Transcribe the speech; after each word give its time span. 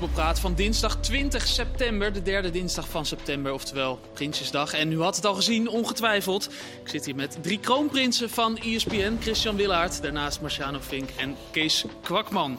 voetbalpraat 0.00 0.40
van 0.40 0.54
dinsdag 0.54 0.96
20 1.00 1.46
september, 1.46 2.12
de 2.12 2.22
derde 2.22 2.50
dinsdag 2.50 2.88
van 2.88 3.06
september, 3.06 3.52
oftewel 3.52 4.00
Prinsjesdag. 4.12 4.72
En 4.72 4.92
u 4.92 5.00
had 5.00 5.16
het 5.16 5.24
al 5.24 5.34
gezien, 5.34 5.68
ongetwijfeld. 5.68 6.50
Ik 6.82 6.88
zit 6.88 7.04
hier 7.04 7.14
met 7.14 7.38
drie 7.42 7.60
kroonprinsen 7.60 8.30
van 8.30 8.58
ESPN, 8.58 9.16
Christian 9.20 9.56
Willaert, 9.56 10.02
daarnaast 10.02 10.40
Marciano 10.40 10.78
Vink 10.80 11.10
en 11.16 11.36
Kees 11.50 11.84
Kwakman. 12.02 12.58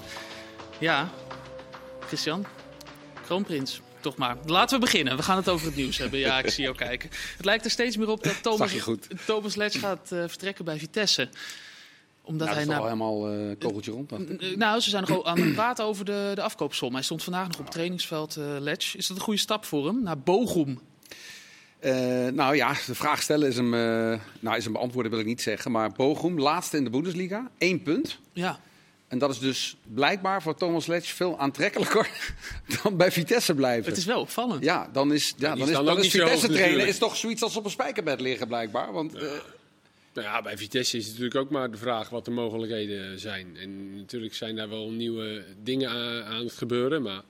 Ja, 0.78 1.10
Christian, 2.08 2.46
kroonprins. 3.26 3.82
Toch 4.00 4.16
maar. 4.16 4.38
Laten 4.46 4.80
we 4.80 4.86
beginnen. 4.86 5.18
We 5.18 5.24
gaan 5.24 5.38
het 5.38 5.50
over 5.50 5.66
het 5.66 5.76
nieuws 5.76 5.98
hebben. 5.98 6.20
Ja, 6.20 6.40
ik 6.40 6.50
zie 6.50 6.64
jou 6.64 6.76
kijken. 6.76 7.10
Het 7.38 7.46
lijkt 7.46 7.66
er 7.66 7.72
steeds 7.72 7.98
meer 7.98 8.10
op 8.10 8.24
dat 8.24 8.44
Thomas. 8.44 8.74
Thomas 9.26 9.56
gaat 9.56 10.12
eh, 10.12 10.20
vertrekken 10.28 10.66
bij 10.66 10.78
Vitesse. 10.78 11.30
Omdat 12.24 12.48
Nou, 12.48 12.50
dat 12.50 12.50
hij 12.50 12.62
is 12.62 12.68
na 12.68 12.78
al 12.78 12.84
helemaal 12.84 13.30
eh 13.50 13.56
kogeltje 13.60 13.92
rond. 13.92 14.10
dan. 14.10 14.22
N- 14.22 14.42
Nou, 14.58 14.80
ze 14.80 14.90
zijn 14.90 15.04
nog 15.08 15.24
aan 15.26 15.40
het 15.42 15.54
praten 15.54 15.86
over 15.86 16.06
de, 16.06 16.32
de 16.36 16.42
afkoopsom. 16.42 16.94
Hij 16.94 17.04
stond 17.04 17.24
vandaag 17.24 17.48
nog 17.48 17.58
op 17.58 17.64
het 17.64 17.72
trainingsveld 17.74 18.36
uh, 18.38 18.46
Letch. 18.60 18.96
Is 18.96 19.08
dat 19.08 19.18
een 19.18 19.24
goede 19.24 19.40
stap 19.40 19.66
voor 19.66 19.86
hem? 19.86 20.04
Naar 20.04 20.20
Bochum. 20.20 20.80
Eh, 21.80 21.94
nou 22.28 22.56
ja, 22.56 22.74
de 22.86 22.96
vraag 22.96 23.22
stellen 23.22 23.48
is 23.48 23.56
hem, 23.56 23.74
eh, 23.74 24.20
nou, 24.40 24.58
is 24.58 24.64
hem 24.64 24.74
beantwoorden, 24.74 25.12
wil 25.12 25.20
ik 25.20 25.26
niet 25.26 25.42
zeggen. 25.42 25.72
Maar 25.72 25.92
Bochum, 25.92 26.40
laatste 26.40 26.78
in 26.78 26.84
de 26.84 26.90
Bundesliga, 26.90 27.52
één 27.58 27.82
punt. 27.84 28.20
Ja. 28.34 28.60
En 29.08 29.18
dat 29.18 29.30
is 29.30 29.40
dus 29.40 29.78
blijkbaar 29.94 30.42
voor 30.42 30.56
Thomas 30.56 30.86
Letch 30.86 31.10
veel 31.14 31.40
aantrekkelijker 31.40 32.10
dan 32.84 32.98
bij 32.98 33.12
Vitesse 33.12 33.54
blijven. 33.56 33.90
Het 33.90 33.98
is 33.98 34.06
wel 34.06 34.20
opvallend. 34.20 34.64
Ja, 34.64 34.90
dan 34.94 35.14
is, 35.14 35.34
ja, 35.38 35.56
dan 35.56 35.68
is, 35.68 35.74
dan 35.74 35.88
is 35.88 35.94
hoog 35.96 36.12
Vitesse 36.12 36.48
trainen 36.50 36.88
is 36.88 36.98
toch 36.98 37.16
zoiets 37.16 37.44
als 37.44 37.58
op 37.58 37.66
een 37.66 37.72
spijkerbed 37.72 38.22
liggen 38.22 38.48
blijkbaar. 38.48 38.92
Want 38.94 39.14
eh, 39.16 39.24
Nou 40.14 40.44
bij 40.44 40.58
Vitesse 40.58 40.98
is 40.98 41.04
het 41.04 41.14
natuurlijk 41.14 41.46
ook 41.46 41.50
maar 41.50 41.72
de 41.72 41.78
vraag 41.78 42.10
wat 42.10 42.26
de 42.26 42.32
mogelijkheden 42.32 43.20
zijn. 43.20 43.58
En 43.58 43.96
natuurlijk 43.96 44.34
zijn 44.34 44.56
daar 44.56 44.70
wel 44.70 44.90
nieuwe 44.90 45.44
dingen 45.64 45.90
aan, 45.90 46.24
aan 46.24 46.44
het 46.44 46.54
gebeuren. 46.54 47.02
Maar... 47.02 47.22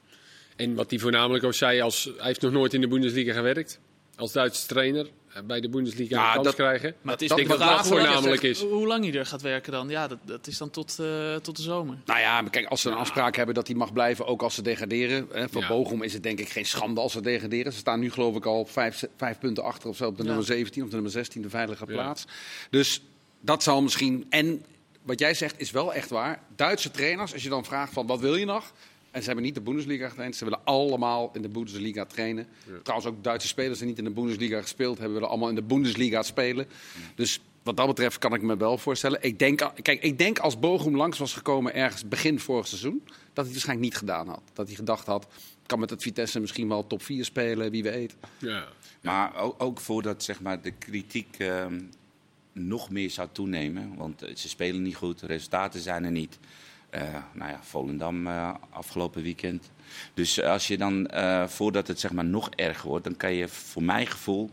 En 0.55 0.75
wat 0.75 0.89
hij 0.89 0.99
voornamelijk 0.99 1.43
ook 1.43 1.53
zei, 1.53 1.81
als, 1.81 2.03
hij 2.03 2.27
heeft 2.27 2.41
nog 2.41 2.51
nooit 2.51 2.73
in 2.73 2.81
de 2.81 2.87
Bundesliga 2.87 3.33
gewerkt. 3.33 3.79
Als 4.15 4.31
Duitse 4.31 4.67
trainer 4.67 5.07
bij 5.45 5.61
de 5.61 5.69
Bundesliga 5.69 6.15
Ja, 6.15 6.33
kans 6.33 6.45
dat- 6.45 6.55
krijgen. 6.55 6.95
Maar 7.01 7.13
het 7.13 7.21
is 7.21 7.27
Dat- 7.27 7.37
denk 7.37 7.49
dat 7.49 7.59
wat 7.59 7.87
voornamelijk 7.87 8.41
hoe- 8.41 8.49
is. 8.49 8.61
Hoe 8.61 8.87
lang 8.87 9.03
hij 9.05 9.13
er 9.19 9.25
gaat 9.25 9.41
werken 9.41 9.71
dan? 9.71 9.89
Ja, 9.89 10.07
dat, 10.07 10.17
dat 10.25 10.47
is 10.47 10.57
dan 10.57 10.69
tot, 10.69 10.99
eh, 10.99 11.35
tot 11.35 11.55
de 11.55 11.61
zomer. 11.61 11.97
nou 12.05 12.19
ja, 12.19 12.41
maar 12.41 12.51
kijk, 12.51 12.65
als 12.67 12.81
ze 12.81 12.89
een 12.89 12.95
afspraak 12.95 13.35
hebben 13.35 13.55
dat 13.55 13.67
hij 13.67 13.75
mag 13.75 13.93
blijven, 13.93 14.27
ook 14.27 14.41
als 14.41 14.55
ze 14.55 14.61
degraderen. 14.61 15.27
Hè, 15.31 15.49
voor 15.49 15.61
Ja. 15.61 15.67
Bochum 15.67 16.03
is 16.03 16.13
het 16.13 16.23
denk 16.23 16.39
ik 16.39 16.49
geen 16.49 16.65
schande 16.65 17.01
als 17.01 17.11
ze 17.11 17.21
degraderen. 17.21 17.71
Ze 17.73 17.79
staan 17.79 17.99
nu 17.99 18.11
geloof 18.11 18.35
ik 18.35 18.45
al 18.45 18.65
vijf, 18.65 19.03
vijf 19.17 19.39
punten 19.39 19.63
achter 19.63 19.89
of 19.89 19.95
zo 19.95 20.07
op 20.07 20.15
de 20.17 20.21
Ja. 20.21 20.27
nummer 20.27 20.45
17 20.45 20.81
of 20.83 20.87
de 20.89 20.93
nummer 20.93 21.11
16, 21.11 21.41
de 21.41 21.49
veilige 21.49 21.85
Ja. 21.87 21.93
plaats. 21.93 22.25
Dus 22.69 23.01
dat 23.41 23.63
zal 23.63 23.81
misschien... 23.81 24.25
En 24.29 24.65
wat 25.03 25.19
jij 25.19 25.33
zegt 25.33 25.59
is 25.59 25.71
wel 25.71 25.93
echt 25.93 26.09
waar. 26.09 26.39
Duitse 26.55 26.91
trainers, 26.91 27.33
als 27.33 27.43
je 27.43 27.49
dan 27.49 27.65
vraagt 27.65 27.93
van 27.93 28.07
wat 28.07 28.19
wil 28.19 28.35
je 28.35 28.45
nog... 28.45 28.71
En 29.11 29.19
ze 29.19 29.25
hebben 29.25 29.45
niet 29.45 29.55
de 29.55 29.61
Bundesliga 29.61 30.09
getraind. 30.09 30.35
Ze 30.35 30.43
willen 30.43 30.59
allemaal 30.63 31.29
in 31.33 31.41
de 31.41 31.49
Bundesliga 31.49 32.05
trainen. 32.05 32.47
Trouwens 32.83 33.09
ook 33.09 33.23
Duitse 33.23 33.47
spelers 33.47 33.79
die 33.79 33.87
niet 33.87 33.97
in 33.97 34.03
de 34.03 34.09
Bundesliga 34.09 34.61
gespeeld 34.61 34.97
hebben... 34.97 35.13
willen 35.13 35.29
allemaal 35.29 35.49
in 35.49 35.55
de 35.55 35.63
Bundesliga 35.63 36.23
spelen. 36.23 36.67
Dus 37.15 37.39
wat 37.63 37.77
dat 37.77 37.87
betreft 37.87 38.17
kan 38.17 38.33
ik 38.33 38.41
me 38.41 38.57
wel 38.57 38.77
voorstellen. 38.77 39.23
Ik 39.23 39.39
denk, 39.39 39.71
kijk, 39.81 40.03
ik 40.03 40.17
denk 40.17 40.39
als 40.39 40.59
Bochum 40.59 40.95
langs 40.95 41.17
was 41.17 41.33
gekomen 41.33 41.73
ergens 41.73 42.07
begin 42.07 42.39
vorig 42.39 42.67
seizoen... 42.67 43.01
dat 43.05 43.13
hij 43.33 43.43
het 43.43 43.51
waarschijnlijk 43.51 43.89
niet 43.89 43.97
gedaan 43.97 44.27
had. 44.27 44.41
Dat 44.53 44.67
hij 44.67 44.75
gedacht 44.75 45.05
had, 45.05 45.23
ik 45.33 45.67
kan 45.67 45.79
met 45.79 45.89
het 45.89 46.01
Vitesse 46.01 46.39
misschien 46.39 46.67
wel 46.67 46.87
top 46.87 47.03
4 47.03 47.25
spelen, 47.25 47.71
wie 47.71 47.83
weet. 47.83 48.15
Ja. 48.37 48.67
Maar 49.01 49.35
ook, 49.35 49.63
ook 49.63 49.79
voordat 49.79 50.23
zeg 50.23 50.41
maar, 50.41 50.61
de 50.61 50.71
kritiek 50.71 51.35
ehm, 51.37 51.81
nog 52.53 52.89
meer 52.89 53.09
zou 53.09 53.27
toenemen. 53.31 53.95
Want 53.97 54.21
eh, 54.21 54.35
ze 54.35 54.49
spelen 54.49 54.81
niet 54.81 54.95
goed, 54.95 55.19
de 55.19 55.25
resultaten 55.25 55.79
zijn 55.79 56.03
er 56.03 56.11
niet. 56.11 56.39
Eh, 56.91 57.01
nou 57.33 57.51
ja, 57.51 57.59
Volendam 57.61 58.27
eh, 58.27 58.53
afgelopen 58.69 59.21
weekend. 59.23 59.71
Dus 60.13 60.41
als 60.41 60.67
je 60.67 60.77
dan, 60.77 61.07
eh, 61.07 61.47
voordat 61.47 61.87
het 61.87 61.99
zeg 61.99 62.11
maar, 62.11 62.25
nog 62.25 62.49
erger 62.55 62.87
wordt, 62.89 63.03
dan 63.03 63.17
kan 63.17 63.33
je 63.33 63.47
voor 63.47 63.83
mijn 63.83 64.07
gevoel. 64.07 64.49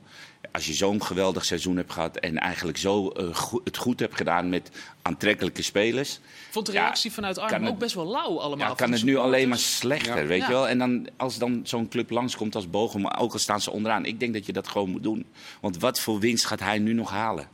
Als 0.53 0.67
je 0.67 0.73
zo'n 0.73 1.03
geweldig 1.03 1.45
seizoen 1.45 1.77
hebt 1.77 1.93
gehad 1.93 2.17
en 2.17 2.37
eigenlijk 2.39 2.79
zo 2.79 3.13
go- 3.33 3.61
het 3.65 3.77
goed 3.77 4.01
hebt 4.01 4.17
gedaan 4.17 4.49
met 4.49 4.71
aantrekkelijke 5.03 5.63
spelers. 5.63 6.15
Ik 6.15 6.21
vond 6.51 6.67
de 6.67 6.73
Ja, 6.73 6.81
reactie 6.83 7.13
vanuit 7.13 7.39
Arnhem 7.39 7.63
het- 7.63 7.73
ook 7.73 7.79
best 7.79 7.95
wel 7.95 8.07
lauw 8.07 8.39
allemaal. 8.41 8.69
Ja, 8.69 8.75
kan 8.75 8.93
het 8.93 9.03
nu 9.05 9.17
alleen 9.17 9.49
maar 9.49 9.59
slechter, 9.59 10.17
Ja. 10.21 10.27
weet 10.27 10.41
Ja. 10.41 10.47
je 10.47 10.53
wel? 10.53 10.69
En 10.69 10.79
dan, 10.79 11.09
als 11.17 11.39
dan 11.39 11.61
zo'n 11.65 11.89
club 11.89 12.11
langskomt 12.11 12.55
als 12.55 12.71
Bochum, 12.71 13.07
ook 13.07 13.33
al 13.33 13.39
staan 13.39 13.61
ze 13.61 13.71
onderaan, 13.71 14.05
ik 14.05 14.21
denk 14.21 14.33
dat 14.35 14.47
je 14.47 14.53
dat 14.53 14.69
gewoon 14.69 14.91
moet 14.91 15.03
doen. 15.03 15.27
Want 15.61 15.79
wat 15.79 16.01
voor 16.01 16.19
winst 16.19 16.47
gaat 16.47 16.61
hij 16.61 16.79
nu 16.79 16.93
nog 16.93 17.11
halen? 17.11 17.49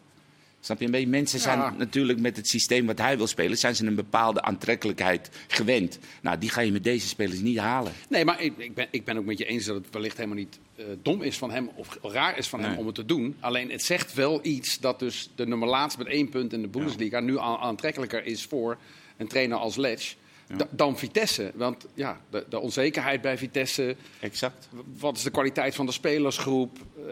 Snap 0.64 0.78
je 0.78 0.84
een 0.84 0.90
beetje? 0.90 1.06
Mensen 1.06 1.40
zijn 1.40 1.58
Ja. 1.58 1.70
natuurlijk 1.78 2.20
met 2.20 2.36
het 2.36 2.48
systeem 2.48 2.86
wat 2.86 2.98
hij 2.98 3.16
wil 3.16 3.26
spelen, 3.26 3.58
zijn 3.58 3.74
ze 3.76 3.86
een 3.86 3.94
bepaalde 3.94 4.42
aantrekkelijkheid 4.42 5.30
gewend. 5.48 5.98
Nou, 6.22 6.38
die 6.38 6.50
ga 6.50 6.60
je 6.60 6.72
met 6.72 6.84
deze 6.84 7.08
spelers 7.08 7.40
niet 7.40 7.58
halen. 7.58 7.92
Nee, 8.08 8.24
maar 8.24 8.40
ik, 8.42 8.52
ik, 8.56 8.74
ben, 8.74 8.86
ik 8.90 9.04
ben 9.04 9.16
ook 9.16 9.24
met 9.24 9.38
je 9.38 9.44
eens 9.44 9.64
dat 9.64 9.74
het 9.76 9.86
wellicht 9.90 10.16
helemaal 10.16 10.36
niet 10.38 10.58
eh, 10.76 10.84
dom 11.02 11.22
is 11.22 11.38
van 11.38 11.50
hem 11.50 11.70
of 11.74 11.98
raar 12.02 12.38
is 12.38 12.46
van 12.48 12.60
hem 12.60 12.78
om 12.78 12.86
het 12.86 12.94
te 12.94 13.04
doen. 13.04 13.36
Alleen 13.40 13.70
het 13.70 13.82
zegt 13.82 14.14
wel 14.14 14.40
iets 14.42 14.78
dat 14.80 14.98
dus 14.98 15.30
de 15.34 15.46
nummer 15.46 15.68
laatst 15.68 15.98
met 15.98 16.06
één 16.06 16.28
punt 16.28 16.52
in 16.52 16.62
de 16.62 16.68
Bundesliga 16.68 17.20
nu 17.20 17.38
aan- 17.38 17.58
aantrekkelijker 17.58 18.24
is 18.24 18.44
voor 18.44 18.78
een 19.16 19.28
trainer 19.28 19.56
als 19.58 19.76
Letch 19.76 20.14
da- 20.56 20.68
dan 20.70 20.98
Vitesse. 20.98 21.52
Want 21.54 21.86
ja, 21.94 22.20
de, 22.30 22.44
de 22.48 22.58
onzekerheid 22.60 23.20
bij 23.20 23.38
Vitesse, 23.38 23.96
Exact. 24.20 24.68
wat 24.98 25.16
is 25.16 25.22
de 25.22 25.30
kwaliteit 25.30 25.74
van 25.74 25.86
de 25.86 25.92
spelersgroep, 25.92 26.78
eh, 26.96 27.04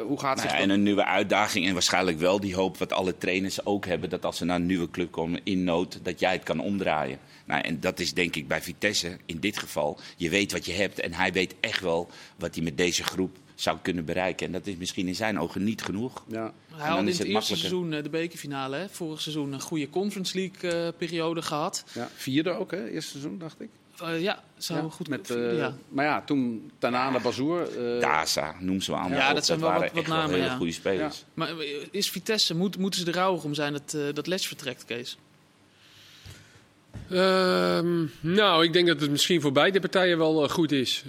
hoe 0.00 0.18
gaat 0.18 0.36
Nou 0.36 0.48
ja, 0.48 0.52
dat... 0.54 0.62
en 0.62 0.70
een 0.70 0.82
nieuwe 0.82 1.04
uitdaging 1.04 1.66
en 1.66 1.72
waarschijnlijk 1.72 2.18
wel 2.18 2.40
die 2.40 2.54
hoop 2.54 2.78
wat 2.78 2.92
alle 2.92 3.18
trainers 3.18 3.64
ook 3.66 3.86
hebben. 3.86 4.10
Dat 4.10 4.24
als 4.24 4.36
ze 4.36 4.44
naar 4.44 4.56
een 4.56 4.66
nieuwe 4.66 4.90
club 4.90 5.10
komen 5.10 5.40
in 5.44 5.64
nood, 5.64 5.98
dat 6.02 6.20
jij 6.20 6.32
het 6.32 6.42
kan 6.42 6.60
omdraaien. 6.60 7.18
Nou, 7.44 7.62
en 7.62 7.80
dat 7.80 8.00
is 8.00 8.14
denk 8.14 8.36
ik 8.36 8.48
bij 8.48 8.62
Vitesse 8.62 9.16
in 9.26 9.40
dit 9.40 9.58
geval. 9.58 9.98
Je 10.16 10.30
weet 10.30 10.52
wat 10.52 10.66
je 10.66 10.72
hebt 10.72 11.00
en 11.00 11.12
hij 11.12 11.32
weet 11.32 11.54
echt 11.60 11.80
wel 11.80 12.10
wat 12.36 12.54
hij 12.54 12.64
met 12.64 12.76
deze 12.76 13.02
groep 13.04 13.36
zou 13.60 13.78
kunnen 13.82 14.04
bereiken. 14.04 14.46
En 14.46 14.52
dat 14.52 14.66
is 14.66 14.76
misschien 14.76 15.06
in 15.06 15.14
zijn 15.14 15.38
ogen 15.40 15.64
niet 15.64 15.82
genoeg. 15.82 16.24
Ja. 16.28 16.52
Hij 16.74 16.88
had 16.88 16.98
in 16.98 17.08
is 17.08 17.18
het, 17.18 17.26
het 17.26 17.36
eerste 17.36 17.56
seizoen 17.56 17.92
eh, 17.92 18.02
de 18.02 18.08
bekerfinale, 18.10 18.76
hè, 18.76 18.88
vorig 18.88 19.20
seizoen, 19.20 19.52
een 19.52 19.60
goede 19.60 19.90
Conference 19.90 20.38
League 20.38 20.70
eh, 20.86 20.88
periode 20.98 21.42
gehad. 21.42 21.84
Ja, 21.92 22.08
vierde 22.14 22.50
ook, 22.50 22.70
hè? 22.70 22.88
Eerste 22.88 23.10
seizoen, 23.10 23.38
dacht 23.38 23.60
ik. 23.60 23.68
Eh, 24.02 24.22
ja, 24.22 24.42
zou 24.56 24.82
Ja, 24.82 24.88
goed 24.88 25.08
met, 25.08 25.28
ja. 25.52 25.74
Maar 25.88 26.04
ja, 26.04 26.22
toen 26.22 26.70
Tanane, 26.78 27.20
Bazoer... 27.20 27.94
eh, 27.94 28.00
Daza, 28.00 28.54
noem 28.60 28.80
ze 28.80 28.92
allemaal 28.92 29.18
Ja, 29.18 29.28
op. 29.28 29.34
dat 29.34 29.46
zijn 29.46 29.60
wel 29.60 29.68
waren 29.68 29.82
wat- 29.82 29.92
wat 29.92 30.06
wel 30.06 30.16
namen, 30.16 30.34
hele 30.34 30.44
ja. 30.46 30.56
goede 30.56 30.72
spelers. 30.72 31.24
Maar 31.34 31.50
is 31.90 32.10
Vitesse, 32.10 32.54
moet, 32.56 32.78
moeten 32.78 33.00
ze 33.00 33.06
er 33.06 33.14
rouwig 33.14 33.44
om 33.44 33.54
zijn 33.54 33.72
dat, 33.72 33.94
eh 33.94 34.02
dat 34.14 34.26
Letch 34.26 34.46
vertrekt, 34.46 34.84
Kees? 34.84 35.18
Ehm, 37.10 38.04
nou, 38.20 38.64
ik 38.64 38.72
denk 38.72 38.86
dat 38.86 39.00
het 39.00 39.10
misschien 39.10 39.40
voor 39.40 39.52
beide 39.52 39.80
partijen 39.80 40.18
wel 40.18 40.48
goed 40.48 40.72
is. 40.72 41.04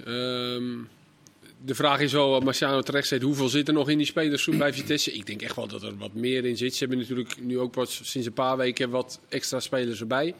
De 1.65 1.75
vraag 1.75 1.99
is 1.99 2.11
wel, 2.11 2.29
wat 2.29 2.43
Marciano 2.43 2.81
terecht 2.81 3.07
zegt, 3.07 3.21
hoeveel 3.21 3.49
zit 3.49 3.67
er 3.67 3.73
nog 3.73 3.89
in 3.89 3.97
die 3.97 4.05
spelersgroep 4.05 4.57
bij 4.57 4.73
Vitesse? 4.73 5.11
Ik 5.11 5.25
denk 5.25 5.41
echt 5.41 5.55
wel 5.55 5.67
dat 5.67 5.83
er 5.83 5.97
wat 5.97 6.13
meer 6.13 6.45
in 6.45 6.57
zit. 6.57 6.73
Ze 6.73 6.79
hebben 6.79 6.97
natuurlijk 6.97 7.41
nu 7.41 7.59
ook 7.59 7.71
pas 7.71 8.01
sinds 8.03 8.27
een 8.27 8.33
paar 8.33 8.57
weken 8.57 8.89
wat 8.89 9.19
extra 9.29 9.59
spelers 9.59 9.99
erbij. 9.99 10.35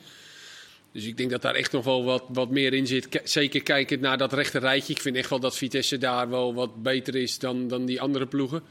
Dus 0.92 1.06
ik 1.06 1.18
denk 1.18 1.30
dat 1.30 1.42
daar 1.42 1.56
echt 1.56 1.72
nog 1.72 1.84
wel 1.84 2.04
wat, 2.04 2.24
wat 2.28 2.50
meer 2.50 2.74
in 2.74 2.88
zit. 2.88 3.22
Zeker 3.24 3.64
kijkend 3.64 4.02
naar 4.02 4.18
dat 4.18 4.34
rechte 4.34 4.60
rijtje. 4.60 4.94
Ik 4.94 5.02
vind 5.02 5.16
echt 5.16 5.30
wel 5.30 5.40
dat 5.40 5.58
Vitesse 5.58 5.98
daar 5.98 6.30
wel 6.30 6.54
wat 6.54 6.84
beter 6.84 7.16
is 7.16 7.40
dan, 7.40 7.68
dan 7.68 7.86
die 7.86 8.02
andere 8.02 8.26
ploegen. 8.28 8.64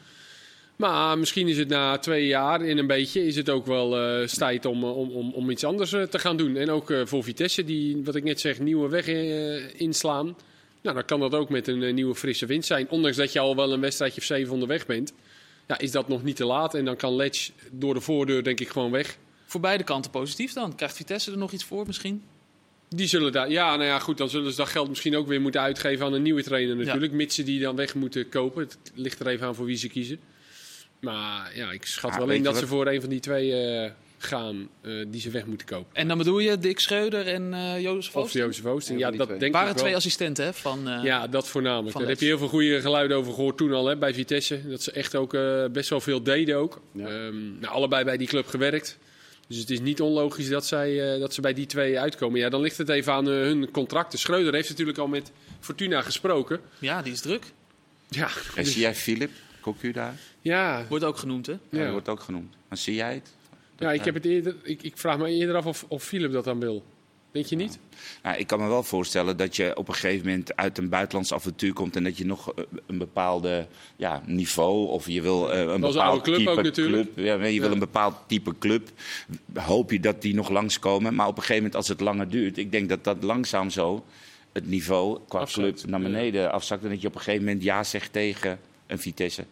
Maar 0.77 1.19
misschien 1.19 1.49
is 1.49 1.59
het 1.59 1.69
na 1.69 1.99
twee 1.99 2.27
jaar 2.27 2.65
in 2.65 2.79
een 2.79 2.87
beetje 2.87 3.27
is 3.27 3.37
het 3.37 3.51
ook 3.51 3.67
wel 3.67 3.99
eh, 3.99 4.27
tijd 4.27 4.67
om, 4.67 4.83
eh, 4.83 4.97
om, 4.97 5.11
om, 5.11 5.33
om 5.33 5.51
iets 5.51 5.65
anders 5.65 5.93
eh, 5.93 6.03
te 6.03 6.19
gaan 6.19 6.37
doen. 6.37 6.57
En 6.57 6.71
ook 6.71 6.93
voor 7.05 7.25
Vitesse, 7.25 7.65
die, 7.65 8.01
wat 8.05 8.15
ik 8.15 8.25
net 8.25 8.41
zeg, 8.41 8.59
nieuwe 8.59 8.89
weg 8.89 9.07
inslaan. 9.77 10.37
Nou, 10.83 10.95
dan 10.95 11.05
kan 11.05 11.21
dat 11.21 11.35
ook 11.35 11.49
met 11.49 11.69
een 11.69 11.83
eh, 11.83 11.93
nieuwe 11.93 12.15
frisse 12.15 12.47
wind 12.47 12.65
zijn. 12.65 12.89
Ondanks 12.89 13.17
dat 13.17 13.33
je 13.33 13.39
al 13.39 13.57
wel 13.57 13.73
een 13.73 13.81
wedstrijdje 13.81 14.21
of 14.21 14.27
zeven 14.27 14.53
onderweg 14.53 14.87
bent. 14.87 15.13
Ja, 15.67 15.79
is 15.79 15.91
dat 15.91 16.09
nog 16.09 16.23
niet 16.23 16.37
te 16.37 16.45
laat. 16.45 16.75
En 16.75 16.85
dan 16.85 16.97
kan 16.97 17.17
Letch 17.17 17.51
door 17.71 17.95
de 17.95 18.01
voordeur 18.01 18.43
denk 18.43 18.61
ik 18.61 18.69
gewoon 18.69 18.91
weg. 18.91 19.17
Voor 19.45 19.61
beide 19.61 19.85
kanten 19.85 20.11
positief 20.11 20.53
dan. 20.53 20.75
Krijgt 20.75 20.97
Vitesse 20.97 21.31
er 21.31 21.39
nog 21.39 21.53
iets 21.53 21.65
voor 21.65 21.87
misschien? 21.87 22.23
Die 22.89 23.07
zullen 23.07 23.33
daar, 23.33 23.51
ja, 23.51 23.77
nou 23.77 23.89
ja, 23.89 23.99
goed, 23.99 24.19
dan 24.19 24.31
zullen 24.31 24.51
ze 24.51 24.57
dat 24.57 24.69
geld 24.69 24.89
misschien 24.89 25.17
ook 25.17 25.27
weer 25.27 25.41
moeten 25.41 25.61
uitgeven 25.61 26.07
aan 26.07 26.13
een 26.13 26.23
nieuwe 26.23 26.43
trainer 26.43 26.77
natuurlijk. 26.77 27.13
Mits 27.13 27.35
ze 27.35 27.43
die 27.43 27.61
dan 27.61 27.77
weg 27.77 27.95
moeten 27.95 28.29
kopen. 28.29 28.63
Het 28.63 28.79
ligt 28.95 29.21
er 29.21 29.27
even 29.27 29.47
aan 29.47 29.55
voor 29.55 29.67
wie 29.67 29.77
ze 29.77 29.89
kiezen. 29.89 30.21
Maar 31.01 31.57
ja, 31.57 31.71
ik 31.71 31.87
schat 31.87 32.13
Ja, 32.13 32.19
wel 32.19 32.31
in 32.31 32.43
dat 32.43 32.57
ze 32.57 32.67
voor 32.67 32.87
een 32.87 33.01
van 33.01 33.11
die 33.11 33.21
twee 33.21 33.53
eh, 33.53 33.91
gaan 34.23 34.69
eh, 34.81 34.93
die 35.09 35.21
ze 35.21 35.31
weg 35.31 35.47
moeten 35.47 35.67
kopen. 35.67 35.87
En 35.97 36.09
dan 36.09 36.19
bedoel 36.19 36.39
je 36.39 36.59
Dick 36.59 36.81
Schreuder 36.81 37.27
en 37.27 37.55
eh 37.55 37.81
Jozef 37.81 38.17
Of 38.17 38.23
Oosting? 38.23 38.45
Jozef 38.45 38.65
Oosting. 38.65 38.99
Ja, 38.99 39.11
dat 39.11 39.27
twee. 39.27 39.39
denk 39.39 39.53
waren 39.53 39.71
ik 39.71 39.77
twee 39.77 39.89
wel. 39.89 39.97
assistenten 39.99 40.45
hè, 40.45 40.53
van... 40.55 40.89
eh, 40.89 41.05
Ja, 41.05 41.27
dat 41.27 41.49
voornamelijk. 41.49 41.99
Daar 41.99 42.09
heb 42.09 42.21
je 42.21 42.27
heel 42.27 42.39
veel 42.39 42.49
goede 42.49 42.81
geluiden 42.81 43.17
over 43.17 43.33
gehoord 43.33 43.57
toen 43.57 43.73
al 43.73 43.87
hè, 43.87 43.97
bij 43.97 44.15
Vitesse. 44.15 44.69
Dat 44.69 44.83
ze 44.83 44.93
echt 44.93 45.17
ook 45.17 45.35
eh, 45.35 45.65
best 45.73 45.89
wel 45.91 46.01
veel 46.01 46.23
deden 46.23 46.57
ook. 46.57 46.81
Ja. 46.93 47.07
Ehm, 47.07 47.59
nou, 47.61 47.75
allebei 47.75 48.05
bij 48.05 48.17
die 48.17 48.29
club 48.29 48.47
gewerkt. 48.47 48.99
Dus 49.49 49.59
het 49.59 49.71
is 49.71 49.81
niet 49.81 50.01
onlogisch 50.01 50.49
dat, 50.49 50.67
zij, 50.67 51.15
eh, 51.15 51.21
dat 51.21 51.35
ze 51.35 51.41
bij 51.41 51.55
die 51.55 51.67
twee 51.67 51.99
uitkomen. 52.01 52.41
Ja, 52.41 52.49
dan 52.49 52.61
ligt 52.61 52.79
het 52.79 52.89
even 52.89 53.13
aan 53.13 53.27
eh, 53.29 53.33
hun 53.35 53.71
contracten. 53.71 54.19
Schreuder 54.19 54.55
heeft 54.55 54.69
natuurlijk 54.69 54.99
al 54.99 55.07
met 55.09 55.31
Fortuna 55.61 56.03
gesproken. 56.03 56.61
ja, 56.79 57.03
die 57.03 57.13
is 57.13 57.21
druk. 57.21 57.45
Ja, 58.09 58.29
En 58.57 58.63
dus- 58.65 58.73
zie 58.73 58.81
jij 58.81 58.95
Philip 58.95 59.31
Cocu 59.61 59.93
daar? 59.93 60.15
ja, 60.41 60.85
Wordt 60.89 61.05
ook 61.05 61.17
genoemd 61.17 61.47
hè? 61.47 61.53
Ja. 61.53 61.59
Ja. 61.71 61.83
Dat 61.83 61.91
wordt 61.93 62.09
ook 62.09 62.21
genoemd. 62.21 62.55
Maar 62.69 62.79
zie 62.79 62.95
jij 62.95 63.15
het? 63.15 63.31
Ja, 63.81 63.93
ik, 63.93 64.05
heb 64.05 64.15
het 64.15 64.25
eerder, 64.25 64.57
ik, 64.63 64.83
ik 64.83 64.97
vraag 64.97 65.19
me 65.19 65.29
eerder 65.29 65.57
af 65.57 65.67
of, 65.67 65.85
of 65.89 66.05
Philip 66.05 66.33
dat 66.33 66.45
dan 66.45 66.61
wil. 66.61 66.85
Denk 67.31 67.47
je 67.47 67.57
niet? 67.57 67.79
Nou, 68.23 68.39
ik 68.39 68.47
kan 68.47 68.61
me 68.61 68.69
wel 68.69 68.83
voorstellen 68.83 69.37
dat 69.37 69.57
je 69.57 69.77
op 69.77 69.89
een 69.89 69.95
gegeven 69.95 70.27
moment 70.27 70.57
uit 70.57 70.79
een 70.79 70.89
buitenlands 70.89 71.33
avontuur 71.33 71.73
komt 71.73 71.97
en 71.97 72.05
dat 72.05 72.19
je 72.19 72.27
nog 72.27 72.55
eh, 72.55 72.65
een 72.87 72.99
bepaalde 72.99 73.67
ja, 73.97 74.23
niveau 74.27 74.89
of 74.89 75.07
je 75.07 75.23
wil 75.23 75.53
eh, 75.53 75.61
een 75.61 75.81
bepaald 75.81 75.97
oude 75.97 76.23
club 76.23 76.37
type 76.37 76.51
ook 76.51 76.63
natuurlijk. 76.63 77.15
club. 77.15 77.27
Ja, 77.27 77.45
je 77.45 77.61
wil 77.61 77.73
een 77.73 77.79
bepaald 77.79 78.15
type 78.27 78.59
club. 78.59 78.89
Hoop 79.55 79.91
je 79.91 80.01
dat 80.01 80.23
die 80.23 80.35
nog 80.35 80.49
langskomen. 80.49 81.15
Maar 81.15 81.27
op 81.27 81.37
een 81.37 81.43
gegeven 81.43 81.63
moment, 81.63 81.77
als 81.77 81.89
het 81.89 82.01
langer 82.01 82.29
duurt, 82.29 82.59
ik 82.59 82.73
denk 82.73 82.89
dat 82.89 83.05
dat 83.05 83.23
langzaam 83.23 83.71
zo 83.71 84.05
het 84.53 84.67
niveau 84.67 85.19
qua 85.29 85.39
Afzakt, 85.39 85.81
club 85.81 85.91
naar 85.91 86.01
ja. 86.01 86.07
beneden 86.07 86.53
afzakt. 86.53 86.83
En 86.85 86.91
dat 86.91 87.01
je 87.01 87.09
op 87.09 87.15
een 87.15 87.21
gegeven 87.21 87.45
moment 87.45 87.63
ja 87.63 87.85
zegt 87.85 88.13
tegen 88.13 88.59
een 88.87 88.99
Vitesse. 88.99 89.45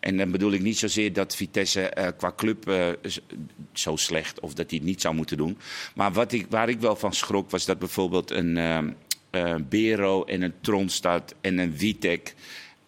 En 0.00 0.16
dan 0.16 0.30
bedoel 0.30 0.52
ik 0.52 0.62
niet 0.62 0.78
zozeer 0.78 1.12
dat 1.12 1.36
Vitesse 1.36 1.88
eh, 1.88 2.08
qua 2.16 2.32
club 2.36 2.68
eh, 2.68 2.88
zo 3.72 3.96
slecht 3.96 4.40
of 4.40 4.54
dat 4.54 4.70
hij 4.70 4.78
het 4.78 4.88
niet 4.88 5.00
zou 5.00 5.14
moeten 5.14 5.36
doen. 5.36 5.58
Maar 5.94 6.12
wat 6.12 6.32
ik, 6.32 6.46
waar 6.50 6.68
ik 6.68 6.80
wel 6.80 6.96
van 6.96 7.12
schrok 7.12 7.50
was 7.50 7.64
dat 7.64 7.78
bijvoorbeeld 7.78 8.30
een 8.30 8.56
eh, 9.30 9.54
Bero 9.68 10.24
en 10.24 10.42
een 10.42 10.54
Tronstad 10.60 11.34
en 11.40 11.58
een 11.58 11.76
Vitek. 11.76 12.34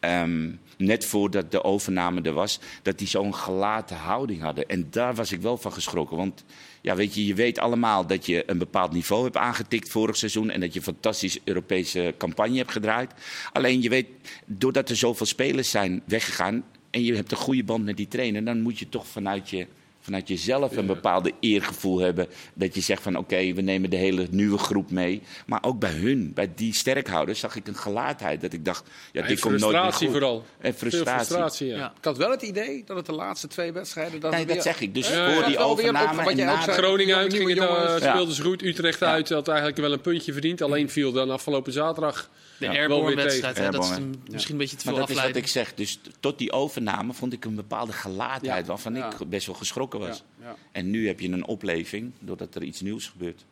ehm, 0.01 0.51
net 0.77 1.05
voordat 1.05 1.51
de 1.51 1.65
overname 1.65 2.23
er 2.23 2.33
was, 2.33 2.61
dat 2.83 2.99
die 2.99 3.09
zo'n 3.09 3.35
gelaten 3.35 3.97
houding 3.97 4.41
hadden. 4.43 4.69
En 4.69 4.87
daar 4.91 5.15
was 5.15 5.33
ik 5.33 5.41
wel 5.41 5.57
van 5.57 5.73
geschrokken. 5.73 6.17
Want 6.17 6.45
ja, 6.81 6.95
weet 6.95 7.15
je, 7.15 7.27
je 7.27 7.35
weet 7.35 7.59
allemaal 7.59 8.07
dat 8.07 8.27
je 8.27 8.43
een 8.47 8.59
bepaald 8.59 8.93
niveau 8.93 9.25
hebt 9.25 9.37
aangetikt 9.37 9.89
vorig 9.89 10.17
seizoen. 10.17 10.51
En 10.51 10.61
dat 10.61 10.73
je 10.73 10.79
een 10.79 10.85
fantastische 10.85 11.41
Europese 11.45 12.15
campagne 12.19 12.57
hebt 12.57 12.73
gedraaid. 12.73 13.13
Alleen 13.53 13.83
je 13.83 13.89
weet, 13.89 14.07
doordat 14.47 14.91
er 14.91 14.97
zoveel 14.97 15.27
spelers 15.27 15.71
zijn 15.71 16.03
weggegaan. 16.07 16.65
En 16.91 17.03
je 17.05 17.15
hebt 17.15 17.31
een 17.31 17.37
goede 17.37 17.65
band 17.65 17.85
met 17.85 17.97
die 17.97 18.09
trainer. 18.09 18.45
dan 18.45 18.61
moet 18.61 18.79
je 18.79 18.89
toch 18.89 19.07
vanuit, 19.07 19.51
je, 19.51 19.67
vanuit 20.01 20.29
jezelf 20.29 20.77
een 20.77 20.87
bepaalde 20.87 21.33
eergevoel 21.41 21.99
hebben. 21.99 22.27
Dat 22.55 22.75
je 22.75 22.81
zegt 22.81 23.03
van 23.03 23.17
oké, 23.17 23.53
we 23.53 23.61
nemen 23.61 23.91
de 23.91 23.97
hele 23.97 24.27
nieuwe 24.31 24.59
groep 24.59 24.91
mee. 24.91 25.23
Maar 25.47 25.63
ook 25.63 25.79
bij 25.79 25.91
hun, 25.93 26.33
bij 26.35 26.51
die 26.55 26.75
sterkhouders, 26.75 27.41
zag 27.41 27.57
ik 27.57 27.67
een 27.69 27.77
gelaatheid. 27.77 28.41
Dat 28.41 28.53
ik 28.53 28.65
dacht, 28.65 28.85
ja, 29.13 29.23
En 29.23 29.29
dit 29.29 29.41
komt 29.41 29.59
nooit 29.59 29.73
meer 29.73 29.81
frustratie 29.83 30.07
goed. 30.07 30.17
vooral. 30.17 30.45
En 30.59 30.75
frustratie. 30.75 31.27
frustratie, 31.27 31.67
ja. 31.67 31.77
Ja. 31.77 31.93
Ik 31.99 32.05
had 32.05 32.17
wel 32.17 32.31
het 32.31 32.43
idee 32.43 32.83
dat 32.87 32.97
het 32.97 33.07
de 33.07 33.13
laatste 33.13 33.47
twee 33.49 33.73
wedstrijden... 33.73 34.21
Dat 34.21 34.31
Nee, 34.31 34.45
dat 34.47 34.55
weer- 34.55 34.63
zeg 34.63 34.81
ik. 34.81 34.95
Dus 34.95 35.09
Ja, 35.09 35.33
voor 35.33 35.43
ja. 35.43 35.47
die 35.49 35.59
overname 35.59 36.23
wat 36.25 36.37
jij 36.37 36.53
ook 36.53 36.61
zei. 36.63 36.77
Groningen 36.77 37.17
uit 37.17 37.35
ging 37.35 37.49
het, 37.59 38.03
speelden 38.03 38.35
ze 38.35 38.43
goed. 38.43 38.63
Utrecht 38.63 39.03
uit 39.03 39.29
had 39.29 39.49
eigenlijk 39.49 39.79
wel 39.79 39.93
een 39.93 40.01
puntje 40.01 40.33
verdiend. 40.33 40.63
Alleen 40.63 40.91
viel 40.91 41.13
dan 41.13 41.31
afgelopen 41.31 41.73
zaterdag. 41.73 42.31
De 42.61 42.67
Ja, 42.67 42.73
wel 42.73 42.81
airborne 42.81 43.07
weer 43.17 43.25
wedstrijd, 43.25 43.57
hè, 43.59 43.71
dat 43.71 43.85
is 43.85 43.91
misschien 44.31 44.53
een 44.55 44.61
beetje 44.61 44.77
te 44.77 44.85
Maar 44.85 44.95
veel 44.95 45.07
dat 45.07 45.17
is 45.17 45.23
wat 45.23 45.37
ik 45.37 45.47
zeg. 45.47 45.75
Dus 45.75 45.99
tot 46.21 46.39
die 46.39 46.53
overname 46.53 47.13
vond 47.13 47.33
ik 47.33 47.45
een 47.45 47.55
bepaalde 47.55 47.93
gelaatheid 47.93 48.61
Ja. 48.61 48.65
waarvan 48.65 48.95
Ja. 48.95 49.13
ik 49.21 49.29
best 49.29 49.47
wel 49.47 49.55
geschrokken 49.55 49.99
was. 50.01 50.23
Ja, 50.41 50.47
ja. 50.47 50.57
En 50.73 50.91
nu 50.91 51.07
heb 51.07 51.21
je 51.21 51.29
een 51.29 51.45
opleving 51.47 52.13
doordat 52.19 52.55
er 52.55 52.63
iets 52.63 52.81
nieuws 52.81 53.07
gebeurt. 53.09 53.45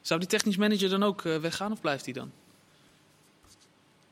Zou 0.00 0.20
die 0.20 0.28
technisch 0.28 0.56
manager 0.56 0.88
dan 0.88 1.02
ook 1.02 1.24
eh, 1.24 1.36
weggaan 1.36 1.72
of 1.72 1.80
blijft 1.80 2.04
hij 2.04 2.14
dan? 2.14 2.30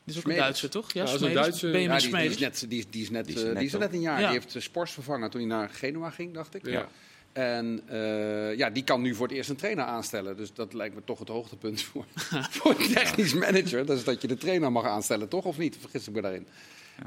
Die 0.03 0.13
is 0.15 0.19
ook 0.19 0.27
een. 0.31 0.35
Duitser, 0.35 0.69
toch? 0.69 0.93
Ja, 0.93 1.03
Ja, 1.03 1.11
een. 1.11 1.19
Benjamin 1.19 1.83
Ja, 1.83 1.97
die, 1.99 2.09
die 2.11 2.29
is 2.29 2.37
net, 2.39 2.65
die, 2.69 2.79
is- 2.79 2.85
die 2.89 3.01
is 3.01 3.09
net, 3.09 3.25
Die 3.25 3.35
is 3.35 3.41
eh, 3.41 3.47
net 3.47 3.57
die 3.57 3.65
is 3.65 3.71
net 3.73 3.87
op. 3.87 3.93
een 3.93 4.01
jaar. 4.01 4.19
Ja. 4.19 4.29
Die 4.29 4.39
heeft 4.39 4.53
de 4.53 4.59
Spors 4.59 4.91
vervangen 4.91 5.29
toen 5.29 5.39
hij 5.41 5.49
naar 5.49 5.69
Genua 5.69 6.09
ging, 6.09 6.33
dacht 6.33 6.55
ik. 6.55 6.65
Ja. 6.67 6.87
En 7.35 7.81
eh, 7.87 8.55
ja, 8.57 8.69
die 8.69 8.83
kan 8.83 9.01
nu 9.01 9.15
voor 9.15 9.27
het 9.27 9.35
eerst 9.35 9.49
een 9.49 9.55
trainer 9.55 9.83
aanstellen. 9.85 10.37
Dus 10.37 10.53
dat 10.53 10.73
lijkt 10.73 10.95
me 10.95 11.01
toch 11.05 11.19
het 11.19 11.27
hoogtepunt 11.27 11.81
voor, 11.81 12.05
voor 12.57 12.75
een 12.79 12.93
technisch 12.93 13.33
manager. 13.33 13.85
Dat 13.85 13.97
is 13.97 14.03
dat 14.03 14.21
je 14.21 14.27
de 14.27 14.37
trainer 14.37 14.71
mag 14.71 14.85
aanstellen, 14.85 15.27
toch? 15.27 15.45
Of 15.45 15.57
niet? 15.57 15.77
Vergis 15.79 16.07
ik 16.07 16.13
me 16.13 16.21
daarin. 16.21 16.47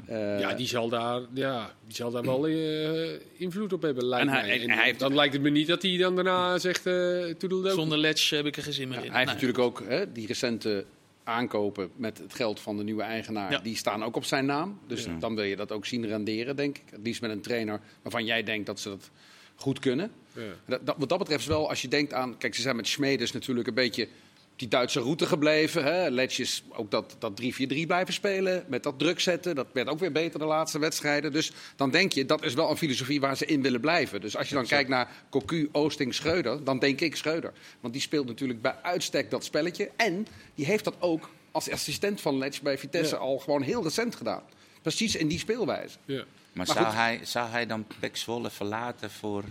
Eh, 0.05 0.39
Ja, 0.39 0.53
die 0.53 0.67
zal 0.67 0.89
daar, 0.89 1.21
ja, 1.33 1.71
die 1.85 1.95
zal 1.95 2.11
daar 2.11 2.23
wel 2.23 2.47
eh, 2.47 3.09
invloed 3.37 3.73
op 3.73 3.81
hebben, 3.81 4.05
lijkt 4.05 4.27
En 4.27 4.33
hij- 4.33 4.47
mij. 4.47 4.61
en 4.61 4.69
hij 4.69 4.85
heeft- 4.85 4.99
dan 4.99 5.15
lijkt 5.15 5.33
het 5.33 5.41
me 5.41 5.49
niet 5.49 5.67
dat 5.67 5.81
hij 5.81 5.97
dan 5.97 6.15
daarna 6.15 6.57
zegt, 6.57 6.85
eh. 6.85 7.25
Zonder 7.63 7.97
Letch 7.97 8.29
heb 8.29 8.45
ik 8.45 8.57
er 8.57 8.63
geen 8.63 8.73
zin 8.73 8.87
meer 8.87 8.97
ja, 8.97 9.03
in. 9.03 9.09
hij 9.11 9.19
heeft 9.19 9.31
Nee. 9.41 9.41
natuurlijk 9.41 9.59
ook 9.79 9.83
hè, 9.89 10.11
die 10.11 10.27
recente 10.27 10.85
aankopen 11.23 11.89
met 11.95 12.17
het 12.17 12.33
geld 12.33 12.59
van 12.59 12.77
de 12.77 12.83
nieuwe 12.83 13.03
eigenaar. 13.03 13.51
Ja. 13.51 13.59
Die 13.59 13.75
staan 13.75 14.03
ook 14.03 14.15
op 14.15 14.25
zijn 14.25 14.45
naam. 14.45 14.79
Dus 14.87 15.03
Ja. 15.05 15.15
dan 15.19 15.35
wil 15.35 15.43
je 15.43 15.55
dat 15.55 15.71
ook 15.71 15.85
zien 15.85 16.07
renderen, 16.07 16.55
denk 16.55 16.77
ik. 16.77 16.83
Het 16.91 16.99
liefst 17.03 17.21
met 17.21 17.31
een 17.31 17.41
trainer 17.41 17.79
waarvan 18.01 18.25
jij 18.25 18.43
denkt 18.43 18.65
dat 18.65 18.79
ze 18.79 18.89
dat 18.89 19.09
goed 19.59 19.79
kunnen. 19.79 20.11
Ja. 20.33 20.41
Dat, 20.65 20.85
dat- 20.85 20.95
wat 20.97 21.09
dat 21.09 21.17
betreft 21.17 21.41
is 21.41 21.47
wel, 21.47 21.69
als 21.69 21.81
je 21.81 21.87
denkt 21.87 22.13
aan... 22.13 22.37
Kijk, 22.37 22.55
ze 22.55 22.61
zijn 22.61 22.75
met 22.75 22.87
Schmeders 22.87 23.31
natuurlijk 23.31 23.67
een 23.67 23.73
beetje 23.73 24.07
die 24.55 24.67
Duitse 24.67 24.99
route 24.99 25.25
gebleven. 25.25 25.83
Hè? 25.83 26.09
Letjes 26.09 26.63
ook 26.69 26.91
dat, 26.91 27.15
dat 27.19 27.41
3-4-3 27.41 27.45
blijven 27.87 28.13
spelen. 28.13 28.63
Met 28.67 28.83
dat 28.83 28.99
druk 28.99 29.19
zetten. 29.19 29.55
Dat 29.55 29.67
werd 29.73 29.87
ook 29.87 29.99
weer 29.99 30.11
beter 30.11 30.39
de 30.39 30.45
laatste 30.45 30.79
wedstrijden. 30.79 31.31
Dus 31.31 31.51
dan 31.75 31.89
denk 31.91 32.11
je, 32.13 32.25
dat 32.25 32.43
is 32.43 32.53
wel 32.53 32.69
een 32.69 32.77
filosofie 32.77 33.19
waar 33.19 33.37
ze 33.37 33.45
in 33.45 33.61
willen 33.61 33.79
blijven. 33.81 34.21
Dus 34.21 34.37
als 34.37 34.49
je 34.49 34.55
dan 34.55 34.65
kijkt 34.65 34.89
naar 34.89 35.11
Cocu, 35.29 35.69
Oosting, 35.71 36.13
Schreuder... 36.13 36.63
dan 36.63 36.79
denk 36.79 37.01
ik 37.01 37.15
Schreuder. 37.15 37.53
Want 37.79 37.93
die 37.93 38.01
speelt 38.01 38.25
natuurlijk 38.27 38.61
bij 38.61 38.75
uitstek 38.81 39.29
dat 39.31 39.43
spelletje. 39.43 39.89
En 39.95 40.27
die 40.55 40.65
heeft 40.65 40.83
dat 40.83 40.95
ook 40.99 41.29
als 41.51 41.69
assistent 41.69 42.21
van 42.21 42.37
Letch 42.37 42.61
bij 42.61 42.77
Vitesse 42.77 43.15
Ja. 43.15 43.21
al 43.21 43.37
gewoon 43.37 43.61
heel 43.61 43.83
recent 43.83 44.15
gedaan. 44.15 44.43
Precies 44.81 45.15
in 45.15 45.27
die 45.27 45.39
speelwijze. 45.39 45.97
Ja. 46.05 46.23
Maar, 46.53 46.65
Maar 46.67 46.75
zou, 46.75 46.85
goed. 46.85 46.95
hij, 46.95 47.19
zou 47.23 47.49
hij 47.49 47.65
dan 47.65 47.85
Pek 47.99 48.17
Zwolle 48.17 48.49
verlaten 48.49 49.11
voor... 49.11 49.43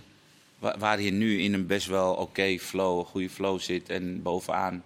wa- 0.59 0.79
Waar 0.79 0.97
hij 0.99 1.11
nu 1.11 1.41
in 1.41 1.55
een 1.55 1.67
best 1.67 1.87
wel 1.87 2.15
oké 2.15 2.59
flow, 2.59 2.99
een 2.99 3.05
goede 3.05 3.31
flow 3.31 3.61
zit 3.61 3.89
en 3.89 4.23
bovenaan... 4.23 4.83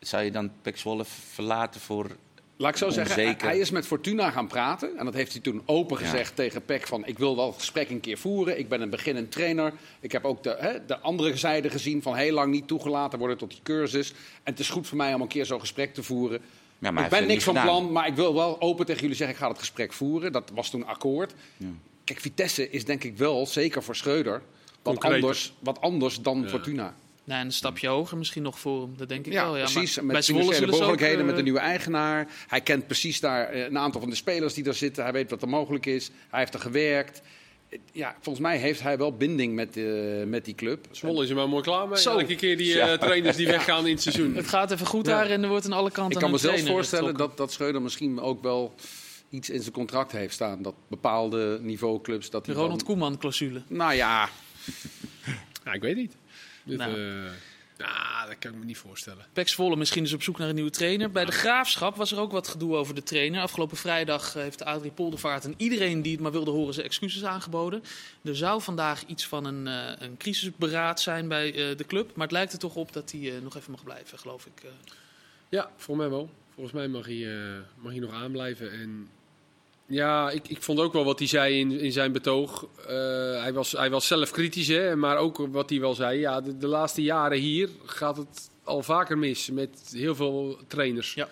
Zou 0.00 0.22
je 0.24 0.30
dan 0.30 0.50
Pek 0.62 0.78
Zwolle 0.78 1.04
verlaten 1.32 1.80
voor... 1.80 2.16
Laat 2.56 2.70
ik 2.70 2.76
zo 2.76 2.90
zeggen, 2.90 3.36
hij, 3.38 3.58
is 3.58 3.70
met 3.70 3.86
Fortuna 3.86 4.30
gaan 4.30 4.46
praten. 4.46 4.98
En 4.98 5.04
dat 5.04 5.14
heeft 5.14 5.32
hij 5.32 5.40
toen 5.40 5.62
open 5.66 5.98
Ja. 5.98 6.04
gezegd 6.04 6.36
tegen 6.36 6.64
Peck 6.64 6.86
van... 6.86 7.06
ik 7.06 7.18
wil 7.18 7.36
wel 7.36 7.52
gesprek 7.52 7.90
een 7.90 8.00
keer 8.00 8.18
voeren. 8.18 8.58
Ik 8.58 8.68
ben 8.68 8.80
een 8.80 8.90
beginnend 8.90 9.32
trainer. 9.32 9.72
Ik 10.00 10.12
heb 10.12 10.24
ook 10.24 10.42
de, 10.42 10.56
hè, 10.58 10.86
de 10.86 10.98
andere 10.98 11.36
zijde 11.36 11.70
gezien 11.70 12.02
van 12.02 12.14
heel 12.16 12.34
lang 12.34 12.52
niet 12.52 12.66
toegelaten 12.68 13.18
worden 13.18 13.36
tot 13.38 13.50
die 13.50 13.60
cursus. 13.62 14.10
En 14.10 14.16
het 14.52 14.58
is 14.58 14.68
goed 14.68 14.86
voor 14.88 14.96
mij 14.96 15.14
om 15.14 15.20
een 15.20 15.28
keer 15.28 15.46
zo'n 15.46 15.60
gesprek 15.60 15.94
te 15.94 16.02
voeren. 16.02 16.40
Ja, 16.80 16.90
maar 16.90 17.04
ik 17.04 17.10
ben 17.10 17.26
niks 17.26 17.44
van 17.44 17.56
gedaan. 17.56 17.68
plan, 17.68 17.92
maar 17.92 18.06
ik 18.06 18.14
wil 18.14 18.34
wel 18.34 18.60
open 18.60 18.86
tegen 18.86 19.00
jullie 19.00 19.16
zeggen... 19.16 19.36
ik 19.36 19.42
ga 19.42 19.48
het 19.48 19.58
gesprek 19.58 19.92
voeren. 19.92 20.32
Dat 20.32 20.50
was 20.54 20.70
toen 20.70 20.86
akkoord. 20.86 21.34
Ja. 21.56 21.66
Kijk, 22.04 22.20
Vitesse 22.20 22.70
is 22.70 22.84
denk 22.84 23.04
ik 23.04 23.16
wel, 23.16 23.46
zeker 23.46 23.82
voor 23.82 23.96
Schreuder... 23.96 24.32
wat, 24.32 24.42
Concreter. 24.82 25.14
anders, 25.16 25.52
wat 25.58 25.80
anders 25.80 26.20
dan 26.20 26.42
Ja. 26.42 26.48
Fortuna. 26.48 26.94
Nou, 27.24 27.40
en 27.40 27.46
een 27.46 27.52
stapje 27.52 27.88
hoger 27.88 28.16
misschien 28.16 28.42
nog 28.42 28.58
voor 28.58 28.80
hem. 28.82 28.94
Dat 28.96 29.08
denk 29.08 29.26
ik 29.26 29.32
Ja, 29.32 29.44
wel. 29.44 29.56
Ja, 29.56 29.62
precies. 29.62 29.96
Maar 29.96 30.04
met 30.04 30.24
financiële 30.24 30.72
ook, 30.72 30.78
mogelijkheden, 30.78 31.20
met 31.20 31.30
eh, 31.30 31.36
de 31.36 31.42
nieuwe 31.42 31.58
eigenaar. 31.58 32.26
Hij 32.46 32.60
kent 32.60 32.86
precies 32.86 33.20
daar 33.20 33.48
eh, 33.48 33.64
een 33.64 33.78
aantal 33.78 34.00
van 34.00 34.10
de 34.10 34.16
spelers 34.16 34.54
die 34.54 34.64
daar 34.64 34.74
zitten. 34.74 35.02
Hij 35.02 35.12
weet 35.12 35.30
wat 35.30 35.42
er 35.42 35.48
mogelijk 35.48 35.86
is. 35.86 36.10
Hij 36.28 36.40
heeft 36.40 36.54
er 36.54 36.60
gewerkt. 36.60 37.22
Eh, 37.70 37.78
Ja, 37.92 38.14
volgens 38.20 38.44
mij 38.44 38.56
heeft 38.58 38.82
hij 38.82 38.98
wel 38.98 39.16
binding 39.16 39.54
met, 39.54 39.76
eh, 39.76 39.84
met 40.26 40.44
die 40.44 40.54
club. 40.54 40.86
Zwolle 40.90 41.22
is 41.24 41.30
er 41.30 41.36
maar 41.36 41.48
mooi 41.48 41.62
klaar 41.62 41.88
mee. 41.88 41.98
Zo. 41.98 42.18
Elke 42.18 42.34
keer 42.34 42.56
die 42.56 42.80
eh, 42.80 42.98
trainers 42.98 43.36
die 43.36 43.46
weggaan 43.46 43.86
in 43.86 43.92
het 43.92 44.02
seizoen. 44.02 44.34
Het 44.34 44.48
gaat 44.48 44.70
even 44.70 44.86
goed 44.86 45.06
Ja. 45.06 45.12
daar 45.16 45.30
en 45.30 45.42
er 45.42 45.48
wordt 45.48 45.64
aan 45.64 45.72
alle 45.72 45.90
kanten 45.90 46.12
Ik 46.14 46.20
kan 46.22 46.30
me 46.30 46.38
zelfs 46.38 46.54
trainer 46.56 46.74
voorstellen 46.80 47.14
dat, 47.16 47.36
dat 47.36 47.52
Schreuder 47.52 47.82
misschien 47.82 48.20
ook 48.20 48.42
wel 48.42 48.74
iets 49.30 49.50
in 49.50 49.60
zijn 49.60 49.72
contract 49.74 50.12
heeft 50.12 50.34
staan. 50.34 50.62
Dat 50.62 50.74
bepaalde 50.88 51.58
niveauclubs... 51.62 52.30
Dat 52.30 52.44
De 52.44 52.52
Ronald 52.52 52.78
dan- 52.78 52.86
Koeman-clausule. 52.86 53.62
Nou 53.68 53.94
ja, 53.94 54.28
Ja, 55.64 55.72
ik 55.72 55.80
weet 55.82 55.96
niet. 55.96 56.16
Dit, 56.64 56.78
Nou. 56.78 56.90
nou. 56.98 57.28
Nou, 57.80 58.28
dat 58.28 58.38
kan 58.38 58.52
ik 58.52 58.58
me 58.58 58.64
niet 58.64 58.78
voorstellen. 58.78 59.26
Pek 59.32 59.48
Zwolle 59.48 59.76
misschien 59.76 60.02
dus 60.02 60.12
op 60.12 60.22
zoek 60.22 60.38
naar 60.38 60.48
een 60.48 60.54
nieuwe 60.54 60.70
trainer. 60.70 61.10
Bij 61.10 61.24
de 61.24 61.32
Graafschap 61.32 61.96
was 61.96 62.12
er 62.12 62.18
ook 62.18 62.32
wat 62.32 62.48
gedoe 62.48 62.76
over 62.76 62.94
de 62.94 63.02
trainer. 63.02 63.42
Afgelopen 63.42 63.76
vrijdag 63.76 64.36
eh, 64.36 64.42
heeft 64.42 64.64
Adrie 64.64 64.90
Poldervaart 64.90 65.44
en 65.44 65.54
iedereen 65.56 66.02
die 66.02 66.12
het 66.12 66.20
maar 66.20 66.32
wilde 66.32 66.50
horen 66.50 66.74
zijn 66.74 66.86
excuses 66.86 67.24
aangeboden. 67.24 67.82
Er 68.22 68.36
zou 68.36 68.62
vandaag 68.62 69.04
iets 69.06 69.26
van 69.26 69.44
een, 69.44 69.66
eh, 69.66 70.06
een 70.06 70.16
crisisberaad 70.16 71.00
zijn 71.00 71.28
bij 71.28 71.54
eh, 71.54 71.76
de 71.76 71.86
club. 71.86 72.10
Maar 72.14 72.26
het 72.26 72.36
lijkt 72.36 72.52
er 72.52 72.58
toch 72.58 72.74
op 72.74 72.92
dat 72.92 73.10
hij 73.10 73.40
nog 73.42 73.56
even 73.56 73.70
mag 73.70 73.84
blijven, 73.84 74.18
geloof 74.18 74.46
ik. 74.46 74.62
Ja, 75.48 75.70
volgens 75.76 76.06
mij 76.06 76.16
wel. 76.16 76.30
Volgens 76.54 76.74
mij 76.74 76.88
mag 76.88 77.06
hij, 77.06 77.26
mag 77.74 77.92
hij 77.92 78.00
nog 78.00 78.12
aanblijven. 78.12 78.72
En 78.72 79.08
ja, 79.90 80.30
ik, 80.30 80.48
ik 80.48 80.62
vond 80.62 80.80
ook 80.80 80.92
wel 80.92 81.04
wat 81.04 81.18
hij 81.18 81.28
zei 81.28 81.58
in, 81.58 81.80
in 81.80 81.92
zijn 81.92 82.12
betoog. 82.12 82.66
Eh, 82.86 82.86
hij, 83.42 83.52
was, 83.52 83.72
hij 83.72 83.90
was 83.90 84.06
zelf 84.06 84.30
kritisch, 84.30 84.68
hè, 84.68 84.96
maar 84.96 85.16
ook 85.16 85.46
wat 85.50 85.70
hij 85.70 85.80
wel 85.80 85.94
zei. 85.94 86.18
Ja, 86.18 86.40
de, 86.40 86.56
de 86.56 86.66
laatste 86.66 87.02
jaren 87.02 87.38
hier 87.38 87.68
gaat 87.84 88.16
het 88.16 88.50
al 88.64 88.82
vaker 88.82 89.18
mis 89.18 89.50
met 89.50 89.92
heel 89.92 90.14
veel 90.14 90.58
trainers. 90.66 91.14
Ja. 91.14 91.28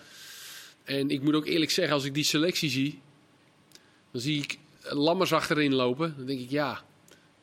En 0.83 1.09
ik 1.09 1.21
moet 1.21 1.35
ook 1.35 1.45
eerlijk 1.45 1.71
zeggen, 1.71 1.93
als 1.93 2.03
ik 2.03 2.13
die 2.13 2.23
selectie 2.23 2.69
zie, 2.69 3.01
dan 4.11 4.21
zie 4.21 4.41
ik 4.41 4.57
Lammers 4.81 5.33
achterin 5.33 5.73
lopen. 5.73 6.13
Dan 6.17 6.25
denk 6.25 6.39
ik, 6.39 6.49
ja, 6.49 6.83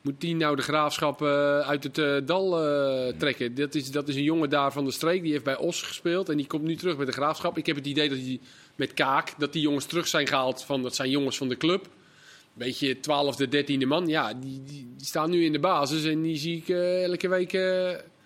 moet 0.07 0.21
die 0.21 0.35
nou 0.35 0.55
de 0.55 0.61
graafschap 0.61 1.21
eh, 1.21 1.59
uit 1.59 1.83
het 1.83 1.97
eh, 1.97 2.15
dal 2.25 2.63
eh, 2.63 3.13
trekken? 3.17 3.55
Dat 3.55 3.75
is, 3.75 3.91
dat 3.91 4.07
is 4.07 4.15
een 4.15 4.23
jongen 4.23 4.49
daar 4.49 4.71
van 4.71 4.85
de 4.85 4.91
streek, 4.91 5.21
die 5.21 5.31
heeft 5.31 5.43
bij 5.43 5.57
Os 5.57 5.81
gespeeld 5.81 6.29
en 6.29 6.37
die 6.37 6.47
komt 6.47 6.63
nu 6.63 6.75
terug 6.75 6.97
met 6.97 7.07
de 7.07 7.13
graafschap. 7.13 7.57
Ik 7.57 7.65
heb 7.65 7.75
het 7.75 7.85
idee 7.85 8.09
dat 8.09 8.17
hij 8.17 8.39
met 8.75 8.93
Kaak, 8.93 9.33
dat 9.37 9.53
die 9.53 9.61
jongens 9.61 9.85
terug 9.85 10.07
zijn 10.07 10.27
gehaald 10.27 10.63
van, 10.63 10.83
dat 10.83 10.95
zijn 10.95 11.09
jongens 11.09 11.37
van 11.37 11.49
de 11.49 11.57
club. 11.57 11.87
Beetje 12.53 12.95
12e, 12.95 13.47
13e 13.49 13.87
man, 13.87 14.07
ja, 14.07 14.33
die, 14.33 14.63
die, 14.63 14.93
die 14.97 15.05
staan 15.05 15.29
nu 15.29 15.45
in 15.45 15.51
de 15.51 15.59
basis 15.59 16.03
en 16.03 16.21
die 16.21 16.37
zie 16.37 16.57
ik 16.57 16.69
elke 17.09 17.27
week... 17.29 17.53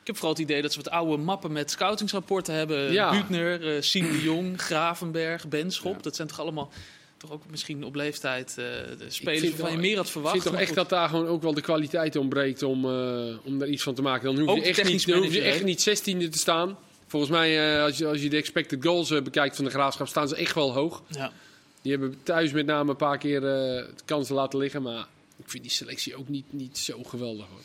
Ik 0.01 0.07
heb 0.07 0.15
vooral 0.15 0.31
het 0.31 0.41
idee 0.41 0.61
dat 0.61 0.71
ze 0.71 0.81
wat 0.81 0.89
oude 0.89 1.17
mappen 1.17 1.51
met 1.51 1.71
scoutingsrapporten 1.71 2.53
hebben. 2.53 2.91
Ja. 2.91 3.11
Buutner, 3.11 3.83
Siem 3.83 4.11
de 4.11 4.21
Jong, 4.21 4.61
Gravenberg, 4.61 5.47
Benschop. 5.47 6.03
Dat 6.03 6.15
zijn 6.15 6.27
toch 6.27 6.39
allemaal 6.39 6.71
toch 7.21 7.31
ook 7.31 7.43
misschien 7.49 7.83
op 7.83 7.95
leeftijd 7.95 8.49
eh, 8.49 8.55
de 8.97 9.05
spelers 9.07 9.49
waarvan 9.49 9.71
je 9.71 9.77
meer 9.77 9.95
had 9.95 10.05
Ik 10.05 10.11
verwacht. 10.11 10.33
vind 10.33 10.45
toch 10.45 10.61
echt 10.61 10.75
dat 10.75 10.89
daar 10.89 11.09
gewoon 11.09 11.27
ook 11.27 11.41
wel 11.41 11.53
de 11.53 11.61
kwaliteit 11.61 12.15
ontbreekt 12.15 12.63
om, 12.63 12.85
eh, 12.85 13.37
om 13.43 13.59
daar 13.59 13.67
iets 13.67 13.83
van 13.83 13.93
te 13.93 14.01
maken. 14.01 14.35
Dan 14.35 14.47
hoef 14.47 14.55
je 14.55 14.63
echt 14.63 14.83
niet, 14.83 15.07
dan 15.07 15.23
hoef 15.23 15.33
je 15.33 15.41
echt 15.41 15.63
niet 15.63 15.81
16e 15.81 16.29
te 16.29 16.37
staan. 16.37 16.77
Volgens 17.07 17.31
mij, 17.31 17.75
eh, 17.75 17.83
als, 17.83 17.97
je, 17.97 18.07
als 18.07 18.21
je 18.21 18.29
de 18.29 18.37
expected 18.37 18.85
goals 18.85 19.09
bekijkt 19.09 19.55
van 19.55 19.65
de 19.65 19.71
Graafschap, 19.71 20.07
staan 20.07 20.27
ze 20.27 20.35
echt 20.35 20.55
wel 20.55 20.73
hoog. 20.73 21.03
Ja. 21.07 21.31
Die 21.81 21.91
hebben 21.91 22.19
thuis 22.23 22.51
met 22.51 22.65
name 22.65 22.89
een 22.89 22.95
paar 22.95 23.17
keer 23.17 23.41
de 23.41 23.89
kansen 24.05 24.35
laten 24.35 24.59
liggen. 24.59 24.81
Maar 24.81 25.07
ik 25.37 25.49
vind 25.49 25.63
die 25.63 25.71
selectie 25.71 26.15
ook 26.15 26.27
niet, 26.27 26.45
niet 26.49 26.77
zo 26.77 27.03
geweldig. 27.03 27.45
Hoor. 27.49 27.59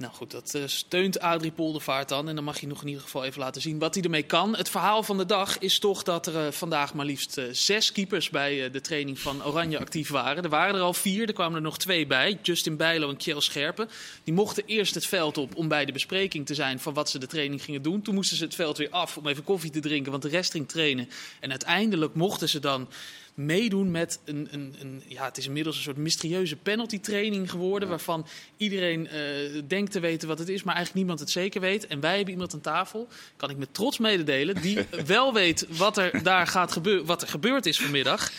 Nou 0.00 0.12
goed, 0.12 0.30
dat 0.30 0.54
eh, 0.54 0.62
steunt 0.66 1.20
Adrie 1.20 1.50
Poldervaart 1.50 2.08
dan. 2.08 2.28
En 2.28 2.34
dan 2.34 2.44
mag 2.44 2.60
je 2.60 2.66
nog 2.66 2.82
in 2.82 2.88
ieder 2.88 3.02
geval 3.02 3.24
even 3.24 3.40
laten 3.40 3.62
zien 3.62 3.78
wat 3.78 3.94
hij 3.94 4.04
ermee 4.04 4.22
kan. 4.22 4.56
Het 4.56 4.68
verhaal 4.68 5.02
van 5.02 5.18
de 5.18 5.26
dag 5.26 5.58
is 5.58 5.78
toch 5.78 6.02
dat 6.02 6.26
er 6.26 6.46
eh, 6.46 6.52
vandaag 6.52 6.94
maar 6.94 7.06
liefst 7.06 7.38
eh, 7.38 7.44
zes 7.52 7.92
keepers 7.92 8.30
bij 8.30 8.70
de 8.70 8.80
training 8.80 9.18
van 9.18 9.44
Oranje 9.44 9.78
actief 9.78 10.08
waren. 10.08 10.42
Er 10.42 10.48
waren 10.48 10.74
er 10.74 10.80
al 10.80 10.94
vier, 10.94 11.26
er 11.26 11.32
kwamen 11.32 11.56
er 11.56 11.62
nog 11.62 11.78
twee 11.78 12.06
bij. 12.06 12.38
Justin 12.42 12.76
Bijlo 12.76 13.08
en 13.08 13.16
Kjell 13.16 13.40
Scherpen. 13.40 13.88
Die 14.24 14.34
mochten 14.34 14.62
eerst 14.66 14.94
het 14.94 15.06
veld 15.06 15.38
op 15.38 15.56
om 15.56 15.68
bij 15.68 15.84
de 15.84 15.92
bespreking 15.92 16.46
te 16.46 16.54
zijn 16.54 16.80
van 16.80 16.94
wat 16.94 17.10
ze 17.10 17.18
de 17.18 17.26
training 17.26 17.62
gingen 17.62 17.82
doen. 17.82 18.02
Toen 18.02 18.14
moesten 18.14 18.36
ze 18.36 18.44
het 18.44 18.54
veld 18.54 18.78
weer 18.78 18.90
af 18.90 19.16
om 19.16 19.26
even 19.26 19.44
koffie 19.44 19.70
te 19.70 19.80
drinken, 19.80 20.10
want 20.10 20.22
de 20.22 20.28
rest 20.28 20.50
ging 20.50 20.68
trainen. 20.68 21.08
En 21.40 21.50
uiteindelijk 21.50 22.14
mochten 22.14 22.48
ze 22.48 22.58
dan 22.58 22.88
meedoen 23.34 23.90
met 23.90 24.18
een, 24.24 24.48
een, 24.50 24.74
een 24.80 25.02
ja, 25.06 25.24
het 25.24 25.36
is 25.36 25.46
inmiddels 25.46 25.76
een 25.76 25.82
soort 25.82 25.96
mysterieuze 25.96 26.56
penalty 26.56 27.00
training 27.00 27.50
geworden, 27.50 27.88
waarvan 27.88 28.26
iedereen 28.56 29.08
eh, 29.08 29.20
denkt 29.68 29.92
te 29.92 30.00
weten 30.00 30.28
wat 30.28 30.38
het 30.38 30.48
is, 30.48 30.62
maar 30.62 30.74
eigenlijk 30.74 30.94
niemand 31.04 31.20
het 31.20 31.30
zeker 31.30 31.60
weet. 31.60 31.86
En 31.86 32.00
wij 32.00 32.14
hebben 32.16 32.32
iemand 32.32 32.54
aan 32.54 32.60
tafel, 32.60 33.08
kan 33.36 33.50
ik 33.50 33.56
met 33.56 33.74
trots 33.74 33.98
mededelen, 33.98 34.62
die 34.62 34.78
wel 35.06 35.32
weet 35.34 35.66
wat 35.68 35.98
er 35.98 36.22
daar 36.22 36.46
gaat 36.46 36.72
gebeuren, 36.72 37.04
wat 37.06 37.22
er 37.22 37.28
gebeurd 37.28 37.66
is 37.66 37.80
vanmiddag. 37.80 38.30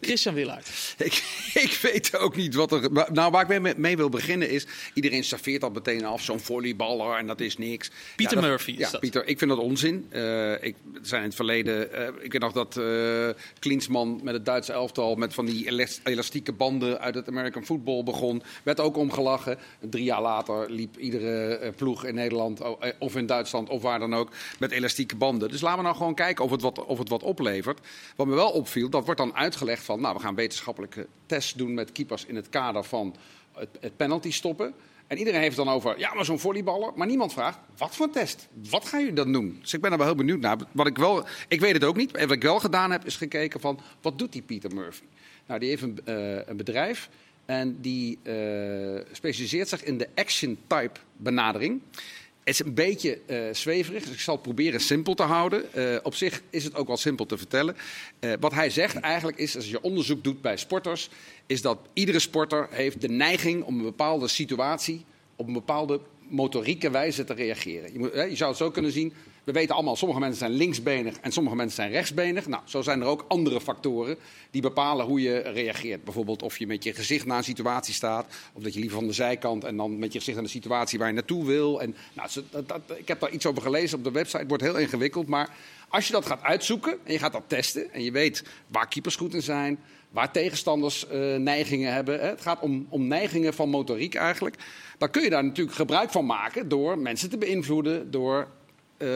Christian 0.00 0.34
Willaert. 0.34 0.68
Ik, 0.98 1.12
ik 1.54 1.78
weet 1.82 2.16
ook 2.16 2.36
niet 2.36 2.54
wat 2.54 2.72
er. 2.72 2.90
Nou, 3.12 3.30
waar 3.30 3.50
ik 3.50 3.60
mee, 3.60 3.74
mee 3.76 3.96
wil 3.96 4.08
beginnen 4.08 4.50
is. 4.50 4.66
Iedereen 4.94 5.24
serveert 5.24 5.60
dat 5.60 5.72
meteen 5.72 6.04
af, 6.04 6.22
zo'n 6.22 6.40
volleyballer 6.40 7.16
en 7.18 7.26
dat 7.26 7.40
is 7.40 7.56
niks. 7.56 7.90
Pieter 8.16 8.36
Ja, 8.36 8.40
dat- 8.42 8.50
Murphy 8.50 8.70
is 8.70 8.78
ja, 8.78 8.90
dat. 8.90 9.00
Pieter, 9.00 9.26
ik 9.26 9.38
vind 9.38 9.50
dat 9.50 9.60
onzin. 9.60 10.06
Eh, 10.10 10.52
ik 10.62 10.74
zijn 11.02 11.20
in 11.20 11.26
het 11.26 11.36
verleden. 11.36 11.92
eh, 11.92 12.06
ik 12.20 12.32
weet 12.32 12.40
nog 12.40 12.52
dat 12.52 12.80
Klinsman 13.58 14.20
met 14.22 14.34
het 14.38 14.46
Duitse 14.46 14.72
elftal. 14.72 15.14
met 15.14 15.34
van 15.34 15.46
die 15.46 15.66
elas- 15.66 16.00
elastieke 16.04 16.52
banden 16.52 17.00
uit 17.00 17.14
het 17.14 17.28
American 17.28 17.64
football 17.64 18.02
begon. 18.02 18.42
Werd 18.62 18.80
ook 18.80 18.96
omgelachen. 18.96 19.58
Drie 19.80 20.04
jaar 20.04 20.22
later 20.22 20.70
liep 20.70 20.96
iedere 20.96 21.56
eh, 21.56 21.72
ploeg 21.76 22.04
in 22.04 22.14
Nederland. 22.14 22.60
eh, 22.60 22.90
of 22.98 23.16
in 23.16 23.26
Duitsland 23.26 23.68
of 23.68 23.82
waar 23.82 23.98
dan 23.98 24.14
ook. 24.14 24.30
met 24.58 24.70
elastieke 24.70 25.16
banden. 25.16 25.48
Dus 25.50 25.60
laten 25.60 25.78
we 25.78 25.84
nou 25.84 25.96
gewoon 25.96 26.14
kijken 26.14 26.44
of 26.44 26.50
het 26.50 26.62
wat, 26.62 26.84
of 26.84 26.98
het 26.98 27.08
wat 27.08 27.22
oplevert. 27.22 27.80
Wat 28.16 28.26
me 28.26 28.34
wel 28.34 28.50
opviel, 28.50 28.88
dat 28.88 29.04
wordt 29.04 29.20
dan 29.20 29.34
uitgelegd 29.34 29.84
van. 29.84 30.00
nou, 30.00 30.14
we 30.14 30.20
gaan 30.20 30.34
wetenschappelijke 30.34 31.06
tests 31.26 31.52
doen 31.54 31.74
met 31.74 31.92
keepers 31.92 32.24
in 32.24 32.36
het 32.36 32.48
kader 32.48 32.84
van 32.84 33.14
het 33.80 33.96
penalty 33.96 34.30
stoppen. 34.32 34.74
En 35.08 35.18
iedereen 35.18 35.40
heeft 35.40 35.56
dan 35.56 35.68
over, 35.68 35.98
ja, 35.98 36.14
maar 36.14 36.24
zo'n 36.24 36.38
volleyballer. 36.38 36.92
Maar 36.94 37.06
niemand 37.06 37.32
vraagt, 37.32 37.58
wat 37.76 37.96
voor 37.96 38.10
test? 38.10 38.48
Wat 38.70 38.84
gaan 38.84 39.00
jullie 39.00 39.14
dan 39.14 39.32
doen? 39.32 39.58
Dus 39.60 39.72
ik 39.72 39.80
ben 39.80 39.92
er 39.92 39.98
wel 39.98 40.06
heel 40.06 40.16
benieuwd 40.16 40.40
naar. 40.40 40.56
Wat 40.72 40.86
ik, 40.86 40.96
wel, 40.96 41.24
ik 41.48 41.60
weet 41.60 41.72
het 41.72 41.84
ook 41.84 41.96
niet. 41.96 42.10
Wat 42.10 42.30
ik 42.30 42.42
wel 42.42 42.60
gedaan 42.60 42.90
heb, 42.90 43.04
is 43.04 43.16
gekeken 43.16 43.60
van, 43.60 43.80
wat 44.00 44.18
doet 44.18 44.32
die 44.32 44.42
Peter 44.42 44.74
Murphy? 44.74 45.02
Nou, 45.46 45.60
die 45.60 45.68
heeft 45.68 45.82
een, 45.82 46.00
eh, 46.04 46.46
een 46.46 46.56
bedrijf 46.56 47.08
en 47.44 47.80
die 47.80 48.18
eh, 48.22 48.34
specialiseert 49.12 49.68
zich 49.68 49.84
in 49.84 49.98
de 49.98 50.08
action-type 50.14 51.00
benadering. 51.16 51.80
Het 52.48 52.60
is 52.60 52.66
een 52.66 52.74
beetje 52.74 53.20
eh, 53.26 53.38
zweverig, 53.52 54.04
dus 54.04 54.12
ik 54.12 54.20
zal 54.20 54.34
het 54.34 54.42
proberen 54.42 54.80
simpel 54.80 55.14
te 55.14 55.22
houden. 55.22 55.72
Eh, 55.72 55.96
op 56.02 56.14
zich 56.14 56.42
is 56.50 56.64
het 56.64 56.74
ook 56.74 56.86
wel 56.86 56.96
simpel 56.96 57.26
te 57.26 57.38
vertellen. 57.38 57.76
Eh, 58.18 58.32
wat 58.40 58.52
hij 58.52 58.70
zegt 58.70 58.96
eigenlijk 58.96 59.38
is, 59.38 59.56
als 59.56 59.70
je 59.70 59.82
onderzoek 59.82 60.24
doet 60.24 60.40
bij 60.40 60.56
sporters, 60.56 61.08
is 61.46 61.62
dat 61.62 61.78
iedere 61.92 62.18
sporter 62.18 62.68
heeft 62.70 63.00
de 63.00 63.08
neiging 63.08 63.64
om 63.64 63.78
een 63.78 63.84
bepaalde 63.84 64.28
situatie 64.28 65.04
op 65.36 65.46
een 65.46 65.52
bepaalde 65.52 66.00
motorieke 66.28 66.90
wijze 66.90 67.24
te 67.24 67.34
reageren. 67.34 67.92
Je, 67.92 67.98
moet, 67.98 68.12
je 68.12 68.36
zou 68.36 68.50
het 68.50 68.58
zo 68.58 68.70
kunnen 68.70 68.92
zien. 68.92 69.12
We 69.48 69.54
weten 69.54 69.74
allemaal, 69.74 69.96
sommige 69.96 70.20
mensen 70.20 70.38
zijn 70.38 70.52
linksbenig 70.52 71.16
en 71.20 71.32
sommige 71.32 71.56
mensen 71.56 71.76
zijn 71.76 71.90
rechtsbenig. 71.90 72.46
Nou, 72.46 72.62
zo 72.64 72.82
zijn 72.82 73.00
er 73.00 73.06
ook 73.06 73.24
andere 73.28 73.60
factoren 73.60 74.16
die 74.50 74.62
bepalen 74.62 75.06
hoe 75.06 75.20
je 75.22 75.38
reageert. 75.38 76.04
Bijvoorbeeld 76.04 76.42
of 76.42 76.58
je 76.58 76.66
met 76.66 76.84
je 76.84 76.94
gezicht 76.94 77.26
naar 77.26 77.38
een 77.38 77.44
situatie 77.44 77.94
staat, 77.94 78.26
of 78.52 78.62
dat 78.62 78.74
je 78.74 78.80
liever 78.80 78.98
van 78.98 79.06
de 79.06 79.12
zijkant 79.12 79.64
en 79.64 79.76
dan 79.76 79.98
met 79.98 80.12
je 80.12 80.18
gezicht 80.18 80.36
naar 80.36 80.46
de 80.46 80.52
situatie 80.52 80.98
waar 80.98 81.08
je 81.08 81.14
naartoe 81.14 81.44
wil. 81.44 81.82
En, 81.82 81.96
nou, 82.12 82.28
dat- 82.50 82.80
ik 82.96 83.08
heb 83.08 83.20
daar 83.20 83.30
iets 83.30 83.46
over 83.46 83.62
gelezen 83.62 83.98
op 83.98 84.04
de 84.04 84.10
website, 84.10 84.38
het 84.38 84.48
wordt 84.48 84.62
heel 84.62 84.78
ingewikkeld. 84.78 85.26
Maar 85.26 85.54
als 85.88 86.06
je 86.06 86.12
dat 86.12 86.26
gaat 86.26 86.42
uitzoeken 86.42 86.98
en 87.04 87.12
je 87.12 87.18
gaat 87.18 87.32
dat 87.32 87.44
testen 87.46 87.92
en 87.92 88.02
je 88.04 88.12
weet 88.12 88.44
waar 88.66 88.88
keepers 88.88 89.16
goed 89.16 89.34
in 89.34 89.42
zijn, 89.42 89.78
waar 90.10 90.32
tegenstanders 90.32 91.06
eh, 91.08 91.36
neigingen 91.36 91.92
hebben. 91.92 92.20
Hè. 92.20 92.26
Het 92.26 92.40
gaat 92.40 92.60
om, 92.60 92.86
om 92.88 93.06
neigingen 93.06 93.54
van 93.54 93.68
motoriek 93.68 94.14
eigenlijk. 94.14 94.56
Dan 94.98 95.10
kun 95.10 95.22
je 95.22 95.30
daar 95.30 95.44
natuurlijk 95.44 95.76
gebruik 95.76 96.10
van 96.10 96.26
maken 96.26 96.68
door 96.68 96.98
mensen 96.98 97.30
te 97.30 97.38
beïnvloeden, 97.38 98.10
door 98.10 98.48
eh, 98.98 99.08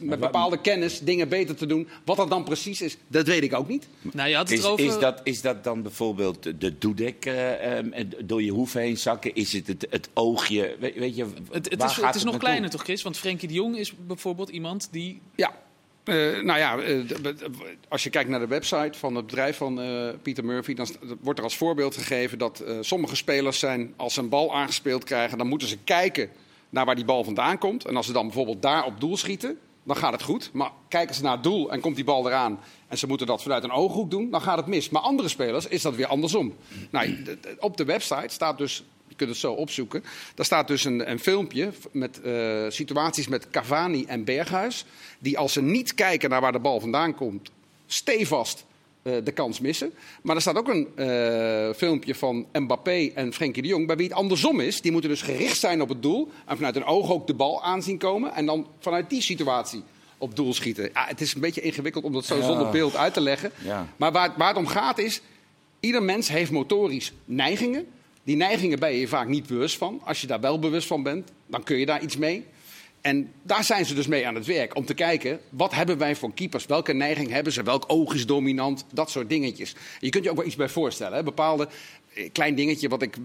met 0.00 0.20
bepaalde 0.20 0.60
kennis 0.60 0.98
dingen 1.00 1.28
beter 1.28 1.54
te 1.56 1.66
doen. 1.66 1.88
Wat 2.04 2.16
dat 2.16 2.28
dan 2.28 2.44
precies 2.44 2.80
is, 2.82 2.96
dat 3.06 3.26
weet 3.26 3.42
ik 3.42 3.54
ook 3.54 3.68
niet. 3.68 3.88
Nou, 4.02 4.28
je 4.28 4.36
had 4.36 4.48
het 4.48 4.58
Is, 4.58 4.64
erover... 4.64 4.84
is, 4.84 4.98
dat, 4.98 5.20
is 5.24 5.40
dat 5.40 5.64
dan 5.64 5.82
bijvoorbeeld 5.82 6.42
de- 6.42 6.58
de 6.58 6.78
doedek 6.78 7.24
eh, 7.26 7.78
eh, 7.78 8.06
door 8.24 8.42
je 8.42 8.50
hoef 8.50 8.72
heen 8.72 8.96
zakken? 8.98 9.34
Is 9.34 9.52
het 9.52 9.66
het, 9.66 9.86
het 9.90 10.08
oogje? 10.12 10.76
Weet, 10.80 10.94
weet 10.94 11.16
je, 11.16 11.26
Het, 11.50 11.82
is, 11.84 11.96
het 11.96 12.14
is 12.14 12.24
nog 12.24 12.36
kleiner 12.36 12.70
toch, 12.70 12.82
Chris? 12.82 13.02
Want 13.02 13.16
Frenkie 13.16 13.48
de 13.48 13.54
Jong 13.54 13.76
is 13.78 13.92
bijvoorbeeld 14.06 14.48
iemand 14.48 14.88
die... 14.90 15.20
Ja. 15.34 15.62
Eh, 16.04 16.14
nou 16.42 16.58
ja, 16.58 16.78
als 17.88 18.02
je 18.02 18.10
kijkt 18.10 18.30
naar 18.30 18.40
de 18.40 18.46
website 18.46 18.98
van 18.98 19.14
het 19.14 19.26
bedrijf 19.26 19.56
van 19.56 19.80
eh 19.80 20.08
Peter 20.22 20.44
Murphy, 20.44 20.74
dan 20.74 20.86
wordt 21.20 21.38
er 21.38 21.44
als 21.44 21.56
voorbeeld 21.56 21.96
gegeven 21.96 22.38
dat 22.38 22.60
eh, 22.60 22.76
sommige 22.80 23.16
spelers 23.16 23.58
zijn, 23.58 23.92
als 23.96 24.14
ze 24.14 24.20
een 24.20 24.28
bal 24.28 24.54
aangespeeld 24.54 25.04
krijgen, 25.04 25.38
dan 25.38 25.46
moeten 25.46 25.68
ze 25.68 25.78
kijken 25.84 26.30
naar 26.74 26.84
waar 26.84 26.94
die 26.94 27.04
bal 27.04 27.24
vandaan 27.24 27.58
komt. 27.58 27.84
En 27.84 27.96
als 27.96 28.06
ze 28.06 28.12
dan 28.12 28.26
bijvoorbeeld 28.26 28.62
daar 28.62 28.84
op 28.84 29.00
doel 29.00 29.16
schieten, 29.16 29.58
dan 29.82 29.96
gaat 29.96 30.12
het 30.12 30.22
goed. 30.22 30.50
Maar 30.52 30.70
kijken 30.88 31.14
ze 31.14 31.22
naar 31.22 31.32
het 31.32 31.42
doel 31.42 31.72
en 31.72 31.80
komt 31.80 31.96
die 31.96 32.04
bal 32.04 32.26
eraan 32.26 32.60
en 32.88 32.98
ze 32.98 33.06
moeten 33.06 33.26
dat 33.26 33.42
vanuit 33.42 33.64
een 33.64 33.70
ooghoek 33.70 34.10
doen, 34.10 34.30
dan 34.30 34.40
gaat 34.40 34.56
het 34.56 34.66
mis. 34.66 34.88
Maar 34.88 35.02
andere 35.02 35.28
spelers 35.28 35.66
is 35.66 35.82
dat 35.82 35.94
weer 35.94 36.06
andersom. 36.06 36.54
Nou, 36.90 37.24
op 37.58 37.76
de 37.76 37.84
website 37.84 38.28
staat 38.28 38.58
dus 38.58 38.84
je 39.08 39.14
kunt 39.14 39.30
het 39.30 39.38
zo 39.38 39.52
opzoeken. 39.52 40.04
Daar 40.34 40.46
staat 40.46 40.68
dus 40.68 40.84
een, 40.84 41.10
een 41.10 41.18
filmpje 41.18 41.72
met 41.92 42.20
eh, 42.20 42.64
situaties 42.68 43.28
met 43.28 43.50
Cavani 43.50 44.04
en 44.04 44.24
Berghuis. 44.24 44.84
Die 45.18 45.38
als 45.38 45.52
ze 45.52 45.62
niet 45.62 45.94
kijken 45.94 46.30
naar 46.30 46.40
waar 46.40 46.52
de 46.52 46.58
bal 46.58 46.80
vandaan 46.80 47.14
komt, 47.14 47.50
stevast 47.86 48.64
de 49.24 49.32
kans 49.34 49.60
missen. 49.60 49.92
Maar 50.22 50.36
er 50.36 50.42
staat 50.42 50.56
ook 50.56 50.68
een 50.68 50.88
eh, 50.96 51.74
filmpje 51.76 52.14
van 52.14 52.46
Mbappé 52.52 53.10
en 53.14 53.32
Frenkie 53.32 53.62
de 53.62 53.68
Jong. 53.68 53.86
Bij 53.86 53.96
wie 53.96 54.06
het 54.06 54.16
andersom 54.16 54.60
is. 54.60 54.80
Die 54.80 54.92
moeten 54.92 55.10
dus 55.10 55.22
gericht 55.22 55.58
zijn 55.58 55.82
op 55.82 55.88
het 55.88 56.02
doel. 56.02 56.28
En 56.46 56.56
vanuit 56.56 56.74
hun 56.74 56.84
oog 56.84 57.10
ook 57.12 57.26
de 57.26 57.34
bal 57.34 57.62
aanzien 57.62 57.98
komen. 57.98 58.34
En 58.34 58.46
dan 58.46 58.66
vanuit 58.78 59.10
die 59.10 59.20
situatie 59.22 59.82
op 60.18 60.36
doel 60.36 60.54
schieten. 60.54 60.90
Ja, 60.92 61.04
het 61.06 61.20
is 61.20 61.34
een 61.34 61.40
beetje 61.40 61.60
ingewikkeld 61.60 62.04
om 62.04 62.12
dat 62.12 62.24
zo 62.24 62.36
Ja. 62.36 62.42
zonder 62.46 62.70
beeld 62.70 62.96
uit 62.96 63.14
te 63.14 63.20
leggen. 63.20 63.50
Ja. 63.64 63.88
Maar 63.96 64.12
waar, 64.12 64.32
waar 64.36 64.48
het 64.48 64.56
om 64.56 64.66
gaat 64.66 64.98
is, 64.98 65.20
ieder 65.80 66.02
mens 66.02 66.28
heeft 66.28 66.50
motorisch 66.50 67.12
neigingen. 67.24 67.86
Die 68.22 68.36
neigingen 68.36 68.78
ben 68.78 68.92
je 68.92 69.00
je 69.00 69.08
vaak 69.08 69.28
niet 69.28 69.46
bewust 69.46 69.76
van. 69.76 70.00
Als 70.04 70.20
je 70.20 70.26
daar 70.26 70.40
wel 70.40 70.58
bewust 70.58 70.86
van 70.86 71.02
bent, 71.02 71.30
dan 71.46 71.62
kun 71.62 71.76
je 71.76 71.86
daar 71.86 72.02
iets 72.02 72.16
mee. 72.16 72.44
En 73.04 73.32
daar 73.42 73.64
zijn 73.64 73.86
ze 73.86 73.94
dus 73.94 74.06
mee 74.06 74.26
aan 74.26 74.34
het 74.34 74.46
werk. 74.46 74.76
Om 74.76 74.84
te 74.84 74.94
kijken, 74.94 75.40
wat 75.48 75.74
hebben 75.74 75.98
wij 75.98 76.16
voor 76.16 76.34
keepers? 76.34 76.66
Welke 76.66 76.92
neiging 76.92 77.30
hebben 77.30 77.52
ze? 77.52 77.62
Welk 77.62 77.84
oog 77.86 78.14
is 78.14 78.26
dominant? 78.26 78.84
Dat 78.92 79.10
soort 79.10 79.28
dingetjes. 79.28 79.74
Je 80.00 80.08
kunt 80.08 80.24
je 80.24 80.30
ook 80.30 80.36
wel 80.36 80.46
iets 80.46 80.56
bij 80.56 80.68
voorstellen. 80.68 81.16
Hè? 81.16 81.22
Bepaalde, 81.22 81.68
eh, 82.14 82.28
klein 82.32 82.54
dingetje 82.54 82.88
wat 82.88 83.02
ik 83.02 83.16
eh, 83.16 83.22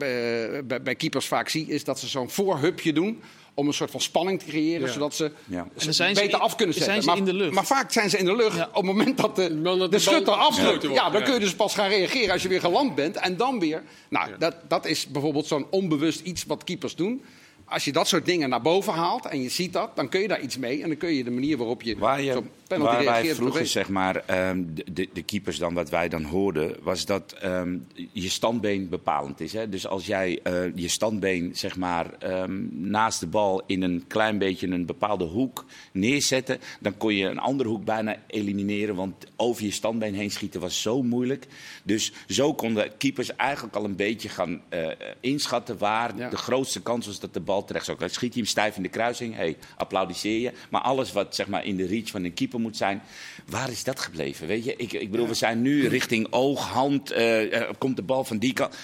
bij, 0.64 0.82
bij 0.84 0.96
keepers 0.96 1.26
vaak 1.28 1.50
zie... 1.50 1.68
is 1.68 1.84
dat 1.84 2.00
ze 2.00 2.08
zo'n 2.08 2.30
voorhupje 2.30 2.94
doen 2.94 3.22
om 3.54 3.68
een 3.68 3.74
soort 3.74 3.92
van 3.92 4.02
spanning 4.02 4.40
te 4.40 4.46
creëren... 4.46 4.88
Ja. 4.88 4.94
zodat 4.94 5.16
ze 5.16 5.32
Ja. 5.46 5.68
Dan 5.84 5.94
zijn 5.94 6.16
ze 6.16 6.22
beter 6.22 6.38
in- 6.40 6.44
af 6.46 6.56
kunnen 6.56 6.76
zetten. 6.76 6.92
zijn 6.94 7.04
ze 7.04 7.10
maar, 7.10 7.18
in 7.18 7.26
de 7.26 7.34
lucht. 7.34 7.54
maar 7.54 7.66
vaak 7.66 7.92
zijn 7.92 8.10
ze 8.10 8.18
in 8.18 8.26
de 8.26 8.36
lucht 8.36 8.56
Ja. 8.58 8.68
op 8.68 8.76
het 8.76 8.86
moment 8.86 9.18
dat 9.18 9.36
de, 9.36 10.00
schutter 10.00 10.36
wordt, 10.64 10.82
Ja, 10.82 11.10
dan 11.10 11.20
ja. 11.20 11.26
kun 11.26 11.34
je 11.34 11.40
dus 11.40 11.56
pas 11.56 11.74
gaan 11.74 11.90
reageren 11.90 12.32
als 12.32 12.42
je 12.42 12.48
weer 12.48 12.60
geland 12.60 12.96
bent. 12.96 13.16
En 13.16 13.38
dan 13.38 13.60
weer... 13.60 13.84
Nou, 14.10 14.30
dat, 14.40 14.56
dat 14.68 14.86
is 14.86 15.08
bijvoorbeeld 15.08 15.46
zo'n 15.48 15.66
onbewust 15.70 16.20
iets 16.20 16.46
wat 16.46 16.64
keepers 16.64 16.96
doen. 16.96 17.24
Als 17.70 17.86
je 17.86 17.92
dat 17.92 18.08
soort 18.08 18.26
dingen 18.26 18.50
naar 18.50 18.62
boven 18.62 18.94
haalt 18.94 19.26
en 19.26 19.42
je 19.42 19.50
ziet 19.50 19.74
dat... 19.74 19.96
dan 19.96 20.10
kun 20.10 20.22
je 20.22 20.28
daar 20.28 20.42
iets 20.42 20.58
mee. 20.58 20.82
En 20.82 20.88
dan 20.88 20.98
kun 20.98 21.14
je 21.14 21.24
de 21.24 21.32
manier 21.32 21.58
waarop 21.58 21.82
je 21.82 21.98
Waar, 21.98 22.22
je, 22.22 22.42
penalty 22.68 22.94
waar 22.94 23.04
wij 23.04 23.14
reageert... 23.14 23.36
vroeger, 23.36 23.66
verbeteren. 23.66 23.68
zeg 23.68 23.90
maar, 23.90 24.16
ehm, 24.26 24.64
de, 24.92 25.10
de, 25.14 25.22
keepers 25.22 25.58
dan 25.58 25.74
wat 25.74 25.90
wij 25.90 26.10
dan 26.10 26.24
hoorden, 26.24 26.76
was 26.82 27.06
dat 27.06 27.36
ehm, 27.42 27.78
je 28.12 28.30
standbeen 28.30 28.90
bepalend 28.90 29.40
is. 29.40 29.54
Hè? 29.54 29.70
Dus 29.70 29.88
als 29.88 30.06
jij 30.06 30.40
eh, 30.44 30.76
je 30.76 30.88
standbeen, 30.88 31.52
zeg 31.56 31.78
maar, 31.78 32.14
ehm, 32.20 32.62
naast 32.72 33.20
de 33.20 33.28
bal 33.28 33.62
in 33.66 33.82
een 33.82 34.04
klein 34.08 34.38
beetje 34.38 34.68
een 34.68 34.86
bepaalde 34.86 35.26
hoek 35.26 35.66
neerzetten, 35.92 36.60
dan 36.80 36.98
kon 36.98 37.16
je 37.16 37.26
een 37.26 37.40
andere 37.40 37.70
hoek 37.70 37.86
bijna 37.86 38.16
elimineren, 38.28 38.96
want 38.96 39.26
over 39.36 39.64
je 39.64 39.72
standbeen 39.72 40.14
heen 40.14 40.32
schieten 40.32 40.62
was 40.62 40.82
zo 40.82 41.04
moeilijk. 41.04 41.48
Dus 41.84 42.12
zo 42.28 42.54
konden 42.54 42.98
keepers 42.98 43.36
eigenlijk 43.36 43.76
al 43.76 43.84
een 43.84 43.96
beetje 43.96 44.30
gaan 44.30 44.62
eh, 44.70 44.88
inschatten 45.20 45.78
waar 45.78 46.18
Ja. 46.18 46.30
de 46.30 46.38
grootste 46.38 46.82
kans 46.82 47.06
was 47.06 47.20
dat 47.20 47.34
de 47.34 47.40
bal 47.40 47.59
bal 47.60 47.68
terecht 47.68 47.86
zou 47.86 47.98
krijgen. 47.98 48.18
Schiet 48.18 48.34
hij 48.34 48.42
hem 48.42 48.52
stijf 48.52 48.76
in 48.76 48.84
de 48.84 48.90
kruising, 48.90 49.36
hey, 49.36 49.58
applaudisseer 49.78 50.40
je. 50.40 50.52
Maar 50.70 50.82
alles 50.82 51.12
wat 51.12 51.36
zeg 51.36 51.48
maar, 51.48 51.66
in 51.66 51.76
de 51.76 51.86
reach 51.86 52.10
van 52.10 52.24
een 52.24 52.34
keeper 52.34 52.60
moet 52.60 52.78
zijn, 52.78 53.02
waar 53.46 53.72
is 53.72 53.84
dat 53.84 54.00
gebleven? 54.00 54.48
Weet 54.48 54.66
je, 54.66 54.76
ik, 54.76 54.94
ik 54.94 55.12
bedoel, 55.12 55.28
we 55.28 55.34
zijn 55.34 55.62
nu 55.62 55.88
richting 55.88 56.28
oog, 56.30 56.68
hand, 56.68 57.12
eh, 57.12 57.70
komt 57.78 57.96
de 57.96 58.02
bal 58.02 58.24
van 58.24 58.38
die 58.38 58.54
kant. 58.54 58.76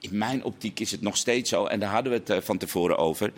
In 0.00 0.18
mijn 0.18 0.44
optiek 0.44 0.80
is 0.80 0.90
het 0.90 1.00
nog 1.00 1.16
steeds 1.16 1.50
zo, 1.50 1.64
en 1.64 1.80
daar 1.80 1.90
hadden 1.90 2.12
we 2.12 2.18
het 2.18 2.30
eh, 2.30 2.40
van 2.40 2.58
tevoren 2.58 2.98
over. 2.98 3.32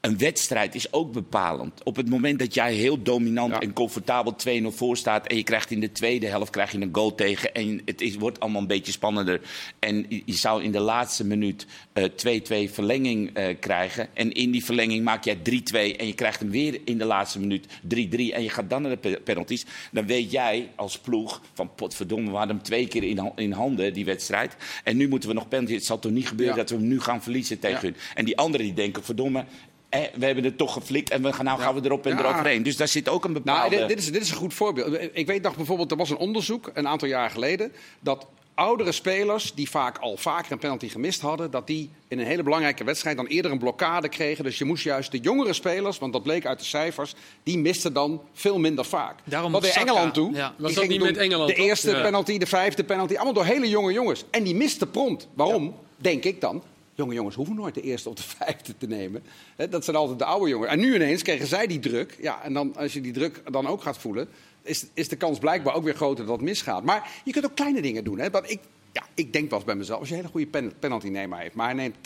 Een 0.00 0.18
wedstrijd 0.18 0.74
is 0.74 0.92
ook 0.92 1.12
bepalend. 1.12 1.82
Op 1.82 1.96
het 1.96 2.08
moment 2.10 2.38
dat 2.38 2.54
jij 2.54 2.74
heel 2.74 3.02
dominant 3.02 3.52
Ja. 3.52 3.60
en 3.60 3.72
comfortabel 3.72 4.34
2-0 4.36 4.70
voor 4.70 4.96
staat. 4.96 5.26
en 5.26 5.36
je 5.36 5.42
krijgt 5.42 5.70
in 5.70 5.80
de 5.80 5.92
tweede 5.92 6.26
helft 6.26 6.50
krijg 6.50 6.72
je 6.72 6.80
een 6.80 6.88
goal 6.92 7.14
tegen. 7.14 7.54
en 7.54 7.80
het 7.84 8.00
is, 8.00 8.16
wordt 8.16 8.40
allemaal 8.40 8.60
een 8.60 8.66
beetje 8.66 8.92
spannender. 8.92 9.40
en 9.78 10.06
je 10.08 10.34
zou 10.34 10.62
in 10.62 10.72
de 10.72 10.80
laatste 10.80 11.24
minuut 11.24 11.66
eh, 11.92 12.04
2-2 12.04 12.70
verlenging 12.72 13.30
eh, 13.34 13.56
krijgen. 13.60 14.08
En 14.14 14.32
in 14.32 14.50
die 14.50 14.64
verlenging 14.64 15.04
maak 15.04 15.24
jij 15.24 15.36
3-2. 15.36 15.96
en 15.96 16.06
je 16.06 16.14
krijgt 16.14 16.40
hem 16.40 16.50
weer 16.50 16.80
in 16.84 16.98
de 16.98 17.04
laatste 17.04 17.38
minuut 17.40 17.66
3-3. 17.66 18.32
en 18.34 18.42
je 18.42 18.50
gaat 18.50 18.70
dan 18.70 18.82
naar 18.82 18.90
de 18.90 18.96
pe- 18.96 19.20
penalties. 19.24 19.64
Dan 19.92 20.06
weet 20.06 20.30
jij 20.30 20.68
als 20.76 20.98
ploeg 20.98 21.42
van 21.54 21.74
potverdomme, 21.74 22.30
we 22.30 22.36
hadden 22.36 22.56
hem 22.56 22.64
twee 22.64 22.86
keer 22.88 23.02
in, 23.04 23.32
in 23.36 23.52
handen, 23.52 23.92
die 23.92 24.04
wedstrijd. 24.04 24.56
En 24.84 24.96
nu 24.96 25.08
moeten 25.08 25.28
we 25.28 25.34
nog 25.34 25.48
penalties. 25.48 25.76
Het 25.76 25.84
zal 25.84 25.98
toch 25.98 26.12
niet 26.12 26.28
gebeuren 26.28 26.54
Ja. 26.56 26.60
dat 26.62 26.70
we 26.70 26.76
hem 26.76 26.88
nu 26.88 27.00
gaan 27.00 27.22
verliezen 27.22 27.58
tegen 27.58 27.76
Ja. 27.76 27.92
hun. 27.92 27.96
En 28.14 28.24
die 28.24 28.36
anderen 28.36 28.66
die 28.66 28.74
denken, 28.74 29.04
verdomme. 29.04 29.44
Eh, 29.88 30.00
we 30.14 30.26
hebben 30.26 30.44
het 30.44 30.58
toch 30.58 30.72
geflikt 30.72 31.10
en 31.10 31.22
we 31.22 31.32
gaan, 31.32 31.44
nou 31.44 31.58
Ja. 31.58 31.64
gaan 31.64 31.74
we 31.74 31.80
erop 31.84 32.06
en 32.06 32.12
Ja. 32.12 32.18
eroverheen. 32.18 32.62
Dus 32.62 32.76
daar 32.76 32.88
zit 32.88 33.08
ook 33.08 33.24
een 33.24 33.32
Nou, 33.32 33.44
bepaalde... 33.44 33.76
dit, 33.76 33.88
dit 33.88 33.98
is, 33.98 34.12
dit 34.12 34.22
is 34.22 34.30
een 34.30 34.36
goed 34.36 34.54
voorbeeld. 34.54 34.98
Ik 35.12 35.26
weet 35.26 35.42
nog 35.42 35.56
bijvoorbeeld, 35.56 35.90
er 35.90 35.96
was 35.96 36.10
een 36.10 36.16
onderzoek 36.16 36.70
een 36.74 36.88
aantal 36.88 37.08
jaar 37.08 37.30
geleden. 37.30 37.72
dat 38.00 38.26
oudere 38.54 38.92
spelers 38.92 39.54
die 39.54 39.70
vaak 39.70 39.98
al 39.98 40.16
vaker 40.16 40.52
een 40.52 40.58
penalty 40.58 40.88
gemist 40.88 41.20
hadden. 41.20 41.50
dat 41.50 41.66
die 41.66 41.90
in 42.08 42.18
een 42.18 42.26
hele 42.26 42.42
belangrijke 42.42 42.84
wedstrijd 42.84 43.16
dan 43.16 43.26
eerder 43.26 43.50
een 43.50 43.58
blokkade 43.58 44.08
kregen. 44.08 44.44
Dus 44.44 44.58
je 44.58 44.64
moest 44.64 44.84
juist 44.84 45.10
de 45.12 45.18
jongere 45.18 45.52
spelers, 45.52 45.98
want 45.98 46.12
dat 46.12 46.22
bleek 46.22 46.46
uit 46.46 46.58
de 46.58 46.64
cijfers. 46.64 47.14
die 47.42 47.58
misten 47.58 47.92
dan 47.92 48.20
veel 48.32 48.58
minder 48.58 48.84
vaak. 48.84 49.14
Daarom 49.24 49.52
Wat 49.52 49.64
in 49.64 49.70
Engeland 49.72 50.14
toe. 50.14 50.34
ja. 50.34 50.54
Was 50.58 50.70
dat 50.74 50.78
ging 50.78 50.88
niet 50.92 50.98
toen 51.02 51.08
met 51.12 51.16
Engeland, 51.20 51.48
De 51.48 51.54
toch? 51.56 51.64
eerste 51.66 51.90
Ja. 51.90 52.02
penalty, 52.02 52.38
de 52.38 52.46
vijfde 52.46 52.84
penalty. 52.84 53.14
allemaal 53.14 53.32
door 53.32 53.44
hele 53.44 53.68
jonge 53.68 53.92
jongens. 53.92 54.24
En 54.30 54.42
die 54.44 54.54
misten 54.54 54.90
prompt. 54.90 55.28
Waarom? 55.34 55.74
Denk 55.96 56.24
ik 56.24 56.40
dan. 56.40 56.62
Jonge 56.98 57.14
jongens 57.14 57.36
hoeven 57.36 57.54
nooit 57.54 57.74
de 57.74 57.80
eerste 57.80 58.08
of 58.08 58.14
de 58.14 58.22
vijfde 58.38 58.76
te 58.76 58.86
nemen. 58.86 59.22
Dat 59.70 59.84
zijn 59.84 59.96
altijd 59.96 60.18
de 60.18 60.24
oude 60.24 60.48
jongens. 60.48 60.70
En 60.70 60.78
nu 60.78 60.94
ineens 60.94 61.22
kregen 61.22 61.46
zij 61.46 61.66
die 61.66 61.78
druk. 61.78 62.16
Ja, 62.20 62.42
en 62.42 62.52
dan, 62.52 62.76
als 62.76 62.92
je 62.92 63.00
die 63.00 63.12
druk 63.12 63.42
dan 63.52 63.66
ook 63.66 63.82
gaat 63.82 63.98
voelen, 63.98 64.28
is, 64.62 64.86
is 64.94 65.08
de 65.08 65.16
kans 65.16 65.38
blijkbaar 65.38 65.74
ook 65.74 65.84
weer 65.84 65.94
groter 65.94 66.26
dat 66.26 66.36
het 66.36 66.44
misgaat. 66.44 66.84
Maar 66.84 67.10
je 67.24 67.32
kunt 67.32 67.44
ook 67.44 67.54
kleine 67.54 67.82
dingen 67.82 68.04
doen. 68.04 68.18
Hè? 68.18 68.30
Want 68.30 68.50
ik, 68.50 68.60
ja, 68.92 69.02
ik 69.14 69.32
denk 69.32 69.48
wel 69.48 69.58
eens 69.58 69.66
bij 69.66 69.76
mezelf, 69.76 69.98
als 69.98 70.08
je 70.08 70.14
een 70.14 70.20
hele 70.20 70.32
goede 70.32 70.46
pen, 70.46 70.72
penaltynemer 70.78 71.38
heeft, 71.38 71.54
maar 71.54 71.66
hij 71.66 71.74
neemt 71.74 71.96
80% 71.96 72.00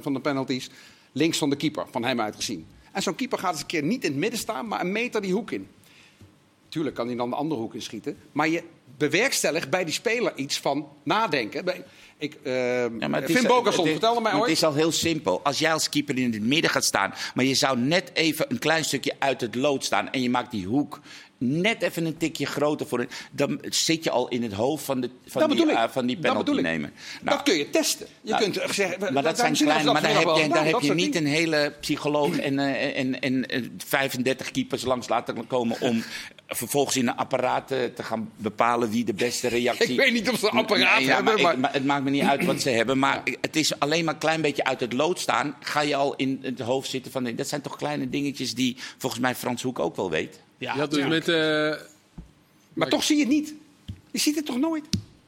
van 0.00 0.12
de 0.12 0.20
penalties 0.20 0.70
links 1.12 1.38
van 1.38 1.50
de 1.50 1.56
keeper, 1.56 1.86
van 1.90 2.04
hem 2.04 2.20
uitgezien. 2.20 2.66
En 2.92 3.02
zo'n 3.02 3.14
keeper 3.14 3.38
gaat 3.38 3.52
eens 3.52 3.60
een 3.60 3.66
keer 3.66 3.82
niet 3.82 4.04
in 4.04 4.10
het 4.10 4.20
midden 4.20 4.38
staan, 4.38 4.68
maar 4.68 4.80
een 4.80 4.92
meter 4.92 5.20
die 5.20 5.32
hoek 5.32 5.50
in. 5.50 5.68
Tuurlijk 6.68 6.94
kan 6.94 7.06
hij 7.06 7.16
dan 7.16 7.30
de 7.30 7.36
andere 7.36 7.60
hoek 7.60 7.74
inschieten. 7.74 8.16
Maar 8.32 8.48
je 8.48 8.62
bewerkstelligt 8.96 9.70
bij 9.70 9.84
die 9.84 9.94
speler 9.94 10.32
iets 10.36 10.60
van 10.60 10.88
nadenken. 11.02 11.64
Ik, 12.18 12.36
eh 12.42 12.82
Ja, 12.98 13.08
maar 13.08 13.22
Finn 13.22 13.46
Bogason, 13.46 13.86
vertelde 13.86 14.20
mij 14.20 14.32
ooit. 14.32 14.42
Het 14.42 14.50
is 14.50 14.64
al 14.64 14.74
heel 14.74 14.92
simpel. 14.92 15.40
Als 15.44 15.58
jij 15.58 15.72
als 15.72 15.88
keeper 15.88 16.18
in 16.18 16.32
het 16.32 16.42
midden 16.42 16.70
gaat 16.70 16.84
staan, 16.84 17.14
maar 17.34 17.44
je 17.44 17.54
zou 17.54 17.78
net 17.78 18.10
even 18.14 18.46
een 18.48 18.58
klein 18.58 18.84
stukje 18.84 19.12
uit 19.18 19.40
het 19.40 19.54
lood 19.54 19.84
staan 19.84 20.10
en 20.10 20.22
je 20.22 20.30
maakt 20.30 20.50
die 20.50 20.66
hoek 20.66 21.00
net 21.38 21.82
even 21.82 22.04
een 22.06 22.16
tikje 22.16 22.46
groter 22.46 22.86
voor 22.86 23.06
dan 23.30 23.60
zit 23.68 24.04
je 24.04 24.10
al 24.10 24.28
in 24.28 24.42
het 24.42 24.52
hoofd 24.52 24.84
van, 24.84 25.00
de, 25.00 25.10
van, 25.26 25.50
die, 25.50 25.70
eh, 25.72 25.88
van 25.88 26.06
die 26.06 26.18
penalty 26.18 26.50
nemen. 26.50 26.92
Nou, 27.22 27.36
dat 27.36 27.42
kun 27.46 27.56
je 27.56 27.70
testen. 27.70 28.06
Je 28.20 28.30
nou, 28.30 28.42
kunt 28.42 28.56
eh, 28.56 28.70
zeggen, 28.70 29.12
maar 29.12 29.22
dat 29.22 29.38
zijn 29.38 29.54
kleine, 29.54 29.84
dat 29.84 29.92
maar 29.92 30.02
daar 30.02 30.10
heb 30.14 30.20
je, 30.20 30.40
daar 30.40 30.48
Nou, 30.48 30.66
heb 30.66 30.80
je 30.80 30.94
niet 30.94 31.14
een 31.14 31.26
hele 31.26 31.74
psycholoog 31.80 32.38
en, 32.38 32.58
eh, 32.58 32.98
en, 32.98 33.20
en, 33.20 33.46
en 33.46 33.80
35 33.86 34.50
keepers 34.50 34.84
langs 34.84 35.08
laten 35.08 35.46
komen 35.46 35.80
om 35.80 36.02
vervolgens 36.46 36.96
in 36.96 37.08
een 37.08 37.16
apparaat 37.16 37.68
te 37.68 38.02
gaan 38.02 38.30
bepalen 38.36 38.90
wie 38.90 39.04
de 39.04 39.14
beste 39.14 39.48
reactie... 39.58 39.90
Ik 39.92 39.96
weet 39.98 40.12
niet 40.12 40.30
of 40.30 40.38
ze 40.38 40.46
een 40.52 40.58
apparaat 40.58 41.02
ja, 41.02 41.14
hebben, 41.14 41.24
maar, 41.34 41.42
maar- 41.42 41.52
ik- 41.52 41.58
maar 41.58 41.72
het 41.72 41.84
maakt 41.84 42.04
me 42.04 42.10
niet 42.10 42.22
uit 42.22 42.44
wat 42.44 42.60
ze 42.60 42.70
hebben. 42.70 42.98
Maar 42.98 43.22
het 43.40 43.56
is 43.56 43.78
alleen 43.80 44.04
maar 44.04 44.14
een 44.14 44.20
klein 44.20 44.40
beetje 44.40 44.64
uit 44.64 44.80
het 44.80 44.92
lood 44.92 45.20
staan. 45.20 45.56
Ga 45.60 45.80
je 45.80 45.94
al 45.96 46.14
in 46.16 46.38
het 46.42 46.60
hoofd 46.60 46.90
zitten 46.90 47.12
van... 47.12 47.34
Dat 47.34 47.48
zijn 47.48 47.60
toch 47.60 47.76
kleine 47.76 48.08
dingetjes 48.10 48.54
die 48.54 48.76
volgens 48.98 49.20
mij 49.22 49.34
Frans 49.34 49.62
Hoek 49.62 49.78
ook 49.78 49.96
wel 49.96 50.10
weet. 50.10 50.40
Ja, 50.58 50.76
had 50.76 50.90
dus 50.90 51.06
met... 51.06 51.28
eh, 51.28 51.72
Maar 52.72 52.88
toch 52.88 53.02
zie 53.04 53.16
je 53.16 53.22
het 53.22 53.32
niet. 53.32 53.54
Je 54.10 54.18
ziet 54.18 54.36
het 54.36 54.46
toch 54.46 54.58
nooit? 54.58 54.84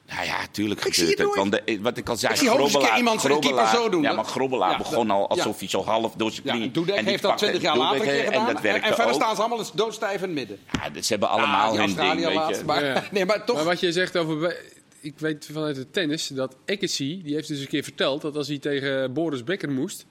Nou 0.08 0.24
ja, 0.24 0.46
tuurlijk 0.50 0.84
Ik 0.84 0.94
zie 0.94 1.06
gebeurt 1.06 1.28
het. 1.28 1.36
Want 1.36 1.52
de- 1.66 1.78
wat 1.80 1.96
ik 1.96 2.08
al 2.08 2.16
zei, 2.16 2.32
Ik 2.32 2.38
keer 2.38 2.96
iemand 2.96 3.20
Grobbelaar- 3.20 3.74
zo 3.74 3.88
doen, 3.88 4.02
Ja, 4.02 4.12
maar 4.12 4.24
Grobbelaar 4.24 4.70
Ja, 4.70 4.76
begon 4.76 5.06
dat- 5.08 5.16
al 5.16 5.28
alsof 5.28 5.52
ja. 5.52 5.58
hij 5.58 5.68
zo 5.68 5.84
half 5.84 6.12
door 6.14 6.30
zijn 6.30 6.46
Ja, 6.46 6.52
knie... 6.52 6.64
en 6.64 6.72
Dudek 6.72 6.94
en 6.94 7.04
heeft 7.04 7.22
dat 7.22 7.38
20 7.38 7.62
jaar 7.62 7.76
later 7.76 8.00
keer 8.00 8.24
gedaan. 8.24 8.46
En 8.48 8.54
dat 8.54 8.64
En, 8.64 8.74
en 8.74 8.82
verder 8.82 9.06
ook. 9.06 9.12
staan 9.14 9.34
ze 9.36 9.42
allemaal 9.42 9.64
doodstijf 9.74 10.14
in 10.14 10.20
het 10.22 10.30
midden. 10.30 10.58
Ja, 10.72 10.90
dus 10.90 11.06
ze 11.06 11.12
hebben 11.12 11.28
allemaal 11.28 11.70
Ah, 11.70 11.76
hun 11.76 11.86
ding, 11.86 11.98
Australië 11.98 12.24
weet 12.24 12.34
laatst. 12.34 12.60
je. 12.60 12.66
Maar, 12.66 12.84
Ja. 12.84 13.04
nee, 13.10 13.24
maar 13.24 13.44
toch. 13.44 13.56
Maar 13.56 13.64
wat 13.64 13.80
je 13.80 13.92
zegt 13.92 14.16
over... 14.16 14.56
Ik 15.00 15.14
weet 15.18 15.48
vanuit 15.52 15.76
het 15.76 15.92
tennis 15.92 16.26
dat 16.26 16.56
Agassi, 16.66 17.22
die 17.22 17.34
heeft 17.34 17.48
dus 17.48 17.60
een 17.60 17.66
keer 17.68 17.82
verteld 17.82 18.22
dat 18.22 18.36
als 18.36 18.48
hij 18.48 18.58
tegen 18.58 19.12
Boris 19.12 19.44
Becker 19.44 19.70
moest, 19.70 20.06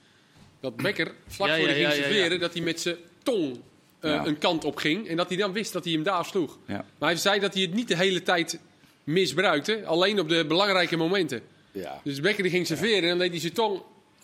dat 0.59 0.75
Becker 0.75 1.11
vlak 1.27 1.47
Ja, 1.47 1.55
voor 1.55 1.63
ja, 1.67 1.69
hij 1.73 1.81
ging 1.81 1.87
ja, 1.87 1.93
ja, 1.93 1.99
ja. 1.99 2.03
serveren, 2.11 2.39
dat 2.39 2.53
hij 2.53 2.61
met 2.61 2.81
zijn 2.81 2.95
tong 3.23 3.59
eh, 3.99 4.11
Ja. 4.11 4.25
een 4.25 4.37
kant 4.37 4.65
op 4.65 4.75
ging 4.77 5.07
en 5.07 5.17
dat 5.17 5.27
hij 5.27 5.37
dan 5.37 5.51
wist 5.53 5.73
dat 5.73 5.83
hij 5.83 5.93
hem 5.93 6.03
daar 6.03 6.25
sloeg. 6.25 6.57
Ja. 6.67 6.85
Maar 6.99 7.09
hij 7.09 7.17
zei 7.17 7.39
dat 7.39 7.53
hij 7.53 7.61
het 7.63 7.73
niet 7.73 7.87
de 7.87 7.95
hele 7.97 8.23
tijd 8.23 8.59
misbruikte, 9.03 9.85
alleen 9.85 10.19
op 10.19 10.29
de 10.29 10.45
belangrijke 10.45 10.97
momenten. 10.97 11.41
Ja. 11.71 12.01
Dus 12.03 12.19
Becker 12.19 12.43
die 12.43 12.51
ging 12.51 12.67
serveren 12.67 13.03
en 13.03 13.09
dan 13.09 13.17
deed 13.17 13.29
hij 13.31 13.39
zijn 13.39 13.53
tong 13.53 13.81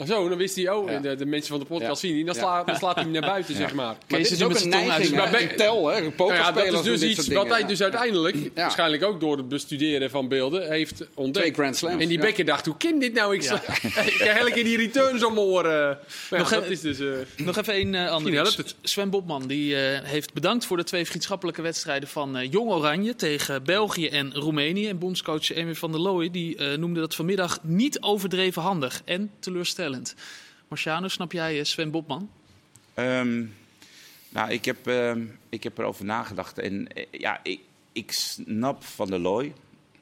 zo, 0.07 0.29
dan 0.29 0.37
wist 0.37 0.55
hij, 0.55 0.69
oh, 0.69 0.89
Ja. 0.89 0.95
en 0.95 1.01
de, 1.01 1.15
de 1.15 1.25
mensen 1.25 1.49
van 1.49 1.59
de 1.59 1.65
podcast 1.65 2.01
Ja. 2.01 2.07
zien 2.07 2.15
die, 2.15 2.25
dan, 2.25 2.35
Ja. 2.35 2.41
sla, 2.41 2.63
dan 2.63 2.75
slaat 2.75 2.95
hij 2.95 3.03
hem 3.03 3.11
naar 3.13 3.21
buiten, 3.21 3.55
zeg 3.55 3.73
maar. 3.73 3.85
Maar 3.85 3.95
Kees 4.07 4.29
dit 4.29 4.37
is 4.37 4.43
ook 4.43 4.51
met 4.53 4.61
een 4.63 4.69
neiging. 4.69 5.15
mouw. 5.15 5.33
Een 5.33 5.55
tel, 5.55 5.87
hè? 5.87 5.97
Ja, 6.17 6.51
dat 6.51 6.65
is 6.75 6.81
dus 6.81 7.01
iets 7.01 7.27
wat 7.27 7.47
hij 7.47 7.65
dus 7.65 7.81
uiteindelijk, 7.81 8.35
Ja. 8.35 8.49
waarschijnlijk 8.53 9.03
ook 9.03 9.19
door 9.19 9.37
het 9.37 9.47
bestuderen 9.49 10.09
van 10.09 10.27
beelden, 10.27 10.71
heeft 10.71 11.07
ontdekt. 11.13 11.45
Twee 11.45 11.53
Grand 11.53 11.75
Slams, 11.77 12.01
En 12.01 12.07
die 12.07 12.17
ja. 12.17 12.23
Becker 12.23 12.45
dacht, 12.45 12.65
hoe 12.65 12.77
kan 12.77 12.99
dit 12.99 13.13
nou? 13.13 13.33
Ik, 13.35 13.39
krijg 13.39 14.37
elke 14.37 14.51
keer 14.51 14.63
die 14.63 14.77
returns 14.77 15.23
om 15.23 15.33
mijn 15.33 15.45
oren. 15.45 15.87
Maar 15.89 15.97
ja, 16.29 16.37
Nog 16.37 16.49
dat 16.49 16.59
even- 16.61 16.71
is 16.71 16.81
dus... 16.81 16.99
eh, 16.99 17.45
Nog 17.45 17.57
even 17.57 17.75
een 17.79 17.95
eh 17.95 18.09
ander. 18.11 18.63
Sven 18.81 19.09
Botman 19.09 19.47
die, 19.47 19.75
eh, 19.75 19.99
heeft 20.03 20.33
bedankt 20.33 20.65
voor 20.65 20.77
de 20.77 20.83
twee 20.83 21.05
vriendschappelijke 21.05 21.61
wedstrijden 21.61 22.09
van 22.09 22.37
eh, 22.37 22.51
Jong 22.51 22.69
Oranje 22.71 23.15
tegen 23.15 23.63
België 23.63 24.07
en 24.07 24.33
Roemenië. 24.33 24.87
En 24.87 24.97
bondscoach 24.97 25.53
Emil 25.53 25.75
van 25.75 25.91
der 25.91 26.01
Looy 26.01 26.31
die, 26.31 26.55
eh, 26.57 26.77
noemde 26.77 26.99
dat 26.99 27.15
vanmiddag 27.15 27.59
niet 27.63 28.01
overdreven 28.01 28.61
handig 28.61 29.01
en 29.05 29.31
teleurstellend. 29.39 29.83
Marciano, 30.67 31.07
snap 31.07 31.31
jij 31.31 31.59
eh, 31.59 31.63
Sven 31.65 31.91
Botman? 31.91 32.29
Ehm, 32.93 33.43
nou, 34.29 34.51
ik 34.51 34.65
heb, 34.65 34.87
ehm, 34.87 35.25
ik 35.49 35.63
heb 35.63 35.77
erover 35.77 36.05
nagedacht. 36.05 36.59
En 36.59 36.87
eh, 36.87 37.05
ja, 37.11 37.39
ik, 37.43 37.59
ik 37.91 38.11
snap 38.11 38.83
Van 38.83 39.07
der 39.09 39.19
Looy, 39.19 39.53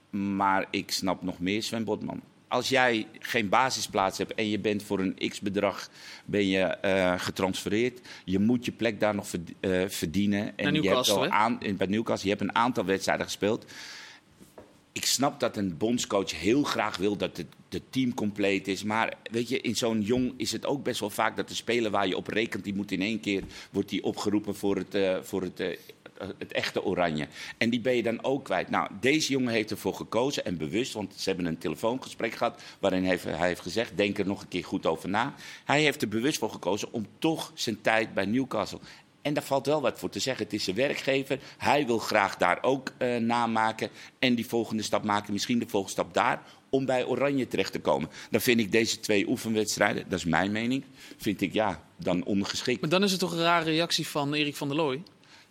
maar 0.10 0.66
ik 0.70 0.92
snap 0.92 1.22
nog 1.22 1.40
meer 1.40 1.64
Sven 1.64 1.84
Botman. 1.84 2.22
Als 2.48 2.70
jij 2.70 3.08
geen 3.20 3.50
basisplaats 3.50 4.18
hebt 4.18 4.34
en 4.34 4.50
je 4.50 4.60
bent 4.60 4.84
voor 4.84 5.00
een 5.00 5.30
x-bedrag 5.30 5.90
ben 6.26 6.48
je, 6.48 6.60
eh, 6.62 7.14
getransfereerd, 7.18 8.00
je 8.26 8.40
moet 8.40 8.66
je 8.66 8.72
plek 8.72 9.00
daar 9.00 9.16
nog 9.16 9.28
verd- 9.28 9.52
verdienen. 9.94 10.58
En 10.58 10.74
je 10.74 10.90
hebt 10.90 11.10
al 11.10 11.28
aan, 11.28 11.58
bij 11.78 11.88
Newcastle, 11.88 12.30
je 12.30 12.36
hebt 12.36 12.50
een 12.50 12.56
aantal 12.56 12.86
wedstrijden 12.86 13.26
gespeeld. 13.26 13.66
Ik 14.94 15.06
snap 15.06 15.40
dat 15.40 15.58
een 15.58 15.78
bondscoach 15.78 16.40
heel 16.40 16.64
graag 16.64 16.98
wil 16.98 17.16
dat 17.16 17.38
het, 17.38 17.48
het 17.70 17.84
team 17.90 18.14
compleet 18.14 18.68
is. 18.68 18.84
Maar 18.84 19.14
weet 19.32 19.50
je, 19.50 19.62
in 19.62 19.76
zo'n 19.76 20.02
jong 20.02 20.34
is 20.38 20.52
het 20.52 20.66
ook 20.66 20.84
best 20.84 21.00
wel 21.00 21.10
vaak 21.10 21.36
dat 21.36 21.48
de 21.48 21.56
speler 21.56 21.92
waar 21.92 22.08
je 22.08 22.18
op 22.18 22.28
rekent, 22.28 22.64
die 22.64 22.76
moet 22.76 22.92
in 22.92 23.02
één 23.02 23.20
keer 23.20 23.44
wordt 23.72 23.90
die 23.90 24.04
opgeroepen 24.04 24.56
voor 24.56 24.76
het, 24.76 24.96
eh, 24.96 25.18
voor 25.22 25.42
het, 25.42 25.60
eh, 25.60 25.78
het 26.38 26.52
echte 26.52 26.84
oranje. 26.84 27.28
En 27.58 27.70
die 27.70 27.80
ben 27.80 27.96
je 27.96 28.04
dan 28.04 28.24
ook 28.24 28.44
kwijt. 28.44 28.70
Nou, 28.70 28.90
deze 29.00 29.32
jongen 29.32 29.54
heeft 29.54 29.72
ervoor 29.72 29.94
gekozen 29.94 30.46
en 30.46 30.58
bewust, 30.58 30.94
want 30.94 31.14
ze 31.16 31.30
hebben 31.30 31.46
een 31.46 31.58
telefoongesprek 31.58 32.34
gehad 32.34 32.62
waarin 32.80 33.06
hij 33.06 33.20
heeft 33.48 33.62
gezegd: 33.62 33.98
denk 33.98 34.18
er 34.18 34.26
nog 34.26 34.42
een 34.42 34.48
keer 34.48 34.66
goed 34.66 34.86
over 34.86 35.10
na. 35.10 35.36
Hij 35.64 35.82
heeft 35.82 36.02
er 36.02 36.08
bewust 36.08 36.38
voor 36.38 36.52
gekozen 36.52 36.94
om 36.94 37.08
toch 37.20 37.52
zijn 37.54 37.82
tijd 37.82 38.14
bij 38.14 38.26
Newcastle. 38.26 38.80
En 39.24 39.34
daar 39.34 39.44
valt 39.44 39.66
wel 39.66 39.82
wat 39.82 40.00
voor 40.00 40.10
te 40.10 40.20
zeggen. 40.20 40.44
Het 40.44 40.54
is 40.54 40.64
zijn 40.64 40.76
werkgever. 40.76 41.40
Hij 41.58 41.86
wil 41.86 41.98
graag 41.98 42.38
daar 42.38 42.58
ook 42.62 42.92
eh 42.98 43.16
namaken. 43.16 43.90
En 44.20 44.36
die 44.36 44.46
volgende 44.46 44.84
stap 44.84 45.04
maken. 45.04 45.34
Misschien 45.34 45.60
de 45.60 45.68
volgende 45.68 45.94
stap 45.94 46.14
daar. 46.14 46.42
Om 46.70 46.86
bij 46.86 47.06
Oranje 47.06 47.48
terecht 47.48 47.72
te 47.72 47.80
komen. 47.80 48.10
Dan 48.32 48.42
vind 48.42 48.60
ik 48.60 48.72
deze 48.72 49.00
twee 49.00 49.28
oefenwedstrijden, 49.28 50.04
dat 50.10 50.20
is 50.20 50.26
mijn 50.26 50.52
mening, 50.52 50.84
vind 51.18 51.42
ik 51.42 51.54
ja, 51.54 51.84
dan 52.00 52.24
ongeschikt. 52.24 52.82
Maar 52.82 52.90
dan 52.90 53.04
is 53.04 53.12
het 53.12 53.20
toch 53.20 53.32
een 53.32 53.42
rare 53.42 53.66
reactie 53.72 54.08
van 54.08 54.34
Erik 54.34 54.56
van 54.56 54.68
der 54.68 54.78
Looy? 54.78 55.04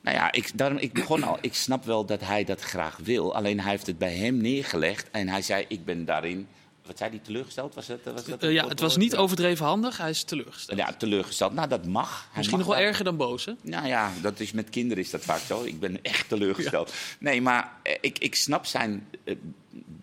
Nou 0.03 0.17
ja, 0.17 0.33
ik, 0.33 0.59
daarom, 0.59 0.79
ik 0.79 0.93
begon 0.93 1.23
al. 1.23 1.39
Ik 1.41 1.55
snap 1.55 1.85
wel 1.85 2.07
dat 2.07 2.21
hij 2.21 2.45
dat 2.45 2.61
graag 2.61 2.99
wil. 3.03 3.35
Alleen 3.35 3.61
hij 3.61 3.71
heeft 3.71 3.87
het 3.87 3.99
bij 3.99 4.15
hem 4.15 4.37
neergelegd. 4.37 5.11
En 5.11 5.29
hij 5.29 5.43
zei: 5.43 5.65
Ik 5.69 5.85
ben 5.85 6.05
daarin. 6.05 6.49
Wat 6.87 6.99
zei 6.99 7.11
hij 7.11 7.19
teleurgesteld? 7.19 7.75
Was 7.75 7.87
dat, 7.87 7.99
was 8.05 8.25
dat 8.25 8.43
Eh, 8.43 8.53
ja, 8.53 8.69
het 8.69 8.81
was 8.81 8.97
niet 8.97 9.17
overdreven 9.17 9.67
handig, 9.67 9.97
hij 9.97 10.11
is 10.11 10.25
teleurgesteld. 10.25 10.79
Ja, 10.79 10.93
teleurgesteld. 10.93 11.53
Nou, 11.53 11.69
dat 11.69 11.87
mag. 11.87 12.09
Hij 12.11 12.29
Misschien 12.37 12.59
mag 12.59 12.67
nog 12.67 12.77
wel 12.77 12.87
erger 12.87 13.05
dan 13.05 13.17
boos, 13.17 13.45
hè? 13.45 13.53
Nou 13.63 13.87
ja, 13.87 14.13
dat 14.23 14.41
is 14.41 14.53
met 14.53 14.71
kinderen 14.71 15.03
is 15.05 15.11
dat 15.11 15.21
vaak 15.21 15.41
zo. 15.41 15.63
Ik 15.63 15.81
ben 15.81 16.03
echt 16.03 16.29
teleurgesteld. 16.29 16.93
Nee, 17.19 17.43
maar 17.43 17.73
eh, 17.83 17.97
ik, 18.01 18.19
ik 18.19 18.35
snap 18.35 18.67
zijn 18.67 19.09
eh, 19.25 19.37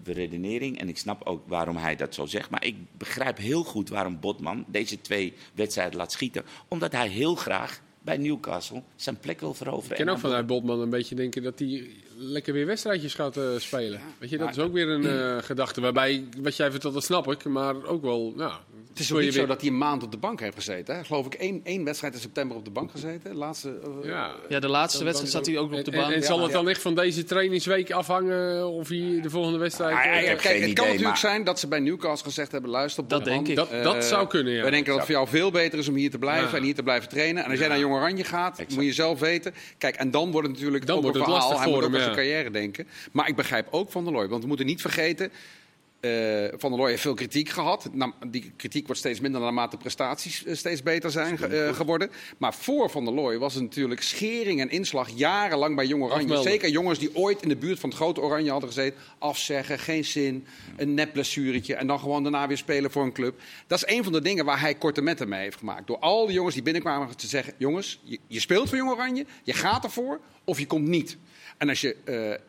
de 0.03 0.11
redenering 0.11 0.79
en 0.79 0.89
ik 0.89 0.97
snap 0.97 1.23
ook 1.23 1.43
waarom 1.47 1.77
hij 1.77 1.95
dat 1.95 2.13
zo 2.13 2.25
zegt. 2.25 2.49
Maar 2.49 2.65
ik 2.65 2.75
begrijp 2.97 3.37
heel 3.37 3.63
goed 3.63 3.89
waarom 3.89 4.19
Botman 4.19 4.65
deze 4.67 5.01
twee 5.01 5.33
wedstrijden 5.53 5.97
laat 5.97 6.11
schieten. 6.11 6.45
Omdat 6.67 6.91
hij 6.91 7.07
heel 7.07 7.35
graag 7.35 7.81
bij 8.01 8.17
Newcastle 8.17 8.83
zijn 8.95 9.19
plek 9.19 9.39
wil 9.39 9.53
veroveren. 9.53 9.97
Ik 9.97 10.05
kan 10.05 10.13
ook 10.13 10.19
vanuit 10.19 10.47
Botman 10.47 10.79
een 10.79 10.89
beetje 10.89 11.15
denken 11.15 11.43
dat 11.43 11.59
hij 11.59 11.89
lekker 12.19 12.53
weer 12.53 12.65
wedstrijdjes 12.65 13.13
gaat 13.13 13.37
eh, 13.37 13.43
spelen. 13.57 14.01
Weet 14.17 14.29
je, 14.29 14.37
dat 14.37 14.49
is 14.49 14.59
ook 14.59 14.73
weer 14.73 14.87
een 14.87 15.05
eh, 15.05 15.43
gedachte. 15.43 15.81
Waarbij, 15.81 16.27
wat 16.37 16.55
jij 16.55 16.71
vertelt, 16.71 16.93
dat 16.93 17.03
snap 17.03 17.31
ik. 17.31 17.43
Maar 17.43 17.85
ook 17.85 18.01
wel, 18.01 18.33
nou... 18.35 18.53
Het 18.89 18.99
is 18.99 19.09
niet 19.11 19.33
zo 19.33 19.45
dat 19.45 19.61
hij 19.61 19.69
een 19.69 19.77
maand 19.77 20.03
op 20.03 20.11
de 20.11 20.17
bank 20.17 20.39
heeft 20.39 20.55
gezeten. 20.55 20.95
Hè? 20.95 21.03
Geloof 21.03 21.25
ik 21.25 21.33
één, 21.33 21.61
één 21.63 21.83
wedstrijd 21.83 22.13
in 22.13 22.19
september 22.19 22.57
op 22.57 22.65
de 22.65 22.71
bank 22.71 22.91
gezeten. 22.91 23.35
Laatste, 23.35 23.79
eh, 23.83 24.09
Ja. 24.09 24.35
Ja, 24.49 24.59
de 24.59 24.67
laatste 24.67 25.03
wedstrijd 25.03 25.31
zat 25.31 25.45
hij 25.45 25.57
ook 25.57 25.69
nog 25.69 25.79
op 25.79 25.85
de 25.85 25.91
bank. 25.91 26.03
En, 26.05 26.13
en 26.13 26.19
Ja, 26.19 26.25
zal 26.25 26.41
het 26.43 26.51
dan 26.51 26.69
echt 26.69 26.81
van 26.81 26.95
deze 26.95 27.23
trainingsweek 27.23 27.91
afhangen 27.91 28.67
of 28.69 28.87
hij 28.87 29.19
de 29.21 29.29
volgende 29.29 29.57
wedstrijd... 29.57 29.95
Ah, 29.95 30.05
eh, 30.05 30.21
ja, 30.21 30.27
heb 30.27 30.37
kijk, 30.39 30.59
het 30.59 30.73
kan 30.73 30.83
natuurlijk 30.85 31.03
maar- 31.03 31.17
zijn 31.17 31.43
dat 31.43 31.59
ze 31.59 31.67
bij 31.67 31.79
Newcastle 31.79 32.27
gezegd 32.27 32.51
hebben: 32.51 32.69
luister, 32.69 33.07
Dat 33.07 33.25
denk 33.25 33.47
ik. 33.47 33.55
dat, 33.55 33.69
eh, 33.71 33.83
dat 33.83 34.05
zou 34.05 34.27
kunnen, 34.27 34.53
ja. 34.53 34.63
We 34.63 34.69
denken 34.69 34.87
dat 34.87 34.95
het 34.95 35.05
voor 35.05 35.15
jou 35.15 35.27
veel 35.27 35.51
beter 35.51 35.79
is 35.79 35.87
om 35.87 35.95
hier 35.95 36.11
te 36.11 36.17
blijven 36.19 36.49
Ja. 36.49 36.57
en 36.57 36.63
hier 36.63 36.75
te 36.75 36.83
blijven 36.83 37.09
trainen. 37.09 37.43
En 37.43 37.49
als 37.49 37.59
jij 37.59 37.67
naar 37.67 37.79
Jong 37.79 37.93
Oranje 37.93 38.23
gaat, 38.23 38.51
Exact. 38.51 38.75
moet 38.75 38.85
je 38.85 38.93
zelf 38.93 39.19
weten. 39.19 39.53
Kijk, 39.77 39.95
en 39.95 40.11
dan 40.11 40.31
wordt 40.31 40.47
het 40.47 40.55
natuurlijk 40.55 40.85
Dan 40.85 40.95
ook 40.95 41.01
wordt 41.01 41.17
een 41.17 41.23
het 41.23 41.31
verhaal. 41.31 41.49
lastig 41.49 41.65
Hij 41.65 41.73
voor 41.73 41.89
moet 41.89 41.91
ook 41.95 42.07
aan 42.07 42.13
zijn 42.15 42.27
carrière 42.27 42.51
denken. 42.51 42.87
Maar 43.11 43.27
ik 43.27 43.35
begrijp 43.35 43.67
ook 43.71 43.91
Van 43.91 44.03
der 44.03 44.13
Looy. 44.13 44.27
Want 44.27 44.41
we 44.41 44.47
moeten 44.47 44.65
niet 44.65 44.81
vergeten. 44.81 45.31
Eh, 45.99 46.09
van 46.59 46.69
der 46.69 46.79
Looy 46.79 46.89
heeft 46.89 47.01
veel 47.01 47.13
kritiek 47.13 47.49
gehad. 47.49 47.89
Nou, 47.91 48.11
die 48.27 48.51
kritiek 48.55 48.85
wordt 48.85 48.99
steeds 49.01 49.19
minder 49.19 49.41
naarmate 49.41 49.75
de 49.75 49.81
prestaties 49.81 50.43
eh, 50.45 50.55
steeds 50.55 50.83
beter 50.83 51.11
zijn 51.11 51.37
ge- 51.37 51.47
eh, 51.47 51.75
geworden. 51.75 52.09
Maar 52.37 52.53
voor 52.53 52.89
Van 52.89 53.05
der 53.05 53.13
Looy 53.13 53.37
was 53.37 53.53
het 53.53 53.63
natuurlijk 53.63 54.01
schering 54.01 54.61
en 54.61 54.69
inslag 54.69 55.09
jarenlang 55.15 55.75
bij 55.75 55.85
Jong 55.85 56.03
Oranje. 56.03 56.21
Afmelden. 56.21 56.51
Zeker 56.51 56.69
jongens 56.69 56.99
die 56.99 57.15
ooit 57.15 57.41
in 57.41 57.49
de 57.49 57.55
buurt 57.55 57.79
van 57.79 57.89
het 57.89 57.97
grote 57.97 58.21
Oranje 58.21 58.51
hadden 58.51 58.69
gezeten. 58.69 58.99
Afzeggen, 59.17 59.79
geen 59.79 60.05
zin, 60.05 60.45
een 60.77 60.93
nep 60.93 61.13
blessuretje 61.13 61.75
en 61.75 61.87
dan 61.87 61.99
gewoon 61.99 62.23
daarna 62.23 62.47
weer 62.47 62.57
spelen 62.57 62.91
voor 62.91 63.03
een 63.03 63.13
club. 63.13 63.41
Dat 63.67 63.83
is 63.83 63.95
een 63.95 64.03
van 64.03 64.13
de 64.13 64.21
dingen 64.21 64.45
waar 64.45 64.59
hij 64.59 64.75
korte 64.75 65.01
metten 65.01 65.29
mee 65.29 65.41
heeft 65.41 65.57
gemaakt. 65.57 65.87
Door 65.87 65.99
al 65.99 66.25
die 66.25 66.35
jongens 66.35 66.53
die 66.55 66.63
binnenkwamen 66.63 67.17
te 67.17 67.27
zeggen: 67.27 67.53
jongens, 67.57 67.99
je, 68.03 68.19
je 68.27 68.39
speelt 68.39 68.69
voor 68.69 68.77
Jong 68.77 68.91
Oranje, 68.91 69.25
je 69.43 69.53
gaat 69.53 69.83
ervoor 69.83 70.19
of 70.43 70.59
je 70.59 70.65
komt 70.67 70.87
niet. 70.87 71.17
En 71.57 71.69
als 71.69 71.81
je 71.81 72.39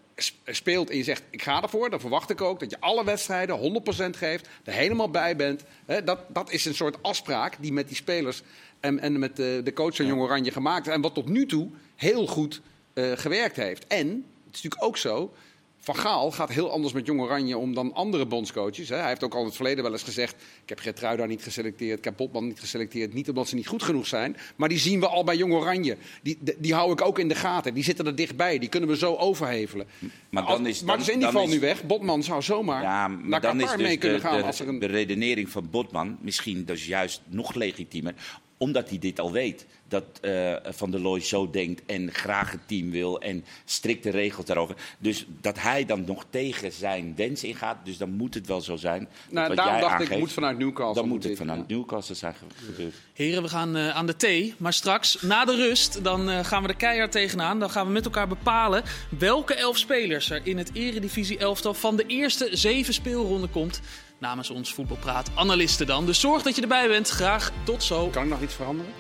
speelt 0.47 0.91
en 0.91 0.97
je 0.97 1.05
zegt 1.05 1.23
ik 1.31 1.43
ga 1.43 1.63
ervoor, 1.63 1.91
dan 1.91 2.01
verwacht 2.01 2.31
ik 2.31 2.41
ook 2.41 2.61
dat 2.61 2.71
je 2.71 2.81
alle 2.81 3.05
wedstrijden 3.05 3.83
100% 4.15 4.17
geeft, 4.17 4.49
er 4.65 4.73
helemaal 4.73 5.11
bij 5.11 5.37
bent. 5.37 5.63
Hè, 5.87 6.05
dat, 6.05 6.19
dat 6.29 6.53
is 6.53 6.65
een 6.65 6.75
soort 6.75 7.03
afspraak 7.03 7.57
die 7.61 7.73
met 7.73 7.87
die 7.87 7.97
spelers 7.97 8.43
en, 8.81 8.99
en 8.99 9.19
met 9.19 9.37
de, 9.37 9.61
de 9.65 9.73
coach 9.73 9.97
van 9.97 10.07
Jong 10.07 10.21
Oranje 10.21 10.51
gemaakt 10.51 10.87
is. 10.87 10.93
En 10.93 11.01
wat 11.01 11.15
tot 11.15 11.29
nu 11.29 11.47
toe 11.47 11.69
heel 11.97 12.27
goed 12.27 12.61
eh, 12.93 13.13
gewerkt 13.15 13.57
heeft. 13.57 13.87
En 13.87 14.07
het 14.47 14.55
is 14.55 14.63
natuurlijk 14.63 14.83
ook 14.85 14.97
zo. 14.97 15.33
Van 15.83 15.97
Gaal 15.97 16.31
gaat 16.31 16.49
heel 16.49 16.71
anders 16.71 16.93
met 16.93 17.07
Jong 17.07 17.21
Oranje 17.21 17.59
om 17.59 17.75
dan 17.75 17.95
andere 17.95 18.27
bondscoaches. 18.27 18.89
Hè. 18.89 18.97
Hij 18.97 19.09
heeft 19.09 19.25
ook 19.25 19.35
al 19.35 19.41
in 19.41 19.47
het 19.47 19.57
verleden 19.57 19.83
wel 19.83 19.93
eens 19.93 20.03
gezegd... 20.03 20.35
ik 20.63 20.69
heb 20.69 20.79
Gertruida 20.79 21.25
niet 21.25 21.43
geselecteerd, 21.43 21.99
ik 21.99 22.05
heb 22.05 22.17
Botman 22.17 22.47
niet 22.47 22.61
geselecteerd. 22.61 23.15
Niet 23.15 23.29
omdat 23.29 23.49
ze 23.49 23.55
niet 23.55 23.67
goed 23.67 23.83
genoeg 23.83 24.07
zijn, 24.07 24.37
maar 24.57 24.69
die 24.69 24.79
zien 24.79 25.01
we 25.01 25.09
al 25.09 25.25
bij 25.25 25.37
Jong 25.37 25.53
Oranje. 25.53 25.97
Die, 26.23 26.39
die, 26.41 26.55
die 26.59 26.75
hou 26.75 26.93
ik 26.93 27.01
ook 27.01 27.19
in 27.19 27.29
de 27.29 27.35
gaten. 27.35 27.75
Die 27.75 27.85
zitten 27.85 28.07
er 28.07 28.15
dichtbij, 28.17 28.59
die 28.59 28.69
kunnen 28.69 28.89
we 28.89 28.97
zo 28.97 29.15
overhevelen. 29.17 29.87
Maar 30.31 30.47
dan 30.47 30.67
is- 30.67 30.83
maar 30.83 30.97
dan- 30.97 31.07
de 31.07 31.29
die 31.33 31.43
is- 31.43 31.51
nu 31.51 31.61
weg. 31.61 31.85
Botman 31.85 32.23
zou 32.23 32.43
zomaar 32.43 32.83
Ja, 32.83 33.09
naar 33.09 33.41
dan 33.41 33.61
is 33.61 33.71
dus 33.71 33.81
mee 33.83 33.97
kunnen 33.97 34.21
de, 34.21 34.27
gaan. 34.27 34.39
de, 34.39 34.45
als 34.45 34.61
er 34.61 34.69
een... 34.69 34.79
de 34.79 34.87
redenering 34.87 35.49
van 35.49 35.69
Botman 35.71 36.19
misschien 36.21 36.65
dus 36.65 36.87
juist 36.87 37.21
nog 37.29 37.55
legitiemer. 37.55 38.15
Omdat 38.63 38.89
hij 38.89 38.99
dit 38.99 39.21
al 39.21 39.33
weet. 39.33 39.67
Dat 39.89 40.05
eh, 40.21 40.55
Van 40.65 40.91
der 40.91 41.01
Looy 41.01 41.21
zo 41.21 41.51
denkt 41.51 41.83
en 41.87 42.13
graag 42.13 42.51
het 42.51 42.61
team 42.67 42.91
wil 42.91 43.21
en 43.21 43.45
strikte 43.65 44.11
regels 44.11 44.47
daarover. 44.47 44.77
Dus 44.99 45.27
dat 45.41 45.61
hij 45.61 45.87
dan 45.87 46.05
nog 46.07 46.25
tegen 46.31 46.73
zijn 46.73 47.13
wens 47.17 47.45
ingaat. 47.45 47.77
Dus 47.85 47.99
dan 47.99 48.11
moet 48.11 48.35
het 48.35 48.47
wel 48.47 48.61
zo 48.61 48.77
zijn. 48.77 49.09
nou, 49.31 49.49
wat 49.49 49.57
daarom 49.57 49.75
jij 49.75 49.83
dacht 49.83 49.95
ik, 49.95 50.01
aangeeft, 50.01 50.21
moet 50.21 50.33
vanuit 50.33 50.59
Newcastle. 50.59 50.95
Dan 50.95 51.09
moet 51.09 51.25
het 51.25 51.37
vanuit 51.37 51.65
ja. 51.69 51.75
Newcastle 51.77 52.15
zijn 52.15 52.35
gebeurd. 52.35 52.95
Heren, 53.13 53.43
we 53.43 53.49
gaan 53.49 53.77
eh, 53.77 53.89
aan 53.97 54.07
de 54.07 54.17
thee. 54.17 54.55
Maar 54.57 54.73
straks, 54.73 55.23
na 55.23 55.45
de 55.45 55.57
rust, 55.57 56.05
dan 56.05 56.31
eh, 56.31 56.45
gaan 56.45 56.63
we 56.63 56.69
er 56.69 56.77
keihard 56.77 57.13
tegenaan. 57.13 57.59
Dan 57.59 57.71
gaan 57.71 57.87
we 57.87 57.93
met 57.93 58.05
elkaar 58.05 58.29
bepalen 58.29 58.83
welke 59.19 59.55
elf 59.55 59.79
spelers 59.79 60.31
er 60.31 60.41
in 60.45 60.59
het 60.59 60.71
eredivisie 60.73 61.39
elftal 61.39 61.75
van 61.75 61.97
de 61.97 62.05
eerste 62.07 62.49
zeven 62.53 62.95
speelronden 62.95 63.51
komt. 63.51 63.81
Namens 64.21 64.51
ons 64.51 64.75
voetbalpraat 64.75 65.31
analisten 65.35 65.87
dan. 65.87 66.07
Dus 66.07 66.21
zorg 66.21 66.43
dat 66.43 66.57
je 66.57 66.63
erbij 66.63 66.89
bent. 66.89 67.09
Graag 67.09 67.53
tot 67.65 67.83
zo. 67.83 68.09
Kan 68.09 68.23
ik 68.23 68.29
nog 68.29 68.41
iets 68.41 68.55
veranderen? 68.55 68.93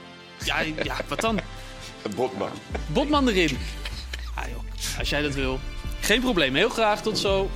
Ja, 0.44 0.60
ja 0.82 0.96
wat 1.08 1.20
dan? 1.20 1.40
Botman. 2.16 2.50
Botman 2.86 3.28
erin. 3.28 3.58
Ah, 4.34 4.48
joh, 4.48 4.98
als 4.98 5.08
jij 5.10 5.22
dat 5.22 5.34
wil. 5.34 5.60
Geen 6.00 6.20
probleem. 6.20 6.54
Heel 6.54 6.68
graag. 6.68 7.02
Tot 7.02 7.18
zo. 7.18 7.50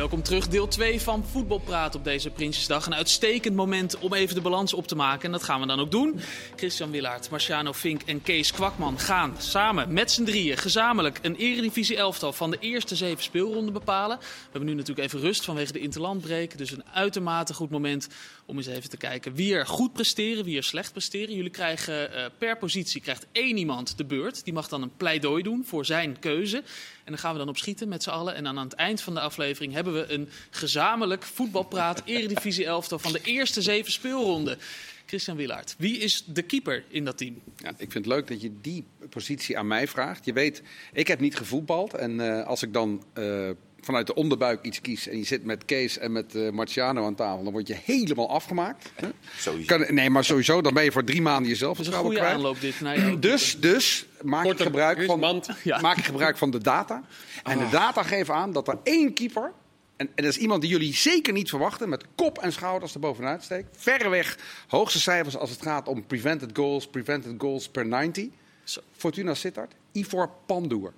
Welkom 0.00 0.22
terug, 0.22 0.48
deel 0.48 0.68
2 0.68 1.00
van 1.00 1.24
Voetbalpraat 1.24 1.94
op 1.94 2.04
deze 2.04 2.30
Prinsjesdag. 2.30 2.86
Een 2.86 2.94
uitstekend 2.94 3.56
moment 3.56 3.98
om 3.98 4.14
even 4.14 4.34
de 4.34 4.40
balans 4.40 4.74
op 4.74 4.86
te 4.86 4.94
maken. 4.94 5.24
En 5.24 5.32
dat 5.32 5.42
gaan 5.42 5.60
we 5.60 5.66
dan 5.66 5.80
ook 5.80 5.90
doen. 5.90 6.20
Christian 6.56 6.90
Willaert, 6.90 7.30
Marciano 7.30 7.72
Fink 7.72 8.02
en 8.02 8.22
Kees 8.22 8.52
Kwakman 8.52 8.98
gaan 8.98 9.34
samen 9.38 9.92
met 9.92 10.10
z'n 10.10 10.24
drieën 10.24 10.56
gezamenlijk 10.56 11.18
een 11.22 11.36
eredivisie 11.36 11.96
elftal 11.96 12.32
van 12.32 12.50
de 12.50 12.58
eerste 12.60 12.96
zeven 12.96 13.22
speelronden 13.22 13.72
bepalen. 13.72 14.18
We 14.18 14.26
hebben 14.50 14.68
nu 14.68 14.74
natuurlijk 14.74 15.06
even 15.06 15.20
rust 15.20 15.44
vanwege 15.44 15.72
de 15.72 15.80
interlandbreek. 15.80 16.58
Dus 16.58 16.70
een 16.70 16.84
uitermate 16.92 17.54
goed 17.54 17.70
moment 17.70 18.08
om 18.50 18.56
eens 18.56 18.66
even 18.66 18.90
te 18.90 18.96
kijken 18.96 19.34
wie 19.34 19.54
er 19.54 19.66
goed 19.66 19.92
presteren, 19.92 20.44
wie 20.44 20.56
er 20.56 20.64
slecht 20.64 20.92
presteren. 20.92 21.34
Jullie 21.34 21.50
krijgen 21.50 22.14
eh, 22.14 22.24
per 22.38 22.56
positie 22.56 23.00
krijgt 23.00 23.26
één 23.32 23.56
iemand 23.56 23.98
de 23.98 24.04
beurt. 24.04 24.44
Die 24.44 24.52
mag 24.52 24.68
dan 24.68 24.82
een 24.82 24.96
pleidooi 24.96 25.42
doen 25.42 25.64
voor 25.64 25.84
zijn 25.84 26.18
keuze. 26.18 26.56
En 26.56 27.12
dan 27.12 27.18
gaan 27.18 27.32
we 27.32 27.38
dan 27.38 27.48
op 27.48 27.56
schieten 27.56 27.88
met 27.88 28.02
z'n 28.02 28.10
allen. 28.10 28.34
En 28.34 28.44
dan 28.44 28.58
aan 28.58 28.64
het 28.64 28.74
eind 28.74 29.00
van 29.00 29.14
de 29.14 29.20
aflevering 29.20 29.72
hebben 29.72 29.92
we 29.92 30.12
een 30.12 30.28
gezamenlijk 30.50 31.22
voetbalpraat 31.22 32.02
Eredivisie 32.04 32.64
elftal 32.64 32.98
van 32.98 33.12
de 33.12 33.20
eerste 33.22 33.62
zeven 33.62 33.92
speelronden. 33.92 34.58
Christian 35.06 35.36
Willaert, 35.36 35.74
wie 35.78 35.98
is 35.98 36.24
de 36.26 36.42
keeper 36.42 36.84
in 36.88 37.04
dat 37.04 37.18
team? 37.18 37.40
Ja, 37.56 37.68
ik 37.68 37.92
vind 37.92 37.94
het 37.94 38.06
leuk 38.06 38.28
dat 38.28 38.42
je 38.42 38.52
die 38.60 38.84
positie 39.08 39.58
aan 39.58 39.66
mij 39.66 39.88
vraagt. 39.88 40.24
Je 40.24 40.32
weet, 40.32 40.62
ik 40.92 41.06
heb 41.06 41.20
niet 41.20 41.36
gevoetbald. 41.36 41.94
En 41.94 42.20
eh, 42.20 42.46
als 42.46 42.62
ik 42.62 42.72
dan 42.72 43.04
eh, 43.12 43.50
vanuit 43.80 44.06
de 44.06 44.14
onderbuik 44.14 44.62
iets 44.64 44.80
kies 44.80 45.08
en 45.08 45.18
je 45.18 45.24
zit 45.24 45.44
met 45.44 45.64
Kees 45.64 45.98
en 45.98 46.12
met 46.12 46.34
eh, 46.34 46.50
Marciano 46.50 47.04
aan 47.04 47.14
tafel, 47.14 47.42
dan 47.44 47.52
word 47.52 47.66
je 47.66 47.76
helemaal 47.84 48.28
afgemaakt. 48.30 48.92
Hè? 48.94 49.08
Sowieso. 49.36 49.76
Kan, 49.76 49.94
nee, 49.94 50.10
maar 50.10 50.24
sowieso, 50.24 50.60
dan 50.60 50.74
ben 50.74 50.84
je 50.84 50.92
voor 50.92 51.04
drie 51.04 51.22
maanden 51.22 51.48
jezelf 51.50 51.76
Dat 51.76 51.86
is 51.86 51.92
een 51.92 51.98
goede 51.98 52.16
kwijt. 52.16 52.34
aanloop 52.34 52.60
dit. 52.60 52.74
jou. 52.74 53.18
Dus, 53.18 53.60
dus 53.60 54.06
maak, 54.22 54.44
Korte 54.44 54.62
gebruik 54.62 55.04
van. 55.04 55.18
Ja. 55.62 55.80
maak 55.80 55.96
ik 55.96 56.04
gebruik 56.04 56.36
van 56.38 56.50
de 56.50 56.58
data. 56.58 57.02
En 57.42 57.58
de 57.58 57.68
data 57.70 58.02
geven 58.02 58.34
aan 58.34 58.52
dat 58.52 58.68
er 58.68 58.78
één 58.82 59.12
keeper, 59.14 59.52
en, 59.96 60.06
en 60.14 60.24
dat 60.24 60.32
is 60.32 60.38
iemand 60.38 60.60
die 60.60 60.70
jullie 60.70 60.94
zeker 60.94 61.32
niet 61.32 61.48
verwachten, 61.48 61.88
met 61.88 62.04
kop 62.14 62.38
en 62.38 62.52
schouders 62.52 62.94
er 62.94 63.00
bovenuit 63.00 63.42
steekt. 63.42 63.76
Verreweg 63.76 64.38
hoogste 64.68 65.00
cijfers 65.00 65.36
als 65.36 65.50
het 65.50 65.62
gaat 65.62 65.88
om 65.88 66.06
prevented 66.06 66.50
goals, 66.52 66.86
prevented 66.86 67.34
goals 67.38 67.68
per 67.68 67.86
90. 67.86 68.26
Zo. 68.64 68.80
Fortuna 68.96 69.34
Sittard, 69.34 69.72
Ivor 69.92 70.30
Pandoer. 70.46 70.92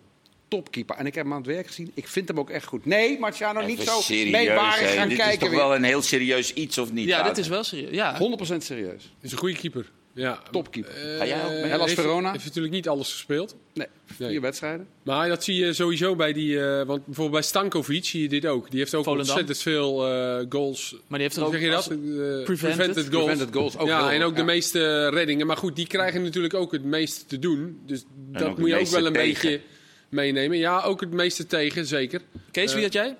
Topkeeper. 0.57 0.97
En 0.97 1.07
ik 1.07 1.15
heb 1.15 1.25
hem 1.25 1.33
aan 1.33 1.39
het 1.43 1.47
werk 1.51 1.67
gezien. 1.67 1.91
Ik 1.95 2.09
vind 2.09 2.29
hem 2.29 2.39
ook 2.39 2.51
echt 2.51 2.67
goed. 2.67 2.85
Nee, 2.87 3.19
Marciano, 3.19 3.61
niet 3.67 3.83
zo 3.83 4.01
serieus, 4.01 4.47
gaan 4.59 5.09
Dit 5.09 5.17
kijken. 5.19 5.33
is 5.33 5.39
toch 5.39 5.49
weer. 5.49 5.59
wel 5.59 5.75
een 5.75 5.85
heel 5.85 6.03
serieus 6.03 6.53
iets 6.53 6.79
of 6.79 6.93
niet? 6.93 7.07
Ja, 7.09 7.15
dit 7.17 7.23
Wouter? 7.23 7.43
is 7.43 7.49
wel 7.49 7.65
serieus. 7.65 7.91
Ja. 7.95 8.19
100% 8.19 8.57
serieus. 8.63 9.13
is 9.21 9.33
een 9.33 9.39
goede 9.39 9.57
keeper. 9.57 9.91
Ja. 10.15 10.43
Topkeeper. 10.51 10.93
Eh, 11.13 11.17
Ga 11.19 11.27
jij 11.27 11.45
ook 11.45 11.51
mee? 11.51 11.61
Hellas 11.65 11.87
heeft- 11.89 12.01
Verona? 12.01 12.33
Heeft 12.33 12.45
natuurlijk 12.45 12.75
niet 12.75 12.89
alles 12.89 13.13
gespeeld. 13.13 13.57
Nee, 13.75 13.87
vier 14.07 14.27
Nee. 14.29 14.41
wedstrijden. 14.41 14.87
Maar 15.03 15.29
dat 15.29 15.45
zie 15.45 15.55
je 15.65 15.73
sowieso 15.73 16.17
bij 16.17 16.33
die... 16.33 16.61
eh, 16.61 16.77
want 16.87 17.05
bijvoorbeeld 17.05 17.31
bij 17.31 17.43
Stankovic 17.43 18.05
zie 18.05 18.23
je 18.23 18.29
dit 18.29 18.47
ook. 18.47 18.71
Die 18.71 18.79
heeft 18.79 18.95
ook 18.95 19.05
Volendam. 19.05 19.29
ontzettend 19.37 19.59
veel 19.75 20.07
eh, 20.09 20.45
goals. 20.49 20.91
Maar 21.07 21.19
die 21.19 21.29
heeft 21.29 21.37
er 21.37 21.45
ook 21.45 21.53
zeg 21.53 21.61
je 21.63 21.71
dat? 21.71 21.91
Eh, 21.91 21.97
Prevented. 22.45 22.95
goals. 22.97 23.09
Prevented 23.09 23.49
goals, 23.55 23.79
ook 23.79 23.87
ja, 23.89 24.13
en 24.13 24.23
ook 24.23 24.37
de 24.37 24.43
meeste 24.45 25.09
reddingen. 25.09 25.47
Maar 25.47 25.57
goed, 25.57 25.77
die 25.77 25.87
krijgen 25.87 26.23
natuurlijk 26.23 26.55
ook 26.55 26.73
het 26.73 26.85
meeste 26.85 27.27
te 27.27 27.39
doen. 27.39 27.81
Dus 27.87 28.05
dat 28.17 28.59
moet 28.59 28.69
je 28.69 28.79
ook 28.79 28.87
wel 28.87 29.07
een 29.07 29.13
tegen. 29.13 29.43
beetje 29.51 29.61
meenemen. 30.13 30.59
Ja, 30.59 30.81
ook 30.83 31.01
het 31.01 31.13
meeste 31.13 31.47
tegen, 31.47 31.87
zeker. 31.87 32.21
Kees, 32.51 32.75
wie 32.75 32.83
had 32.83 32.93
jij? 32.93 33.17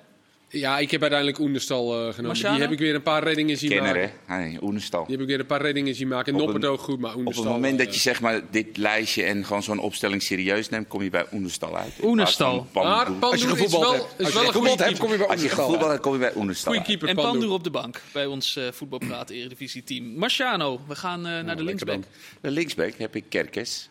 Ja, 0.49 0.79
ik 0.79 0.91
heb 0.91 1.01
uiteindelijk 1.01 1.41
Oenerstal 1.41 1.85
eh, 1.93 1.99
genomen. 1.99 2.25
Marciano? 2.25 2.53
Die 2.55 2.63
heb 2.63 2.73
ik 2.73 2.79
weer 2.79 2.95
een 2.95 3.03
paar 3.03 3.23
reddingen 3.23 3.57
zien 3.57 3.71
Kenner, 3.71 3.95
maken. 4.27 4.51
hè? 4.51 4.59
Oenestal. 4.63 5.03
Die 5.05 5.13
heb 5.13 5.21
ik 5.23 5.27
weer 5.29 5.41
een 5.41 5.47
paar 5.47 5.61
reddingen 5.61 5.95
zien 5.95 6.09
maken. 6.09 6.35
Op 6.35 6.41
Noppert 6.53 6.81
goed, 6.81 7.01
maar 7.01 7.11
Op 7.11 7.17
Oenerstal... 7.17 7.45
het 7.45 7.53
moment 7.53 7.79
eh, 7.81 7.85
dat 7.87 7.95
je 7.95 8.01
zeg 8.01 8.21
maar 8.21 8.41
dit 8.51 8.77
lijstje 8.77 9.23
en 9.23 9.45
gewoon 9.45 9.63
zo'n 9.63 9.79
opstelling 9.79 10.23
serieus 10.23 10.69
neemt, 10.69 10.89
kom 10.89 11.03
je 11.03 11.11
bij 11.11 11.27
Oenestal 11.33 11.77
uit. 11.77 11.93
Oenestal. 12.03 12.55
Maar 12.73 12.85
Pandoer. 12.85 13.05
Pandoer 13.05 13.31
Als 13.31 13.41
je 13.41 13.47
is 13.47 13.53
gevoetbald 13.53 13.83
wel, 13.83 13.93
hebt. 13.93 14.15
is 14.19 14.25
Als 14.25 14.35
je 14.35 14.39
gevoetbald 14.39 14.79
hebt, 14.79 14.83
keeper. 14.83 14.99
kom 15.05 15.11
je 15.13 15.17
bij 15.19 15.27
Als 15.27 15.37
je 15.37 15.41
Oenestal 15.43 15.65
gevoetbald 15.65 15.91
uit. 15.91 15.91
hebt, 15.91 16.03
kom 16.03 16.13
je 16.13 16.19
bij 16.19 16.35
Oenestal 16.43 16.83
keeper, 16.83 17.09
En 17.09 17.15
Pandoer. 17.15 17.33
Pandoer 17.33 17.53
op 17.55 17.65
de 17.65 17.71
bank 17.71 18.01
bij 18.13 18.27
ons 18.27 18.57
eh 18.57 18.65
voetbalpraat 18.73 19.31
Eredivisie 19.31 19.85
team. 19.85 20.05
Marciano, 20.17 20.81
we 20.89 20.95
gaan 20.95 21.27
eh, 21.27 21.41
naar 21.43 21.57
de 21.57 21.65
linksback. 21.65 22.03
De 22.41 22.51
linksback 22.51 22.93
heb 22.99 23.17
ik 23.17 23.25
Kerkes. 23.29 23.89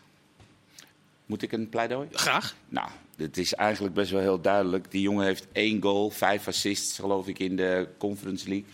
Moet 1.26 1.42
ik 1.42 1.52
een 1.52 1.68
pleidooi? 1.68 2.08
Graag. 2.12 2.56
Nou, 2.68 2.88
Het 3.16 3.36
is 3.36 3.54
eigenlijk 3.54 3.94
best 3.94 4.10
wel 4.10 4.20
heel 4.20 4.40
duidelijk. 4.40 4.90
Die 4.90 5.00
jongen 5.00 5.24
heeft 5.24 5.46
één 5.52 5.82
goal, 5.82 6.10
vijf 6.10 6.48
assists 6.48 6.98
geloof 6.98 7.28
ik 7.28 7.38
in 7.38 7.56
de 7.56 7.88
Conference 7.98 8.48
League. 8.48 8.68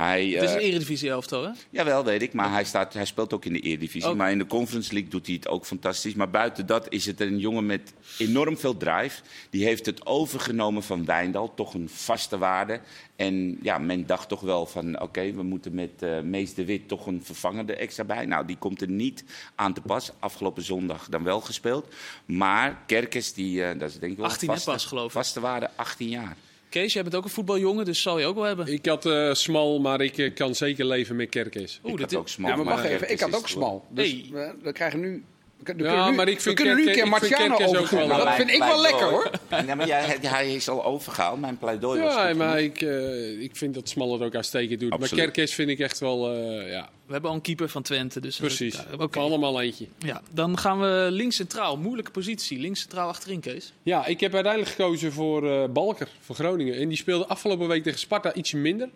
Hij, 0.00 0.28
Het 0.28 0.42
is 0.42 0.48
eh, 0.48 0.54
een 0.54 0.60
eredivisie 0.60 1.10
elftal, 1.10 1.44
hè? 1.44 1.50
Jawel, 1.70 2.04
weet 2.04 2.22
ik. 2.22 2.32
Maar 2.32 2.52
hij, 2.52 2.64
staat, 2.64 2.92
hij 2.92 3.04
speelt 3.04 3.32
ook 3.32 3.44
in 3.44 3.52
de 3.52 3.60
Eredivisie. 3.60 4.14
Maar 4.14 4.30
in 4.30 4.38
de 4.38 4.46
Conference 4.46 4.92
League 4.92 5.10
doet 5.10 5.26
hij 5.26 5.34
het 5.34 5.48
ook 5.48 5.66
fantastisch. 5.66 6.14
Maar 6.14 6.30
buiten 6.30 6.66
dat 6.66 6.86
is 6.88 7.06
het 7.06 7.20
een 7.20 7.38
jongen 7.38 7.66
met 7.66 7.92
enorm 8.18 8.58
veel 8.58 8.76
drive. 8.76 9.22
Die 9.50 9.64
heeft 9.64 9.86
het 9.86 10.06
overgenomen 10.06 10.82
van 10.82 11.04
Wijndal. 11.04 11.54
Toch 11.54 11.74
een 11.74 11.88
vaste 11.88 12.38
waarde. 12.38 12.80
En 13.16 13.58
ja, 13.62 13.78
men 13.78 14.06
dacht 14.06 14.28
toch 14.28 14.40
wel 14.40 14.66
van... 14.66 15.00
oké, 15.00 15.32
we 15.32 15.42
moeten 15.42 15.74
met 15.74 15.90
eh 15.98 16.20
Mees 16.20 16.54
de 16.54 16.64
Wit 16.64 16.88
toch 16.88 17.06
een 17.06 17.24
vervangende 17.24 17.76
extra 17.76 18.04
bij. 18.04 18.26
Nou, 18.26 18.46
die 18.46 18.56
komt 18.58 18.80
er 18.80 18.88
niet 18.88 19.24
aan 19.54 19.72
te 19.72 19.80
pas. 19.80 20.10
Afgelopen 20.18 20.62
zondag 20.62 21.08
dan 21.08 21.22
wel 21.22 21.40
gespeeld. 21.40 21.94
Maar 22.24 22.82
Kerkers, 22.86 23.32
die, 23.32 23.64
eh, 23.64 23.78
dat 23.78 23.88
is 23.88 23.98
denk 23.98 24.12
ik 24.12 24.18
wel 24.18 24.26
18 24.26 24.48
een 24.48 24.54
hè, 24.54 24.60
vaste, 24.60 24.70
pas, 24.70 24.84
geloof 24.84 25.06
ik. 25.06 25.12
vaste 25.12 25.40
waarde, 25.40 25.70
18 25.76 26.08
jaar. 26.08 26.36
Kees, 26.70 26.92
jij 26.92 27.02
bent 27.02 27.14
ook 27.14 27.24
een 27.24 27.30
voetbaljongen, 27.30 27.84
dus 27.84 28.02
zal 28.02 28.18
je 28.18 28.26
ook 28.26 28.34
wel 28.34 28.44
hebben. 28.44 28.66
Ik 28.66 28.86
had 28.86 29.06
eh, 29.06 29.32
smal, 29.32 29.80
maar 29.80 30.00
ik 30.00 30.18
eh, 30.18 30.34
kan 30.34 30.54
zeker 30.54 30.84
leven 30.84 31.16
met 31.16 31.28
Kerkers. 31.28 31.80
Oeh, 31.82 31.92
ik 31.92 31.98
dit 31.98 32.10
had 32.10 32.20
ook 32.20 32.28
smal. 32.28 32.50
Ja, 32.50 32.56
maar 32.56 32.64
wacht 32.64 32.84
even. 32.84 33.10
Ik 33.10 33.20
had 33.20 33.34
ook 33.36 33.48
smal. 33.48 33.84
Dus 33.90 34.10
Hey. 34.10 34.26
we, 34.32 34.54
we 34.62 34.72
krijgen 34.72 35.00
nu... 35.00 35.24
We 35.60 35.66
kunnen, 35.66 35.84
we 35.84 35.90
Ja, 35.90 35.94
kunnen 35.94 36.10
nu, 36.10 36.16
maar 36.16 36.28
ik 36.28 36.36
we 36.36 36.42
vind 36.42 36.54
kunnen 36.56 36.74
nu 36.76 36.80
een 36.80 36.86
keer 36.94 37.02
Kerkers- 37.04 37.22
ik 37.30 37.36
vind 37.36 37.48
Marciano 37.48 37.78
overgaan. 37.78 38.08
Dat 38.08 38.26
eh, 38.26 38.34
vind 38.34 38.50
ik 38.50 38.58
wel 38.58 38.80
lekker, 38.80 39.06
hoor. 39.06 39.30
Ja, 39.66 39.74
maar 39.74 39.86
jij, 39.86 40.18
hij 40.20 40.54
is 40.54 40.68
al 40.68 40.84
overgehaald. 40.84 41.40
Mijn 41.40 41.58
pleidooi 41.58 42.00
was 42.00 42.14
Ja, 42.14 42.26
goed 42.28 42.36
maar 42.36 42.60
ik, 42.60 42.80
eh, 42.82 43.40
ik 43.40 43.56
vind 43.56 43.74
dat 43.74 43.88
Smal 43.88 44.12
het 44.12 44.22
ook 44.22 44.34
uitstekend 44.34 44.80
doet. 44.80 44.90
Absoluut. 44.92 45.10
Maar 45.16 45.20
Kerkers 45.24 45.54
vind 45.54 45.68
ik 45.70 45.78
echt 45.78 45.98
wel, 45.98 46.32
eh, 46.34 46.70
ja, 46.70 46.88
We 47.06 47.12
hebben 47.12 47.30
al 47.30 47.36
een 47.36 47.42
keeper 47.42 47.68
van 47.68 47.82
Twente, 47.82 48.20
dus... 48.20 48.36
precies. 48.36 48.74
Ja, 48.74 48.84
Oké. 48.98 49.18
Allemaal 49.18 49.60
eentje. 49.60 49.86
Ja, 49.98 50.22
dan 50.30 50.58
gaan 50.58 50.80
we 50.80 51.06
links 51.10 51.36
centraal. 51.36 51.76
Moeilijke 51.76 52.10
positie. 52.10 52.58
Links 52.58 52.80
centraal 52.80 53.08
achterin, 53.08 53.40
Kees. 53.40 53.72
Ja, 53.82 54.06
ik 54.06 54.20
heb 54.20 54.34
uiteindelijk 54.34 54.72
gekozen 54.74 55.12
voor 55.12 55.50
eh, 55.50 55.68
Balker 55.68 56.08
van 56.20 56.34
Groningen. 56.34 56.74
En 56.74 56.88
die 56.88 56.96
speelde 56.96 57.26
afgelopen 57.26 57.68
week 57.68 57.82
tegen 57.82 57.98
Sparta 57.98 58.34
ietsje 58.34 58.56
minder. 58.56 58.88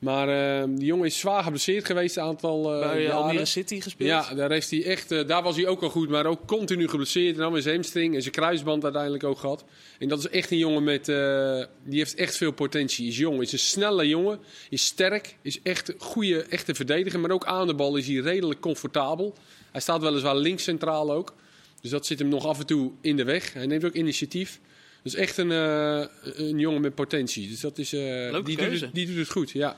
Maar 0.00 0.60
eh, 0.60 0.68
die 0.68 0.84
jongen 0.84 1.06
is 1.06 1.18
zwaar 1.18 1.42
geblesseerd 1.42 1.84
geweest 1.84 2.16
een 2.16 2.22
aantal 2.22 2.74
eh 2.74 2.88
Bij 2.88 3.02
jaren. 3.02 3.16
Almere 3.16 3.44
City 3.44 3.80
gespeeld. 3.80 4.08
Ja, 4.08 4.34
daar, 4.34 4.52
is 4.52 4.70
hij 4.70 4.84
echt, 4.84 5.12
eh, 5.12 5.26
daar 5.26 5.42
was 5.42 5.56
hij 5.56 5.66
ook 5.66 5.82
al 5.82 5.90
goed, 5.90 6.08
maar 6.08 6.26
ook 6.26 6.46
continu 6.46 6.88
geblesseerd. 6.88 7.34
En 7.34 7.40
dan 7.40 7.52
met 7.52 7.62
zijn 7.62 7.74
hamstring 7.74 8.14
en 8.14 8.22
zijn 8.22 8.34
kruisband 8.34 8.84
uiteindelijk 8.84 9.24
ook 9.24 9.38
gehad. 9.38 9.64
En 9.98 10.08
dat 10.08 10.18
is 10.18 10.28
echt 10.28 10.50
een 10.50 10.58
jongen 10.58 10.84
met, 10.84 11.08
eh, 11.08 11.64
die 11.84 11.98
heeft 11.98 12.14
echt 12.14 12.36
veel 12.36 12.52
potentie. 12.52 13.08
Is 13.08 13.16
jong, 13.16 13.40
is 13.40 13.52
een 13.52 13.58
snelle 13.58 14.08
jongen, 14.08 14.38
is 14.70 14.84
sterk, 14.84 15.36
is 15.42 15.62
echt 15.62 15.88
een 15.88 15.94
goede, 15.98 16.42
echte 16.42 16.74
verdediger. 16.74 17.20
Maar 17.20 17.30
ook 17.30 17.44
aan 17.44 17.66
de 17.66 17.74
bal 17.74 17.96
is 17.96 18.06
hij 18.06 18.16
redelijk 18.16 18.60
comfortabel. 18.60 19.34
Hij 19.72 19.80
staat 19.80 20.00
weliswaar 20.00 20.36
links 20.36 20.62
centraal 20.62 21.12
ook. 21.12 21.34
Dus 21.80 21.90
dat 21.90 22.06
zit 22.06 22.18
hem 22.18 22.28
nog 22.28 22.46
af 22.46 22.58
en 22.58 22.66
toe 22.66 22.90
in 23.00 23.16
de 23.16 23.24
weg. 23.24 23.52
Hij 23.52 23.66
neemt 23.66 23.84
ook 23.84 23.94
initiatief. 23.94 24.60
Dus 25.02 25.14
echt 25.14 25.36
een, 25.36 25.50
een 25.50 26.58
jongen 26.58 26.80
met 26.80 26.94
potentie. 26.94 27.48
Dus 27.48 27.60
dat 27.60 27.78
is, 27.78 27.90
Leuke 27.90 28.42
die, 28.42 28.56
doet 28.56 28.80
het, 28.80 28.94
die 28.94 29.06
doet 29.06 29.16
het 29.16 29.30
goed, 29.30 29.50
ja. 29.50 29.76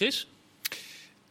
Chris? 0.00 0.28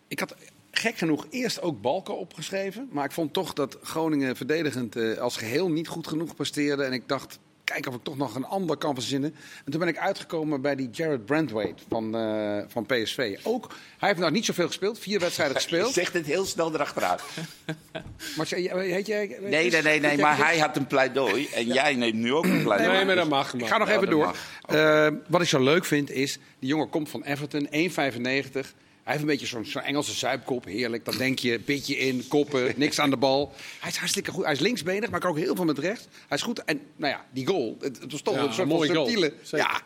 Ik 0.07 0.19
had 0.19 0.35
gek 0.71 0.97
genoeg 0.97 1.27
eerst 1.29 1.61
ook 1.61 1.81
Balken 1.81 2.17
opgeschreven. 2.17 2.89
Maar 2.91 3.05
ik 3.05 3.11
vond 3.11 3.33
toch 3.33 3.53
dat 3.53 3.77
Groningen 3.81 4.35
verdedigend 4.35 4.95
eh, 4.95 5.17
als 5.17 5.37
geheel 5.37 5.69
niet 5.69 5.87
goed 5.87 6.07
genoeg 6.07 6.35
presteerde. 6.35 6.83
En 6.83 6.93
ik 6.93 7.07
dacht, 7.07 7.39
kijk 7.69 7.87
of 7.87 7.95
ik 7.95 8.03
toch 8.03 8.17
nog 8.17 8.35
een 8.35 8.45
ander 8.45 8.77
kan 8.77 8.93
verzinnen. 8.93 9.35
En 9.65 9.71
toen 9.71 9.79
ben 9.79 9.89
ik 9.89 9.97
uitgekomen 9.97 10.61
bij 10.61 10.75
die 10.75 10.89
Jared 10.91 11.25
Brandwaite 11.25 11.83
van, 11.89 12.15
eh, 12.15 12.57
van 12.67 12.85
PSV. 12.85 13.37
Ook, 13.43 13.73
hij 13.97 14.07
heeft 14.09 14.21
nog 14.21 14.31
niet 14.31 14.45
zoveel 14.45 14.67
gespeeld. 14.67 14.99
Vier 14.99 15.19
wedstrijden 15.19 15.55
Je 15.57 15.61
gespeeld. 15.61 15.93
zegt 15.93 16.13
het 16.13 16.25
heel 16.25 16.45
snel 16.45 16.73
erachteraan. 16.73 17.17
Maar 18.37 18.47
jij- 18.59 18.89
heet 18.91 19.07
jij... 19.07 19.37
Nee, 19.41 19.71
nee, 19.71 19.81
nee, 19.81 19.99
nee, 19.99 20.17
maar 20.17 20.37
hij 20.37 20.59
had 20.59 20.75
een 20.77 20.87
pleidooi 20.87 21.47
en 21.53 21.65
jij 21.67 21.95
neemt 21.95 22.13
nu 22.13 22.33
ook 22.33 22.43
een 22.45 22.63
pleidooi. 22.63 22.95
Nee, 22.97 23.05
maar 23.05 23.15
dat 23.15 23.29
mag. 23.29 23.53
Ik 23.53 23.67
ga 23.67 23.77
nog 23.77 23.87
Ja, 23.89 23.95
even 23.95 24.09
door. 24.09 24.35
Eh, 24.65 25.07
wat 25.27 25.41
ik 25.41 25.47
zo 25.47 25.63
leuk 25.63 25.85
vind 25.85 26.11
is, 26.11 26.37
die 26.59 26.69
jongen 26.69 26.89
komt 26.89 27.09
van 27.09 27.23
Everton, 27.23 27.67
1,95. 27.71 28.73
Hij 29.09 29.17
heeft 29.17 29.29
een 29.29 29.37
beetje 29.37 29.63
zo'n 29.71 29.83
Engelse 29.83 30.13
zuipkop, 30.13 30.65
heerlijk. 30.65 31.05
Dan 31.05 31.17
denk 31.17 31.39
je, 31.39 31.59
beetje 31.59 31.97
in, 31.97 32.27
koppen, 32.27 32.73
niks 32.75 32.99
aan 32.99 33.09
de 33.09 33.17
bal. 33.17 33.53
Hij 33.79 33.89
is 33.89 33.95
hartstikke 33.97 34.31
goed. 34.31 34.43
Hij 34.43 34.53
is 34.53 34.59
linksbenig, 34.59 35.09
maar 35.09 35.19
kan 35.19 35.29
ook 35.29 35.37
heel 35.37 35.55
veel 35.55 35.65
met 35.65 35.77
rechts. 35.79 36.07
Hij 36.27 36.37
is 36.37 36.43
goed. 36.43 36.63
En 36.63 36.81
nou 36.95 37.13
ja, 37.13 37.25
die 37.31 37.47
goal, 37.47 37.77
het, 37.79 37.99
het 38.01 38.11
was 38.11 38.21
toch 38.21 38.33
Ja, 38.35 38.39
een 38.41 38.53
soort 38.53 38.57
een 38.69 38.75
mooie 38.75 38.93
subtiele... 38.93 39.33
Ja, 39.51 39.81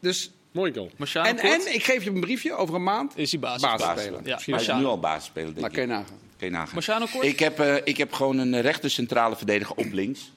dus... 0.00 0.30
Mooi 0.52 0.72
goal. 0.72 0.90
En, 0.98 1.36
kort? 1.36 1.66
en 1.66 1.74
ik 1.74 1.84
geef 1.84 2.04
je 2.04 2.10
een 2.10 2.20
briefje, 2.20 2.54
over 2.54 2.74
een 2.74 2.82
maand 2.82 3.12
Is 3.16 3.30
hij 3.30 3.40
basis? 3.40 3.62
basisspeler. 3.62 4.20
Ja, 4.24 4.38
Hij 4.44 4.60
is 4.60 4.66
nu 4.66 4.84
al 4.84 4.98
basis 5.00 5.24
spelen, 5.24 5.54
denk 5.54 5.58
Nou, 5.60 5.68
ik. 5.68 5.72
kun 5.72 5.82
je 5.82 5.88
nagaan. 5.88 6.18
Kun 6.36 6.46
je 6.46 6.52
nagaan. 6.52 6.74
Marciano 6.74 7.06
kort? 7.12 7.24
Ik 7.24 7.38
heb, 7.38 7.58
eh, 7.60 7.74
ik 7.84 7.96
heb 7.96 8.12
gewoon 8.12 8.38
een 8.38 8.60
rechter 8.60 8.90
centrale 8.90 9.36
verdediger 9.36 9.76
op 9.76 9.92
links. 9.92 10.32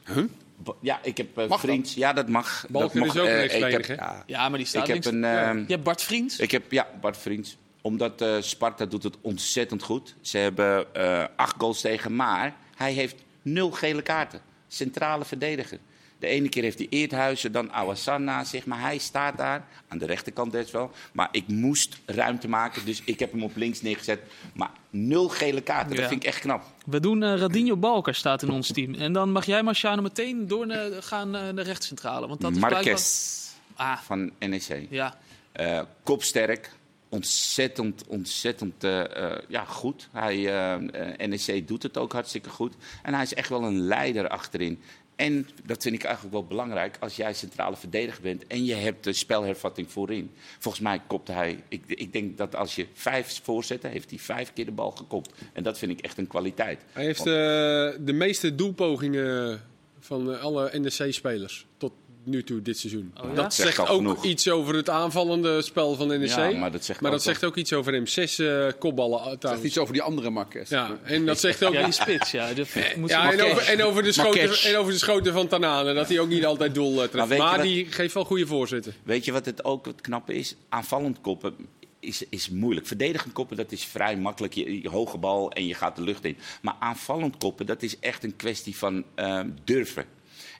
Ba- 0.56 0.74
Ja, 0.82 1.00
ik 1.04 1.18
heb 1.18 1.40
uh, 1.40 1.48
Mag 1.48 1.60
Vriends. 1.60 1.94
Ja, 1.94 2.14
dat 2.14 2.28
mag. 2.30 2.66
Balken 2.70 2.98
dat 3.00 3.08
mag. 3.08 3.16
is 3.16 3.22
ook 3.22 3.28
eh, 3.28 3.44
ik 3.44 3.72
heb, 3.72 3.88
hè? 3.88 3.94
ja, 3.94 4.24
Ja, 4.26 4.50
maar 4.50 4.58
die 4.58 4.68
staat 4.68 4.88
ik 4.88 4.94
heb 4.94 5.06
een... 5.14 5.24
eh, 5.24 5.54
Je 5.54 5.74
hebt 5.74 5.84
Bart 5.84 6.02
Vriends. 6.04 6.40
Ik 6.40 6.52
heb, 6.52 6.72
ja, 6.72 6.88
Bart 7.02 7.18
Vriends. 7.18 7.58
Omdat 7.84 8.22
eh, 8.22 8.36
Sparta 8.40 8.86
doet 8.86 9.04
het 9.04 9.18
ontzettend 9.22 9.84
goed. 9.84 10.16
Ze 10.22 10.38
hebben 10.38 10.96
eh, 10.96 11.24
acht 11.36 11.56
goals 11.58 11.82
tegen, 11.82 12.16
maar 12.16 12.56
hij 12.76 12.94
heeft 12.94 13.16
nul 13.42 13.72
gele 13.72 14.02
kaarten. 14.02 14.42
Centrale 14.68 15.26
verdediger. 15.26 15.80
De 16.20 16.28
ene 16.28 16.50
keer 16.50 16.64
heeft 16.64 16.78
hij 16.78 16.88
Eerthuizen, 16.90 17.52
dan 17.52 17.72
naast 18.18 18.50
zich. 18.50 18.66
Maar 18.66 18.80
hij 18.82 18.98
staat 18.98 19.38
daar, 19.38 19.68
aan 19.88 19.98
de 19.98 20.06
rechterkant 20.06 20.52
best 20.52 20.72
wel. 20.72 20.92
Maar 21.14 21.30
ik 21.32 21.48
moest 21.48 21.98
ruimte 22.06 22.48
maken, 22.48 22.86
dus 22.86 23.02
ik 23.06 23.20
heb 23.20 23.32
hem 23.32 23.44
op 23.44 23.56
links 23.56 23.82
neergezet. 23.82 24.20
Maar 24.54 24.72
nul 24.90 25.28
gele 25.30 25.62
kaarten, 25.62 25.96
Ja. 25.96 26.00
dat 26.02 26.10
vind 26.10 26.24
ik 26.24 26.28
echt 26.30 26.40
knap. 26.40 26.64
We 26.86 27.00
doen 27.00 27.24
eh 27.24 27.38
Radinho 27.38 27.78
Balker 27.78 28.16
staat 28.16 28.42
in 28.44 28.50
ons 28.50 28.72
team. 28.72 28.94
En 28.94 29.14
dan 29.14 29.32
mag 29.32 29.46
jij 29.46 29.64
Marciano 29.64 30.02
meteen 30.02 30.48
door 30.48 30.68
naar, 30.68 31.04
gaan 31.04 31.30
naar 31.30 31.56
de 31.56 31.62
rechtscentrale. 31.62 32.28
Want 32.28 32.42
dat 32.42 32.52
is 32.52 32.58
blijkbaar... 32.58 32.84
Marquez 32.84 33.32
Ah, 33.76 33.98
van 33.98 34.32
NEC. 34.40 34.88
ja. 34.90 35.18
Eh, 35.52 35.82
kopsterk. 36.04 36.72
Ontzettend, 37.14 38.04
ontzettend 38.08 38.84
eh, 38.84 39.32
eh, 39.32 39.38
ja, 39.48 39.66
goed. 39.66 40.08
Hij, 40.12 40.56
eh, 40.56 41.28
NEC 41.28 41.68
doet 41.68 41.84
het 41.84 41.98
ook 41.98 42.14
hartstikke 42.14 42.50
goed. 42.50 42.74
En 43.04 43.14
hij 43.14 43.24
is 43.24 43.34
echt 43.34 43.50
wel 43.50 43.64
een 43.64 43.80
leider 43.80 44.28
achterin. 44.28 44.80
En 45.16 45.48
dat 45.66 45.84
vind 45.84 45.96
ik 45.96 46.04
eigenlijk 46.04 46.36
wel 46.36 46.46
belangrijk 46.46 46.98
als 47.00 47.16
jij 47.16 47.34
centrale 47.34 47.76
verdediger 47.76 48.22
bent 48.22 48.48
en 48.48 48.66
je 48.66 48.74
hebt 48.74 49.04
de 49.04 49.14
spelhervatting 49.14 49.92
voorin. 49.92 50.32
Volgens 50.60 50.84
mij 50.84 51.02
kopt 51.08 51.28
hij. 51.28 51.64
Ik, 51.68 51.84
ik 51.88 52.14
denk 52.14 52.38
dat 52.38 52.56
als 52.56 52.76
je 52.76 52.88
vijf 52.94 53.40
voorzetten, 53.44 53.90
heeft 53.90 54.10
hij 54.10 54.20
vijf 54.20 54.54
keer 54.54 54.66
de 54.66 54.72
bal 54.72 54.92
gekopt. 54.92 55.32
En 55.54 55.64
dat 55.64 55.78
vind 55.78 55.92
ik 55.92 56.00
echt 56.00 56.18
een 56.18 56.28
kwaliteit. 56.28 56.82
Hij 56.92 57.04
heeft 57.06 57.24
Want- 57.24 58.08
de 58.08 58.14
meeste 58.14 58.56
doelpogingen 58.56 59.62
van 60.00 60.40
alle 60.40 60.80
NEC-spelers 60.80 61.66
tot 61.78 61.92
nu 62.26 62.44
toe 62.44 62.62
dit 62.62 62.78
seizoen. 62.78 63.14
Oh 63.24 63.30
ja? 63.30 63.36
Dat 63.36 63.54
Zegt 63.54 63.76
zegt 63.76 63.90
ook 63.90 63.98
genoeg. 63.98 64.24
iets 64.24 64.50
over 64.50 64.76
het 64.76 64.90
aanvallende 64.90 65.62
spel 65.62 65.96
van 65.96 66.08
NEC. 66.08 66.28
Ja, 66.30 66.52
maar 66.52 66.72
dat 66.72 66.86
zegt 66.86 67.02
maar 67.02 67.12
ook 67.12 67.16
dat 67.18 67.26
zegt 67.26 67.44
ook 67.44 67.56
iets 67.56 67.74
over 67.74 67.94
hem. 67.94 68.08
Zes 68.08 68.40
eh, 68.40 68.68
kopballen 68.80 69.20
uh, 69.20 69.26
Zegt 69.26 69.40
trouwens. 69.40 69.66
iets 69.68 69.78
over 69.78 69.94
die 69.94 70.02
andere 70.02 70.30
Marquez. 70.30 70.70
Ja, 70.70 71.00
en 71.04 71.26
dat 71.26 71.40
zegt 71.40 71.64
ook 71.64 71.74
Ja, 71.74 71.84
die 71.84 71.94
spits, 71.94 72.32
ja. 72.32 72.54
Dat 72.54 72.68
moet 72.96 73.10
Ja, 73.10 73.32
en 73.34 73.42
over, 73.42 73.64
en, 73.68 73.84
over 73.84 74.04
de 74.04 74.12
schoten, 74.12 74.70
en 74.72 74.78
over 74.78 74.92
de 74.92 74.98
schoten 74.98 75.34
van 75.34 75.48
Tanane. 75.48 75.94
Dat 75.94 76.08
hij 76.08 76.20
ook 76.20 76.30
niet 76.30 76.46
altijd 76.46 76.74
doel 76.74 77.04
eh, 77.04 77.08
treft. 77.10 77.38
Maar 77.38 77.56
wat- 77.58 77.62
die 77.66 77.86
geeft 77.92 78.14
wel 78.14 78.26
goede 78.26 78.48
voorzetten. 78.48 78.94
Weet 79.04 79.26
je 79.26 79.32
wat 79.32 79.46
het 79.46 79.64
ook 79.66 79.86
het 79.86 80.02
knappe 80.02 80.34
is? 80.34 80.56
Aanvallend 80.70 81.22
koppen 81.22 81.56
is, 82.00 82.24
is 82.30 82.50
moeilijk. 82.50 82.88
Verdedigend 82.88 83.34
koppen, 83.34 83.58
dat 83.58 83.72
is 83.72 83.84
vrij 83.86 84.18
makkelijk. 84.18 84.54
Je, 84.54 84.82
je 84.82 84.90
hoge 84.90 85.18
bal 85.18 85.52
en 85.52 85.68
je 85.68 85.74
gaat 85.74 85.96
de 85.96 86.02
lucht 86.02 86.26
in. 86.26 86.38
Maar 86.62 86.76
aanvallend 86.80 87.38
koppen, 87.38 87.66
dat 87.66 87.82
is 87.84 88.00
echt 88.00 88.24
een 88.24 88.36
kwestie 88.36 88.78
van 88.78 89.04
eh, 89.16 89.40
durven. 89.64 90.06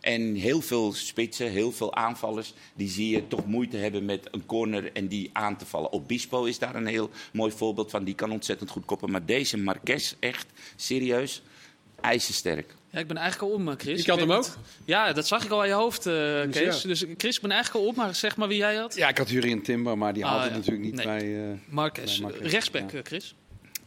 En 0.04 0.36
heel 0.36 0.62
veel 0.62 0.94
spitsen, 0.94 1.50
heel 1.52 1.72
veel 1.72 1.96
aanvallers, 1.96 2.54
die 2.74 2.90
zie 2.90 3.10
je 3.10 3.28
toch 3.28 3.46
moeite 3.46 3.78
hebben 3.78 4.06
met 4.06 4.28
een 4.32 4.46
corner 4.46 4.92
en 4.94 5.08
die 5.08 5.30
aan 5.34 5.58
te 5.58 5.66
vallen. 5.66 5.92
Obispo 5.92 6.44
is 6.44 6.60
daar 6.60 6.76
een 6.76 6.86
heel 6.86 7.10
mooi 7.34 7.52
voorbeeld 7.52 7.92
van. 7.92 8.04
Die 8.04 8.16
kan 8.16 8.32
ontzettend 8.32 8.70
goed 8.70 8.86
koppen. 8.86 9.12
Maar 9.12 9.26
deze 9.26 9.58
Marquez, 9.58 10.14
echt 10.20 10.46
serieus, 10.76 11.42
ijzersterk. 12.02 12.76
Ja, 12.90 13.00
ik 13.00 13.08
ben 13.08 13.18
eigenlijk 13.18 13.52
al 13.52 13.58
om, 13.60 13.70
eh, 13.70 13.76
Chris. 13.78 14.02
Ik 14.02 14.08
had 14.08 14.20
hem 14.20 14.32
ook. 14.32 14.58
Ja, 14.86 15.14
dat 15.14 15.28
zag 15.28 15.44
ik 15.46 15.52
al 15.52 15.62
aan 15.62 15.68
je 15.68 15.74
hoofd, 15.74 16.06
eh, 16.06 16.14
Kees. 16.52 16.82
ja. 16.82 16.88
Dus 16.88 17.06
Chris, 17.18 17.36
ik 17.36 17.42
ben 17.42 17.52
eigenlijk 17.52 17.84
al 17.86 17.90
op, 17.92 17.96
maar 17.96 18.16
zeg 18.16 18.38
maar 18.38 18.48
wie 18.48 18.58
jij 18.58 18.76
had. 18.76 18.96
Ja, 18.96 19.08
ik 19.10 19.18
had 19.18 19.30
Jurien 19.30 19.62
Timber, 19.62 19.98
maar 19.98 20.14
die 20.14 20.26
Ah, 20.26 20.46
ja. 20.46 20.52
natuurlijk 20.56 20.84
niet 20.84 20.96
Nee. 20.96 21.06
bij... 21.06 21.44
eh, 21.52 21.58
Marcus, 21.70 22.20
Nee, 22.20 22.30
Marquez, 22.32 22.52
rechtsback, 22.52 22.92
ja. 22.92 22.98
eh, 22.98 23.04
Chris. 23.04 23.36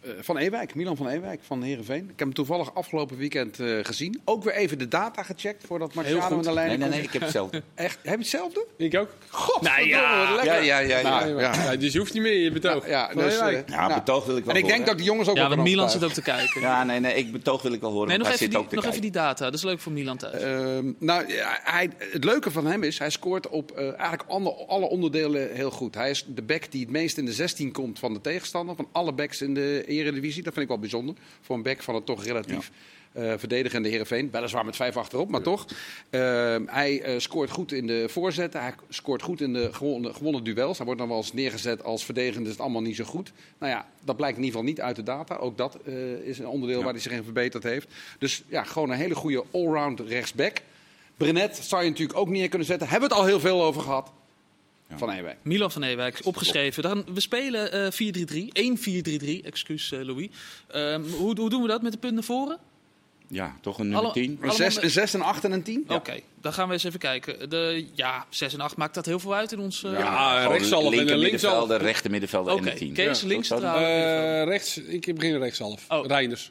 Eh, 0.07 0.13
van 0.21 0.37
Ewijk, 0.37 0.75
Milan 0.75 0.97
van 0.97 1.09
Ewijk 1.09 1.41
van 1.43 1.63
Heerenveen. 1.63 2.03
Ik 2.03 2.09
heb 2.09 2.19
hem 2.19 2.35
toevallig 2.35 2.75
afgelopen 2.75 3.17
weekend 3.17 3.61
eh, 3.61 3.79
gezien. 3.83 4.21
Ook 4.25 4.45
weer 4.45 4.53
even 4.55 4.79
de 4.79 4.89
data 4.89 5.23
gecheckt 5.23 5.65
voordat 5.67 5.95
Marciano 5.95 6.21
aan 6.21 6.43
de 6.43 6.45
Nee, 6.45 6.55
lijn 6.55 6.69
nee, 6.69 6.79
komt. 6.79 6.91
nee, 6.91 7.03
ik 7.03 7.13
heb 7.13 7.23
het 7.23 7.31
zelf. 7.31 7.51
Echt, 7.75 7.99
heb 8.03 8.13
je 8.13 8.19
hetzelfde? 8.19 8.67
Ik 8.77 8.97
ook. 8.99 9.09
Godverdomme, 9.29 9.87
ja. 9.89 10.19
wat 10.29 10.45
lekker. 10.45 10.65
Ja, 10.65 10.79
ja, 10.79 10.89
ja. 10.89 10.99
ja. 10.99 11.19
Nou, 11.25 11.41
ja. 11.41 11.55
Ja, 11.55 11.77
dus 11.77 11.93
je 11.93 11.99
hoeft 11.99 12.13
niet 12.13 12.23
meer 12.23 12.33
in 12.33 12.41
je 12.41 12.53
betoog. 12.53 12.89
Ja, 12.89 13.15
dus, 13.15 13.39
eh. 13.39 13.53
Ja, 13.53 13.87
nou, 13.89 13.95
betoog 13.95 14.25
wil 14.27 14.37
ik 14.37 14.45
wel 14.45 14.55
En 14.55 14.61
ik 14.61 14.67
denk 14.67 14.79
horen. 14.79 14.91
dat 14.91 14.99
de 14.99 15.05
jongens 15.05 15.29
ook 15.29 15.37
Ja, 15.37 15.49
wel 15.49 15.57
want 15.57 15.69
Milan 15.69 15.91
zit 15.91 16.05
ook 16.05 16.13
te 16.13 16.23
kijken. 16.23 16.61
Ja, 16.61 16.85
nee, 16.85 17.01
nee, 17.01 17.15
ik 17.15 17.33
betoog 17.33 17.63
wil 17.63 17.73
ik 17.73 17.81
wel 17.81 17.91
horen. 17.93 18.09
Nee, 18.09 18.19
nog 18.19 18.27
even, 18.27 18.39
zit 18.39 18.51
die, 18.51 18.67
nog 18.71 18.85
even 18.85 19.01
die 19.01 19.11
data. 19.11 19.45
Dat 19.45 19.55
is 19.55 19.63
leuk 19.63 19.81
voor 19.81 19.93
Milan 19.93 20.17
thuis. 20.17 20.43
Ehm, 20.43 20.93
nou, 20.99 21.33
ja, 21.33 21.59
hij, 21.63 21.91
het 21.99 22.25
leuke 22.25 22.51
van 22.51 22.67
hem 22.67 22.83
is, 22.83 22.99
hij 22.99 23.11
scoort 23.11 23.49
op 23.49 23.71
eh, 23.71 23.85
eigenlijk 23.85 24.25
alle, 24.27 24.55
alle 24.67 24.87
onderdelen 24.87 25.55
heel 25.55 25.71
goed. 25.71 25.95
Hij 25.95 26.11
is 26.11 26.25
de 26.29 26.43
back 26.43 26.71
die 26.71 26.81
het 26.81 26.91
meest 26.91 27.19
in 27.19 27.25
de 27.25 27.33
16 27.33 27.73
komt 27.73 27.99
van 27.99 28.13
de 28.13 28.21
tegenstander. 28.21 28.77
Van 28.77 28.89
alle 28.93 29.13
backs 29.13 29.43
in 29.43 29.55
de 29.55 29.85
Eredivisie. 30.01 30.43
Dat 30.43 30.53
vind 30.53 30.65
ik 30.65 30.71
wel 30.71 30.81
bijzonder. 30.81 31.15
Voor 31.41 31.57
een 31.57 31.63
back 31.63 31.83
van 31.83 31.95
het 31.95 32.07
toch 32.07 32.25
relatief 32.25 32.71
eh, 33.17 33.33
verdedigende 33.37 33.89
Heerenveen. 33.89 34.31
Weliswaar 34.31 34.65
met 34.65 34.77
vijf 34.77 34.97
achterop, 34.97 35.29
maar 35.29 35.43
toch. 35.43 35.67
Ehm, 36.11 36.63
hij 36.67 37.03
eh, 37.03 37.19
scoort 37.19 37.51
goed 37.51 37.73
in 37.73 37.87
de 37.87 38.09
voorzetten. 38.09 38.61
Hij 38.61 38.75
scoort 38.89 39.23
goed 39.23 39.41
in 39.41 39.53
de 39.53 39.73
gewonnen, 39.73 40.15
gewonnen 40.15 40.45
duels. 40.45 40.77
Hij 40.77 40.87
wordt 40.87 41.01
dan 41.01 41.09
wel 41.09 41.19
eens 41.19 41.33
neergezet 41.33 41.85
als 41.85 42.05
verdedigende. 42.05 42.47
is 42.47 42.53
het 42.53 42.61
allemaal 42.61 42.83
niet 42.83 42.97
zo 42.97 43.05
goed. 43.05 43.33
Nou 43.59 43.73
ja, 43.73 43.89
dat 44.05 44.17
blijkt 44.17 44.37
in 44.37 44.45
ieder 44.45 44.59
geval 44.59 44.75
niet 44.75 44.85
uit 44.85 44.97
de 44.97 45.03
data. 45.03 45.37
Ook 45.37 45.57
dat 45.57 45.79
eh, 45.85 46.13
is 46.13 46.39
een 46.39 46.47
onderdeel 46.47 46.83
waar 46.83 46.93
hij 46.93 47.03
zich 47.03 47.13
in 47.13 47.25
verbeterd 47.25 47.63
heeft. 47.63 47.89
Dus 48.19 48.43
ja, 48.49 48.65
gewoon 48.65 48.91
een 48.91 48.97
hele 48.97 49.15
goede 49.15 49.45
allround 49.51 50.01
rechtsback. 50.01 50.57
Brenet 51.17 51.57
zou 51.57 51.83
je 51.83 51.89
natuurlijk 51.89 52.19
ook 52.19 52.29
neer 52.29 52.49
kunnen 52.49 52.67
zetten. 52.67 52.89
Hebben 52.89 53.09
we 53.09 53.15
het 53.15 53.23
al 53.25 53.29
heel 53.29 53.41
veel 53.41 53.63
over 53.63 53.83
gehad. 53.83 54.13
Van 54.95 55.11
Ewijk. 55.11 55.37
Milan 55.43 55.71
van 55.73 55.83
Ewijk, 55.83 56.21
opgeschreven. 56.25 56.83
Dan, 56.83 57.05
we 57.15 57.21
spelen 57.21 57.73
eh 57.73 57.91
4-3-3. 57.93 59.41
1-4-3-3, 59.41 59.45
excuus 59.45 59.93
eh, 59.93 60.01
Louis. 60.03 60.29
Ehm, 60.69 61.03
hoe, 61.03 61.41
hoe 61.41 61.51
doen 61.51 61.63
we 61.63 61.69
dat 61.69 61.83
met 61.83 61.93
de 61.93 61.99
punt 61.99 62.15
naar 62.15 62.23
voren? 62.23 62.59
Ja, 63.29 63.57
toch 63.61 63.79
een 63.79 63.85
nummer 63.85 64.05
Alle- 64.05 64.13
10. 64.13 64.25
Een 64.31 64.37
Allemaal 64.37 64.55
6, 64.57 64.75
met- 64.75 64.85
een 64.85 64.91
zes, 64.91 65.13
een 65.13 65.23
8 65.23 65.45
en 65.45 65.53
een 65.53 65.63
10? 65.63 65.85
Oké, 65.89 66.21
dan 66.41 66.53
gaan 66.53 66.67
we 66.67 66.73
eens 66.73 66.85
even 66.85 66.99
kijken. 66.99 67.51
De, 67.51 67.87
ja, 67.95 68.27
6 68.31 68.53
en 68.55 68.61
8 68.61 68.77
maakt 68.77 68.95
dat 68.95 69.07
heel 69.07 69.19
veel 69.19 69.35
uit 69.35 69.53
in 69.53 69.59
ons... 69.59 69.83
eh, 69.85 69.93
Ja, 69.93 70.37
Gewoon 70.41 70.53
rechtshalf 70.53 70.85
en 70.85 70.91
linker 70.91 71.13
een 71.15 71.19
linkshalf. 71.19 71.53
middenvelder, 71.53 71.87
rechter 71.87 72.11
middenvelder 72.11 72.53
Oké, 72.53 72.63
en 72.63 72.71
een 72.71 72.77
10. 72.79 72.93
Kees 72.93 73.21
Ja, 73.21 73.27
links. 73.27 73.51
Eh, 73.51 74.45
rechts, 74.45 74.77
ik 74.79 75.15
begin 75.15 75.39
rechtshalf. 75.39 75.85
Oh. 75.89 76.07
Reinders. 76.07 76.51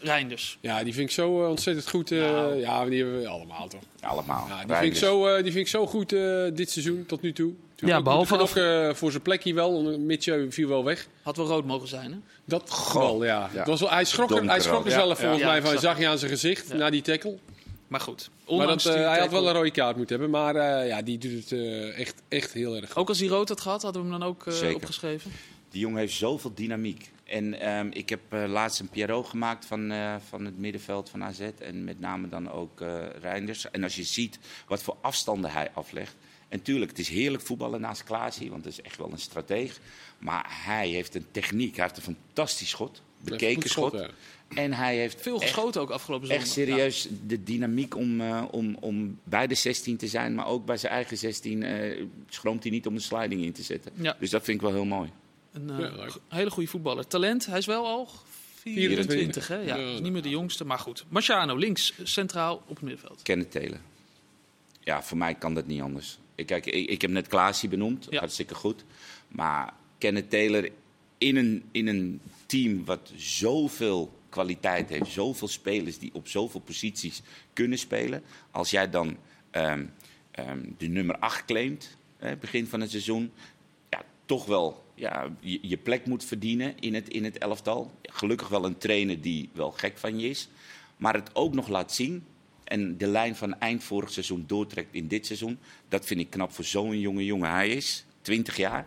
Reinders. 0.00 0.58
Ja, 0.60 0.84
die 0.84 0.94
vind 0.94 1.08
ik 1.08 1.14
zo 1.14 1.42
eh, 1.42 1.48
ontzettend 1.50 1.88
goed. 1.88 2.10
eh, 2.12 2.18
Nou. 2.20 2.54
Ja, 2.60 2.84
die 2.84 3.02
hebben 3.02 3.20
we 3.20 3.28
allemaal 3.28 3.68
toch. 3.68 3.82
Allemaal. 4.00 4.46
Ja, 4.48 4.64
die, 4.64 4.74
vind 4.76 4.92
ik 4.92 4.98
zo, 4.98 5.26
eh, 5.26 5.34
die 5.42 5.52
vind 5.52 5.64
ik 5.64 5.68
zo 5.70 5.86
goed 5.86 6.12
eh, 6.12 6.44
dit 6.54 6.70
seizoen, 6.70 7.04
tot 7.06 7.22
nu 7.22 7.32
toe. 7.32 7.52
Ja, 7.76 8.02
behalve 8.02 8.38
ook 8.38 8.56
eh, 8.56 8.94
voor 8.94 9.10
zijn 9.10 9.22
plekje 9.22 9.54
wel. 9.54 9.98
Mitje 9.98 10.46
viel 10.50 10.68
wel 10.68 10.84
weg. 10.84 11.06
Had 11.22 11.36
wel 11.36 11.46
rood 11.46 11.64
mogen 11.64 11.88
zijn, 11.88 12.12
hè? 12.12 12.18
Dat 12.44 12.90
wel, 12.94 13.24
ja. 13.24 13.50
Ja. 13.52 13.58
Het 13.58 13.66
was 13.66 13.80
wel, 13.80 13.90
hij 13.90 14.04
schrok, 14.04 14.30
er, 14.30 14.44
hij 14.48 14.60
schrok 14.60 14.84
er 14.84 14.90
ja. 14.90 14.96
zelf 14.96 15.18
volgens 15.18 15.40
Ja, 15.40 15.46
mij 15.46 15.60
van. 15.62 15.70
zag 15.70 15.80
Zag 15.80 15.98
je 15.98 16.08
aan 16.08 16.18
zijn 16.18 16.30
gezicht, 16.30 16.74
na 16.74 16.90
die 16.90 17.02
tackle. 17.02 17.38
Maar 17.88 18.00
goed. 18.00 18.30
Maar 18.44 18.54
Ondanks 18.54 18.84
dat, 18.84 18.94
eh, 18.94 19.08
hij 19.08 19.18
had 19.18 19.30
wel 19.30 19.46
een 19.48 19.54
rode 19.54 19.70
kaart 19.70 19.96
moeten 19.96 20.18
hebben. 20.20 20.40
Maar 20.40 20.56
eh, 20.56 20.88
ja, 20.88 21.02
die 21.02 21.18
doet 21.18 21.32
het 21.32 21.52
eh, 21.52 21.98
echt, 21.98 22.22
echt 22.28 22.52
heel 22.52 22.76
erg 22.76 22.86
goed. 22.86 22.96
Ook 22.96 23.08
als 23.08 23.18
hij 23.18 23.28
rood 23.28 23.48
had 23.48 23.60
gehad, 23.60 23.82
hadden 23.82 24.02
we 24.02 24.08
hem 24.10 24.18
dan 24.20 24.28
ook 24.28 24.46
eh, 24.46 24.52
Zeker. 24.52 24.76
opgeschreven. 24.76 25.30
Die 25.70 25.80
jongen 25.80 25.98
heeft 25.98 26.14
zoveel 26.14 26.52
dynamiek. 26.54 27.10
En 27.24 27.60
ehm, 27.60 27.88
ik 27.92 28.08
heb 28.08 28.20
eh, 28.28 28.44
laatst 28.48 28.80
een 28.80 28.88
Pierrot 28.88 29.26
gemaakt 29.28 29.64
van, 29.64 29.90
eh, 29.90 30.14
van 30.28 30.44
het 30.44 30.58
middenveld 30.58 31.10
van 31.10 31.24
AZ. 31.24 31.40
En 31.58 31.84
met 31.84 32.00
name 32.00 32.28
dan 32.28 32.52
ook 32.52 32.80
eh 32.80 32.94
Reinders. 33.20 33.70
En 33.70 33.82
als 33.82 33.96
je 33.96 34.02
ziet 34.02 34.38
wat 34.66 34.82
voor 34.82 34.96
afstanden 35.00 35.50
hij 35.50 35.70
aflegt. 35.74 36.14
En 36.48 36.62
tuurlijk, 36.62 36.90
het 36.90 37.00
is 37.00 37.08
heerlijk 37.08 37.42
voetballen 37.42 37.80
naast 37.80 38.04
Klaasie. 38.04 38.50
Want 38.50 38.64
het 38.64 38.72
is 38.72 38.80
echt 38.82 38.96
wel 38.98 39.12
een 39.12 39.18
strateeg. 39.18 39.80
Maar 40.18 40.46
hij 40.64 40.88
heeft 40.88 41.14
een 41.14 41.26
techniek. 41.30 41.76
Hij 41.76 41.84
heeft 41.84 41.96
een 42.06 42.14
fantastisch 42.16 42.68
schot. 42.68 43.02
Bekeken 43.20 43.70
schot. 43.70 43.92
ja. 43.92 44.10
En 44.54 44.72
hij 44.72 44.96
heeft 44.96 45.20
Veel 45.22 45.34
echt- 45.40 45.42
geschoten 45.52 45.80
ook 45.80 45.90
afgelopen 45.90 46.26
zondag. 46.26 46.44
Echt 46.46 46.54
serieus 46.54 47.08
de 47.26 47.42
dynamiek 47.42 47.96
om, 47.96 48.20
eh, 48.20 48.44
om, 48.50 48.76
om 48.80 49.18
bij 49.24 49.46
de 49.46 49.54
16 49.54 49.96
te 49.96 50.08
zijn, 50.08 50.34
maar 50.34 50.46
ook 50.46 50.64
bij 50.66 50.76
zijn 50.76 50.92
eigen 50.92 51.18
16 51.18 51.62
eh, 51.62 52.04
schroomt 52.28 52.62
hij 52.62 52.72
niet 52.72 52.86
om 52.86 52.94
de 52.94 53.00
sliding 53.00 53.42
in 53.42 53.52
te 53.52 53.62
zetten. 53.62 53.92
Ja. 53.94 54.16
Dus 54.20 54.30
dat 54.30 54.44
vind 54.44 54.56
ik 54.56 54.62
wel 54.62 54.72
heel 54.72 54.84
mooi. 54.84 55.10
Een 55.52 55.70
eh, 55.70 55.78
Ja, 55.78 56.08
hele 56.28 56.50
goede 56.50 56.68
voetballer. 56.68 57.06
Talent, 57.06 57.46
hij 57.46 57.58
is 57.58 57.66
wel 57.66 57.86
al 57.86 58.08
24, 58.54 59.06
24, 59.06 59.48
hè? 59.48 59.56
Ja, 59.56 59.76
is 59.76 60.00
niet 60.00 60.12
meer 60.12 60.22
de 60.22 60.28
jongste, 60.28 60.64
maar 60.64 60.78
goed. 60.78 61.04
Marciano, 61.08 61.56
links, 61.56 61.92
centraal 62.02 62.56
op 62.56 62.68
het 62.68 62.80
middenveld. 62.80 63.22
Kenneth 63.22 63.50
Taylor. 63.50 63.80
Ja, 64.80 65.02
voor 65.02 65.16
mij 65.16 65.34
kan 65.34 65.54
dat 65.54 65.66
niet 65.66 65.80
anders. 65.80 66.18
Ik, 66.36 66.46
kijk, 66.46 66.66
ik, 66.66 66.88
ik 66.88 67.02
heb 67.02 67.10
net 67.10 67.26
Klaasie 67.26 67.68
benoemd, 67.68 68.06
Ja. 68.10 68.18
hartstikke 68.18 68.54
goed. 68.54 68.84
Maar 69.28 69.74
Kenneth 69.98 70.30
Taylor 70.30 70.70
in 71.18 71.36
een, 71.36 71.64
in 71.70 71.86
een 71.86 72.20
team 72.46 72.84
wat 72.84 73.12
zoveel 73.16 74.18
kwaliteit 74.28 74.88
heeft, 74.88 75.10
zoveel 75.10 75.48
spelers 75.48 75.98
die 75.98 76.10
op 76.12 76.28
zoveel 76.28 76.60
posities 76.60 77.22
kunnen 77.52 77.78
spelen. 77.78 78.22
Als 78.50 78.70
jij 78.70 78.90
dan 78.90 79.16
ehm, 79.50 79.84
ehm, 80.30 80.60
de 80.78 80.86
nummer 80.86 81.18
8 81.18 81.44
claimt, 81.44 81.96
hè, 82.16 82.36
begin 82.36 82.66
van 82.66 82.80
het 82.80 82.90
seizoen, 82.90 83.32
ja, 83.90 84.04
toch 84.24 84.44
wel 84.46 84.84
ja, 84.94 85.36
je, 85.40 85.58
je 85.62 85.76
plek 85.76 86.06
moet 86.06 86.24
verdienen 86.24 86.78
in 86.78 86.94
het, 86.94 87.08
in 87.08 87.24
het 87.24 87.38
elftal. 87.38 87.92
Gelukkig 88.02 88.48
wel 88.48 88.64
een 88.64 88.78
trainer 88.78 89.20
die 89.20 89.48
wel 89.52 89.70
gek 89.70 89.98
van 89.98 90.18
je 90.18 90.28
is. 90.28 90.48
Maar 90.96 91.14
het 91.14 91.34
ook 91.34 91.54
nog 91.54 91.68
laat 91.68 91.92
zien 91.92 92.24
en 92.66 92.98
de 92.98 93.06
lijn 93.06 93.36
van 93.36 93.58
eind 93.60 93.84
vorig 93.84 94.10
seizoen 94.10 94.44
doortrekt 94.46 94.88
in 94.94 95.08
dit 95.08 95.26
seizoen. 95.26 95.58
Dat 95.88 96.04
vind 96.06 96.20
ik 96.20 96.30
knap 96.30 96.52
voor 96.52 96.64
zo'n 96.64 97.00
jonge 97.00 97.24
jongen. 97.24 97.50
Hij 97.50 97.68
is 97.68 98.04
20 98.22 98.56
jaar. 98.56 98.86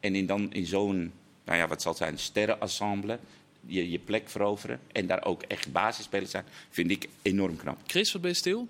En 0.00 0.14
in, 0.14 0.26
dan 0.26 0.52
in 0.52 0.66
zo'n, 0.66 1.12
nou 1.44 1.58
ja, 1.58 1.68
wat 1.68 1.82
zal 1.82 1.90
het 1.92 2.00
zijn, 2.00 2.18
sterrenensemble. 2.18 3.18
Je, 3.66 3.90
je 3.90 3.98
plek 3.98 4.28
veroveren 4.28 4.80
en 4.92 5.06
daar 5.06 5.24
ook 5.24 5.42
echt 5.42 5.72
basisspeler 5.72 6.28
zijn, 6.28 6.44
vind 6.70 6.90
ik 6.90 7.08
enorm 7.22 7.56
knap. 7.56 7.78
Chris, 7.86 8.12
wat 8.12 8.22
ben 8.22 8.30
je 8.30 8.36
stil? 8.36 8.68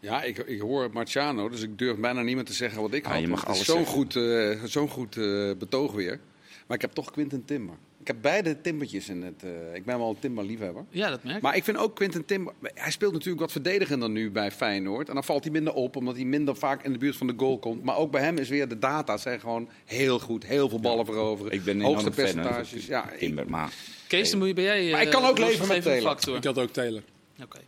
Ja, 0.00 0.22
ik, 0.22 0.38
ik 0.38 0.60
hoor 0.60 0.90
Marciano, 0.92 1.48
dus 1.48 1.62
ik 1.62 1.78
durf 1.78 1.96
bijna 1.98 2.22
niet 2.22 2.34
meer 2.34 2.44
te 2.44 2.52
zeggen 2.52 2.80
wat 2.82 2.92
ik 2.94 3.04
Ah, 3.04 3.12
had. 3.12 3.20
je 3.20 3.28
mag 3.28 3.44
want 3.44 3.58
het 3.58 3.66
is 3.68 3.72
alles 3.74 3.86
zo'n 3.86 3.94
goed, 3.94 4.16
eh, 4.16 4.64
zo'n 4.64 4.88
goed 4.88 5.16
eh, 5.16 5.50
betoog 5.58 5.92
weer. 5.92 6.20
Maar 6.66 6.76
ik 6.76 6.82
heb 6.82 6.92
toch 6.92 7.10
Quinten 7.10 7.44
Timber. 7.44 7.76
Ik 8.04 8.10
heb 8.10 8.22
beide 8.22 8.60
Timbertjes 8.60 9.08
in 9.08 9.22
het... 9.22 9.42
eh, 9.42 9.74
ik 9.74 9.84
ben 9.84 9.98
wel 9.98 10.08
een 10.08 10.18
Timber-liefhebber. 10.18 10.84
Ja, 10.90 11.10
dat 11.10 11.24
merk 11.24 11.36
ik. 11.36 11.42
Maar 11.42 11.56
ik 11.56 11.64
vind 11.64 11.76
ook 11.76 11.94
Quinten 11.94 12.24
Timber... 12.24 12.52
Hij 12.74 12.90
speelt 12.90 13.12
natuurlijk 13.12 13.40
wat 13.40 13.52
verdedigender 13.52 14.10
nu 14.10 14.30
bij 14.30 14.50
Feyenoord. 14.50 15.08
En 15.08 15.14
dan 15.14 15.24
valt 15.24 15.42
hij 15.44 15.52
minder 15.52 15.72
op, 15.72 15.96
omdat 15.96 16.14
hij 16.14 16.24
minder 16.24 16.56
vaak 16.56 16.84
in 16.84 16.92
de 16.92 16.98
buurt 16.98 17.16
van 17.16 17.26
de 17.26 17.34
goal 17.36 17.58
komt. 17.58 17.82
Maar 17.84 17.96
ook 17.96 18.10
bij 18.10 18.22
hem 18.22 18.38
is 18.38 18.48
weer 18.48 18.68
de 18.68 18.78
data 18.78 19.16
zijn 19.16 19.40
gewoon 19.40 19.68
heel 19.84 20.18
goed. 20.18 20.46
Heel 20.46 20.68
veel 20.68 20.80
ballen 20.80 21.04
veroveren. 21.04 21.52
Ik 21.52 21.64
ben 21.64 21.80
Hoogste 21.80 22.10
percentages. 22.10 22.86
Ja, 22.86 23.10
Timber, 23.18 23.50
maar 23.50 23.72
Kees, 24.06 24.30
dan 24.30 24.38
moet 24.38 24.48
je, 24.48 24.54
ben 24.54 24.64
jij... 24.64 24.90
Maar 24.90 25.00
ik 25.00 25.06
eh, 25.06 25.12
kan 25.12 25.24
ook 25.24 25.36
de 25.36 25.42
leven 25.42 25.68
met 25.68 25.82
Taylor. 25.82 26.02
factor. 26.10 26.36
Ik 26.36 26.44
had 26.44 26.58
ook 26.58 26.70
Taylor. 26.70 27.02
Oké. 27.42 27.58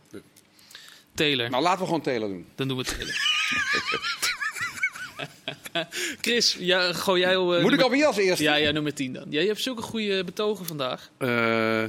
Taylor, 1.13 1.49
nou, 1.49 1.63
laten 1.63 1.79
we 1.79 1.85
gewoon 1.85 2.01
Taylor 2.01 2.27
doen. 2.29 2.45
dan 2.55 2.67
doen 2.67 2.77
we 2.77 2.83
Taylor. 2.83 3.15
Chris, 6.21 6.55
ja, 6.59 6.93
gooi 6.93 7.21
jij 7.21 7.37
al... 7.37 7.43
eh, 7.55 7.61
Moet 7.61 7.71
ik 7.73 7.79
nummer- 7.79 7.83
alweer 7.83 8.05
als 8.05 8.17
eerste? 8.17 8.43
Ja, 8.43 8.55
ja, 8.55 8.71
nummer 8.71 8.93
10 8.93 9.13
dan. 9.13 9.25
Ja, 9.29 9.41
je 9.41 9.47
hebt 9.47 9.61
zulke 9.61 9.81
goede 9.81 10.23
betogen 10.23 10.65
vandaag. 10.65 11.09
Eh, 11.17 11.83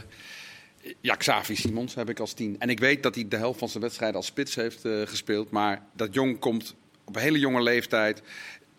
ja, 1.01 1.15
Xavi 1.15 1.57
Simons 1.57 1.95
heb 1.95 2.09
ik 2.11 2.21
als 2.21 2.33
tien. 2.33 2.57
En 2.59 2.71
ik 2.71 2.79
weet 2.81 3.03
dat 3.03 3.15
hij 3.15 3.29
de 3.29 3.37
helft 3.37 3.59
van 3.59 3.69
zijn 3.69 3.83
wedstrijden 3.83 4.17
als 4.17 4.27
spits 4.27 4.55
heeft 4.55 4.85
eh, 4.85 4.93
gespeeld. 5.05 5.51
Maar 5.51 5.83
dat 5.97 6.15
jong 6.15 6.39
komt 6.39 6.75
op 7.05 7.17
een 7.17 7.23
hele 7.23 7.39
jonge 7.39 7.63
leeftijd. 7.63 8.23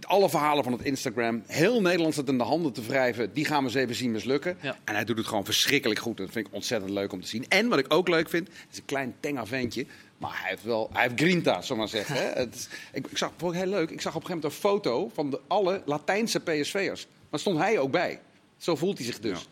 Alle 0.01 0.29
verhalen 0.29 0.63
van 0.63 0.73
het 0.73 0.81
Instagram, 0.83 1.43
heel 1.47 1.81
Nederland 1.81 2.13
zit 2.13 2.27
in 2.27 2.37
de 2.37 2.43
handen 2.43 2.73
te 2.73 2.81
wrijven. 2.81 3.33
Die 3.33 3.45
gaan 3.45 3.59
we 3.59 3.69
eens 3.69 3.77
even 3.77 3.95
zien 3.95 4.11
mislukken. 4.11 4.57
Ja. 4.61 4.77
En 4.83 4.95
hij 4.95 5.03
doet 5.05 5.17
het 5.17 5.27
gewoon 5.27 5.45
verschrikkelijk 5.45 5.99
goed. 5.99 6.17
Dat 6.17 6.29
vind 6.31 6.47
ik 6.47 6.53
ontzettend 6.53 6.91
leuk 6.91 7.11
om 7.13 7.21
te 7.21 7.27
zien. 7.27 7.45
En 7.49 7.67
wat 7.67 7.79
ik 7.79 7.93
ook 7.93 8.07
leuk 8.07 8.29
vind, 8.29 8.49
is 8.71 8.77
een 8.77 8.85
klein 8.85 9.15
tenga 9.19 9.45
ventje. 9.45 9.85
Maar 10.19 10.39
hij 10.41 10.49
heeft 10.49 10.63
wel, 10.63 10.89
hij 10.93 11.01
heeft 11.01 11.19
grinta, 11.19 11.61
we 11.67 11.75
maar 11.75 11.87
zeggen. 11.87 12.33
Het 12.33 12.69
ik, 12.93 13.07
ik 13.07 13.17
zag, 13.17 13.31
vond 13.37 13.53
ik 13.53 13.59
heel 13.59 13.69
leuk, 13.69 13.89
ik 13.89 14.01
zag 14.01 14.15
op 14.15 14.21
een 14.21 14.27
gegeven 14.27 14.49
moment 14.49 14.63
een 14.63 14.69
foto 14.69 15.09
van 15.13 15.29
de, 15.29 15.41
alle 15.47 15.81
Latijnse 15.85 16.39
PSV'ers. 16.39 17.07
Maar 17.29 17.39
stond 17.39 17.57
hij 17.57 17.79
ook 17.79 17.91
bij. 17.91 18.19
Zo 18.57 18.75
voelt 18.75 18.97
hij 18.97 19.05
zich 19.05 19.19
dus. 19.19 19.47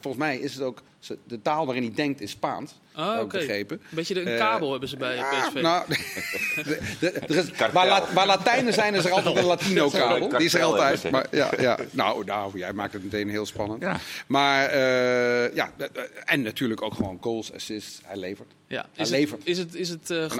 Volgens 0.00 0.16
mij 0.16 0.38
is 0.38 0.54
het 0.54 0.62
ook, 0.62 0.82
de 1.24 1.42
taal 1.42 1.64
waarin 1.66 1.82
hij 1.84 1.92
denkt 1.94 2.20
is 2.20 2.30
Spaans. 2.30 2.74
Ah, 2.94 3.20
oké. 3.20 3.38
Een 3.38 3.80
beetje 3.88 4.20
een 4.20 4.26
Eh, 4.26 4.38
kabel 4.38 4.70
hebben 4.70 4.88
ze 4.88 4.96
bij 4.96 5.16
PSV. 5.16 5.60
nou, 5.60 5.84
de- 5.88 6.78
de- 7.00 7.10
er 7.10 7.36
is- 7.36 7.50
waar, 7.72 7.86
La- 7.86 8.12
waar 8.12 8.26
Latijnen 8.26 8.72
zijn, 8.72 8.94
is 8.94 9.04
er 9.04 9.10
altijd 9.12 9.36
een 9.36 9.44
Latino-kabel. 9.44 10.28
Die 10.28 10.38
is 10.46 10.54
er 10.54 10.62
altijd. 10.62 11.10
Maar, 11.10 11.26
ja, 11.30 11.50
ja. 11.58 11.78
Nou, 11.90 12.24
nou, 12.24 12.58
jij 12.58 12.72
maakt 12.72 12.92
het 12.92 13.02
meteen 13.02 13.28
heel 13.28 13.46
spannend. 13.46 13.82
Ja. 13.82 13.96
Maar 14.26 14.66
eh, 14.66 15.54
ja, 15.54 15.72
eh, 15.78 15.86
en 16.24 16.42
natuurlijk 16.42 16.82
ook 16.82 16.94
gewoon 16.94 17.18
goals, 17.20 17.52
assists. 17.52 18.00
Hij 18.04 18.16
levert. 18.16 18.52
ja. 18.66 18.86
hij 18.94 19.04
Is 19.04 19.10
levert. 19.10 19.40
het, 19.40 19.48
is 19.48 19.58
het, 19.58 19.74
is 19.74 19.88
het 19.88 20.10
uh, 20.10 20.16
is 20.16 20.22
het 20.22 20.32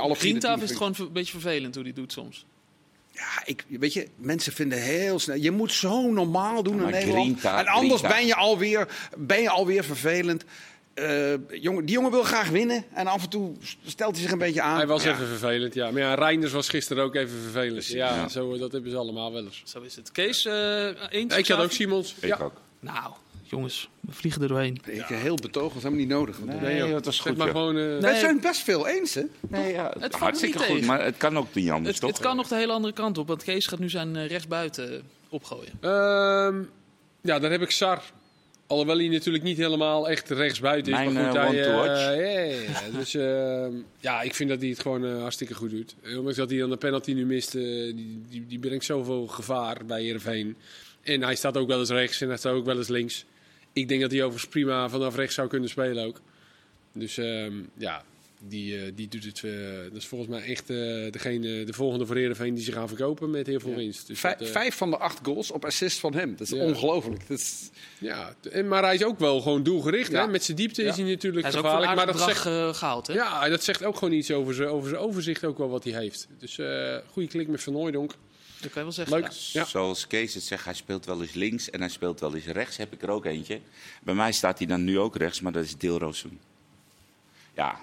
gewoon 0.72 0.94
een 0.98 1.12
beetje 1.12 1.32
vervelend 1.32 1.74
hoe 1.74 1.84
die 1.84 1.92
doet 1.92 2.12
soms? 2.12 2.46
Ja, 3.12 3.42
ik, 3.44 3.64
weet 3.68 3.92
je, 3.92 4.08
mensen 4.16 4.52
vinden 4.52 4.82
heel 4.82 5.18
snel. 5.18 5.36
Je 5.36 5.50
moet 5.50 5.72
zo 5.72 6.10
normaal 6.10 6.62
doen 6.62 6.82
in 6.82 6.90
Nederland. 6.90 7.24
Grinta, 7.24 7.58
en 7.58 7.66
anders 7.66 8.00
Grinta. 8.00 8.16
ben 8.16 8.26
je 8.26 8.34
alweer, 8.34 8.88
ben 9.16 9.42
je 9.42 9.50
alweer 9.50 9.84
vervelend. 9.84 10.44
Eh, 10.94 11.32
jongen, 11.60 11.84
die 11.84 11.94
jongen 11.94 12.10
wil 12.10 12.22
graag 12.22 12.48
winnen. 12.48 12.84
En 12.94 13.06
af 13.06 13.22
en 13.22 13.28
toe 13.28 13.52
stelt 13.86 14.12
hij 14.12 14.22
zich 14.22 14.32
een 14.32 14.38
beetje 14.38 14.62
aan. 14.62 14.76
Hij 14.76 14.86
was 14.86 15.02
Ja. 15.02 15.12
even 15.12 15.26
vervelend, 15.26 15.74
ja. 15.74 15.90
Maar 15.90 16.00
ja, 16.02 16.14
Reinders 16.14 16.52
was 16.52 16.68
gisteren 16.68 17.04
ook 17.04 17.14
even 17.14 17.38
vervelend. 17.42 17.86
Ja, 17.86 18.14
ja. 18.14 18.28
Zo, 18.28 18.58
dat 18.58 18.72
hebben 18.72 18.90
ze 18.90 18.96
allemaal 18.96 19.32
wel 19.32 19.44
eens. 19.44 19.62
Zo 19.64 19.80
is 19.80 19.96
het. 19.96 20.12
Kees, 20.12 20.44
eh 20.44 20.86
eens? 21.10 21.32
Ja, 21.32 21.38
ik 21.38 21.48
had 21.48 21.58
ook? 21.60 21.72
Simons. 21.72 22.14
ik 22.20 22.28
ja. 22.28 22.38
ook. 22.40 22.60
Nou, 22.80 23.12
jongens, 23.52 23.88
we 24.00 24.12
vliegen 24.12 24.42
er 24.42 24.48
doorheen. 24.48 24.78
Ik, 24.86 25.04
heel 25.04 25.34
betoog, 25.34 25.72
was 25.74 25.82
helemaal 25.82 26.04
niet 26.04 26.14
nodig. 26.14 26.38
Nee, 26.44 26.76
joh. 26.76 26.90
dat 26.90 27.04
was 27.04 27.16
Zeg 27.16 27.26
goed. 27.26 27.36
maar 27.36 27.48
gewoon... 27.48 27.76
eh, 27.76 27.82
Nee. 27.84 28.00
Wij 28.00 28.18
zijn 28.18 28.40
best 28.40 28.60
veel 28.62 28.88
eens, 28.88 29.14
hè? 29.14 29.22
Nee, 29.48 29.72
ja, 29.72 29.92
valt 29.98 30.12
me 30.12 30.18
hartstikke 30.18 30.58
niet 30.58 30.66
goed, 30.66 30.74
tegen. 30.76 30.86
maar 30.88 31.04
het 31.04 31.16
kan 31.16 31.38
ook 31.38 31.54
niet 31.54 31.70
anders, 31.70 31.88
Het, 31.94 32.00
toch? 32.00 32.10
het 32.10 32.20
kan 32.20 32.36
nog 32.36 32.48
de 32.48 32.56
hele 32.56 32.72
andere 32.72 32.92
kant 32.94 33.18
op, 33.18 33.28
want 33.28 33.42
Kees 33.44 33.66
gaat 33.66 33.78
nu 33.78 33.90
zijn 33.90 34.16
eh, 34.16 34.26
rechtsbuiten 34.26 34.92
eh, 34.94 35.00
opgooien. 35.28 35.72
Ehm, 35.80 36.62
ja, 37.20 37.38
dan 37.38 37.50
heb 37.50 37.62
ik 37.62 37.70
Sar. 37.70 38.02
Alhoewel 38.66 38.96
hij 38.96 39.08
natuurlijk 39.08 39.44
niet 39.44 39.56
helemaal 39.56 40.08
echt 40.08 40.30
rechtsbuiten 40.30 40.92
is. 40.92 40.98
Mijn, 40.98 41.12
maar 41.12 41.46
goed, 41.46 41.56
hij, 41.56 41.56
ja, 41.56 42.40
ja, 42.40 42.40
ja. 42.62 42.98
Dus 42.98 43.14
ehm, 43.14 43.72
ja, 44.00 44.22
ik 44.22 44.34
vind 44.34 44.48
dat 44.50 44.60
hij 44.60 44.68
het 44.68 44.80
gewoon 44.80 45.20
hartstikke 45.20 45.54
goed 45.54 45.70
doet. 45.70 45.94
Ondanks 46.16 46.36
dat 46.36 46.50
hij 46.50 46.58
dan 46.58 46.70
de 46.70 46.76
penalty 46.76 47.12
nu 47.12 47.26
mist, 47.26 47.52
die, 47.52 48.22
die, 48.28 48.46
die 48.46 48.58
brengt 48.58 48.84
zoveel 48.84 49.26
gevaar 49.26 49.84
bij 49.86 50.02
Heerenveen. 50.02 50.56
En 51.02 51.22
hij 51.22 51.34
staat 51.34 51.56
ook 51.56 51.68
wel 51.68 51.78
eens 51.78 51.90
rechts 51.90 52.20
en 52.20 52.28
hij 52.28 52.36
staat 52.36 52.52
ook 52.54 52.64
wel 52.64 52.76
eens 52.76 52.88
links. 52.88 53.24
Ik 53.72 53.88
denk 53.88 54.00
dat 54.00 54.10
hij 54.10 54.20
overigens 54.20 54.50
prima 54.50 54.88
vanaf 54.88 55.16
rechts 55.16 55.34
zou 55.34 55.48
kunnen 55.48 55.68
spelen 55.68 56.04
ook. 56.04 56.20
Dus 56.92 57.18
ehm, 57.18 57.54
ja, 57.74 58.04
die, 58.48 58.78
eh, 58.84 58.92
die 58.94 59.08
doet 59.08 59.24
het. 59.24 59.42
eh, 59.44 59.52
dat 59.82 59.96
is 59.96 60.06
volgens 60.06 60.30
mij 60.30 60.42
echt 60.42 60.70
eh, 60.70 60.76
degene, 61.12 61.64
de 61.64 61.72
volgende 61.72 62.06
voor 62.06 62.16
Heerenveen 62.16 62.54
die 62.54 62.64
ze 62.64 62.72
gaan 62.72 62.88
verkopen 62.88 63.30
met 63.30 63.46
heel 63.46 63.60
veel 63.60 63.74
winst. 63.74 64.06
Dus 64.06 64.20
Vijf, 64.20 64.38
dat, 64.38 64.46
eh, 64.46 64.52
vijf 64.52 64.74
van 64.76 64.90
de 64.90 64.96
acht 64.98 65.18
goals 65.22 65.50
op 65.50 65.64
assist 65.64 65.98
van 65.98 66.14
hem. 66.14 66.36
Dat 66.36 66.46
is 66.52 66.58
Ja. 66.58 66.64
ongelooflijk. 66.64 67.28
Dat 67.28 67.38
is, 67.38 67.70
ja, 67.98 68.34
en, 68.50 68.68
maar 68.68 68.82
hij 68.82 68.94
is 68.94 69.04
ook 69.04 69.18
wel 69.18 69.40
gewoon 69.40 69.62
doelgericht. 69.62 70.10
Ja. 70.10 70.24
Hè? 70.24 70.30
Met 70.30 70.44
zijn 70.44 70.56
diepte 70.56 70.82
Ja. 70.82 70.88
is 70.90 70.96
hij 70.96 71.04
natuurlijk 71.06 71.42
Hij 71.44 71.52
is 71.52 71.58
ook 71.58 71.64
voor 71.64 71.72
een 71.74 71.78
gevaarlijk. 71.80 72.08
aardig 72.10 72.24
Maar 72.24 72.26
dat 72.26 72.42
bedrag 72.44 72.54
zegt, 72.54 72.74
eh, 72.74 72.78
gehaald, 72.78 73.06
hè? 73.06 73.12
ja, 73.14 73.48
dat 73.48 73.64
zegt 73.64 73.84
ook 73.84 73.96
gewoon 73.96 74.14
iets 74.14 74.30
over 74.30 74.54
zijn, 74.54 74.68
over 74.68 74.88
zijn 74.88 75.00
overzicht, 75.02 75.44
ook 75.44 75.58
wel 75.58 75.68
wat 75.68 75.84
hij 75.84 75.92
heeft. 75.92 76.28
Dus 76.38 76.58
eh 76.58 76.96
goede 77.12 77.28
klik 77.28 77.48
met 77.48 77.62
Van 77.62 77.74
Hooijdonk. 77.74 78.10
Dat 78.60 78.70
kan 78.70 78.80
je 78.80 78.82
wel 78.88 78.92
zeggen. 78.92 79.16
Leuk. 79.20 79.30
ja. 79.32 79.60
Ja. 79.60 79.66
Zoals 79.66 80.06
Kees 80.06 80.34
het 80.34 80.42
zegt, 80.42 80.64
hij 80.64 80.74
speelt 80.74 81.06
wel 81.06 81.20
eens 81.22 81.32
links 81.34 81.70
en 81.70 81.80
hij 81.80 81.88
speelt 81.88 82.20
wel 82.20 82.34
eens 82.34 82.46
rechts. 82.46 82.76
Heb 82.76 82.92
ik 82.92 83.02
er 83.02 83.08
ook 83.10 83.24
eentje. 83.24 83.60
Bij 84.02 84.14
mij 84.14 84.32
staat 84.32 84.58
hij 84.58 84.66
dan 84.66 84.84
nu 84.84 84.98
ook 84.98 85.16
rechts, 85.16 85.40
maar 85.40 85.52
dat 85.52 85.64
is 85.64 85.76
Deelrozoen. 85.76 86.38
Ja, 87.56 87.80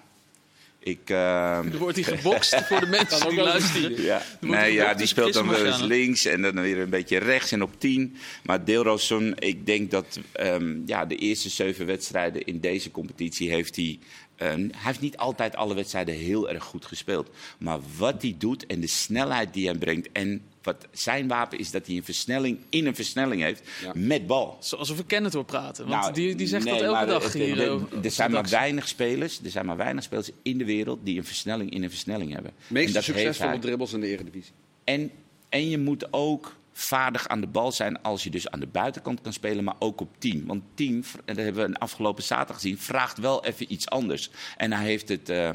ik... 0.79 0.99
ehm, 1.05 1.67
Er 1.71 1.77
wordt 1.77 2.05
hij 2.05 2.17
gebokst 2.17 2.55
voor 2.67 2.79
de 2.79 2.85
mensen 2.85 3.29
die 3.29 3.41
luisteren. 3.41 4.01
Ja, 4.01 4.21
nee, 4.39 4.73
ja 4.73 4.93
die 4.93 5.07
speelt 5.07 5.33
dan 5.33 5.47
wel 5.47 5.65
eens 5.65 5.81
links 5.81 6.25
en 6.25 6.41
dan 6.41 6.61
weer 6.61 6.79
een 6.79 6.89
beetje 6.89 7.17
rechts 7.17 7.51
en 7.51 7.61
op 7.61 7.79
10. 7.79 8.15
Maar 8.43 8.65
Deelrozoen, 8.65 9.35
ik 9.39 9.65
denk 9.65 9.91
dat 9.91 10.19
ehm, 10.31 10.77
ja, 10.85 11.05
de 11.05 11.15
eerste 11.15 11.49
zeven 11.49 11.85
wedstrijden 11.85 12.43
in 12.45 12.59
deze 12.59 12.91
competitie 12.91 13.49
heeft 13.49 13.75
hij... 13.75 13.99
ehm, 14.39 14.59
hij 14.59 14.69
heeft 14.71 14.99
niet 15.01 15.17
altijd 15.17 15.55
alle 15.55 15.75
wedstrijden 15.75 16.15
heel 16.15 16.49
erg 16.49 16.63
goed 16.63 16.85
gespeeld. 16.85 17.29
Maar 17.57 17.79
wat 17.97 18.21
hij 18.21 18.35
doet 18.37 18.65
en 18.65 18.79
de 18.79 18.87
snelheid 18.87 19.53
die 19.53 19.65
hij 19.67 19.77
brengt... 19.77 20.09
en 20.11 20.41
wat 20.63 20.87
zijn 20.91 21.27
wapen 21.27 21.59
is 21.59 21.71
dat 21.71 21.87
hij 21.87 21.95
een 21.95 22.03
versnelling 22.03 22.57
in 22.69 22.85
een 22.85 22.95
versnelling 22.95 23.41
heeft 23.41 23.61
Ja. 23.83 23.91
met 23.95 24.27
bal. 24.27 24.57
Zo- 24.61 24.75
Alsof 24.75 24.97
we 24.97 25.05
Kenneth 25.05 25.33
hoor 25.33 25.45
praten. 25.45 25.87
Want 25.87 26.01
Nou, 26.01 26.13
die, 26.13 26.35
die 26.35 26.47
zegt 26.47 26.65
nee, 26.65 26.73
dat 26.73 26.83
elke 26.83 27.05
dag 27.05 27.23
het- 27.23 27.33
hier. 27.33 27.55
de- 27.55 27.81
eh, 27.91 28.03
Er 28.03 28.11
zijn 28.11 28.31
maar 28.31 28.49
weinig 28.49 28.87
spelers, 28.87 29.39
er 29.43 29.49
zijn 29.51 29.65
maar 29.65 29.77
weinig 29.77 30.03
spelers 30.03 30.29
in 30.41 30.57
de 30.57 30.65
wereld 30.65 30.99
die 31.03 31.17
een 31.17 31.25
versnelling 31.25 31.71
in 31.71 31.83
een 31.83 31.89
versnelling 31.89 32.33
hebben. 32.33 32.51
En 32.51 32.73
meest 32.73 33.03
succesvolle 33.03 33.49
hij. 33.49 33.59
dribbles 33.59 33.93
in 33.93 33.99
de 34.01 34.07
Eredivisie. 34.07 34.51
En, 34.83 35.11
en 35.49 35.69
je 35.69 35.77
moet 35.77 36.13
ook 36.13 36.55
vaardig 36.79 37.27
aan 37.27 37.41
de 37.41 37.47
bal 37.47 37.71
zijn 37.71 38.01
als 38.01 38.23
je 38.23 38.29
dus 38.29 38.49
aan 38.49 38.59
de 38.59 38.67
buitenkant 38.67 39.21
kan 39.21 39.33
spelen, 39.33 39.63
maar 39.63 39.75
ook 39.79 40.01
op 40.01 40.09
10. 40.17 40.45
Want 40.45 40.63
10, 40.73 41.05
en 41.25 41.35
dat 41.35 41.43
hebben 41.45 41.71
we 41.71 41.79
afgelopen 41.79 42.23
zaterdag 42.23 42.55
gezien, 42.55 42.77
vraagt 42.77 43.17
wel 43.17 43.45
even 43.45 43.71
iets 43.71 43.89
anders. 43.89 44.29
En 44.57 44.71
hij 44.71 44.85
heeft 44.85 45.09
het 45.09 45.29
eh, 45.29 45.49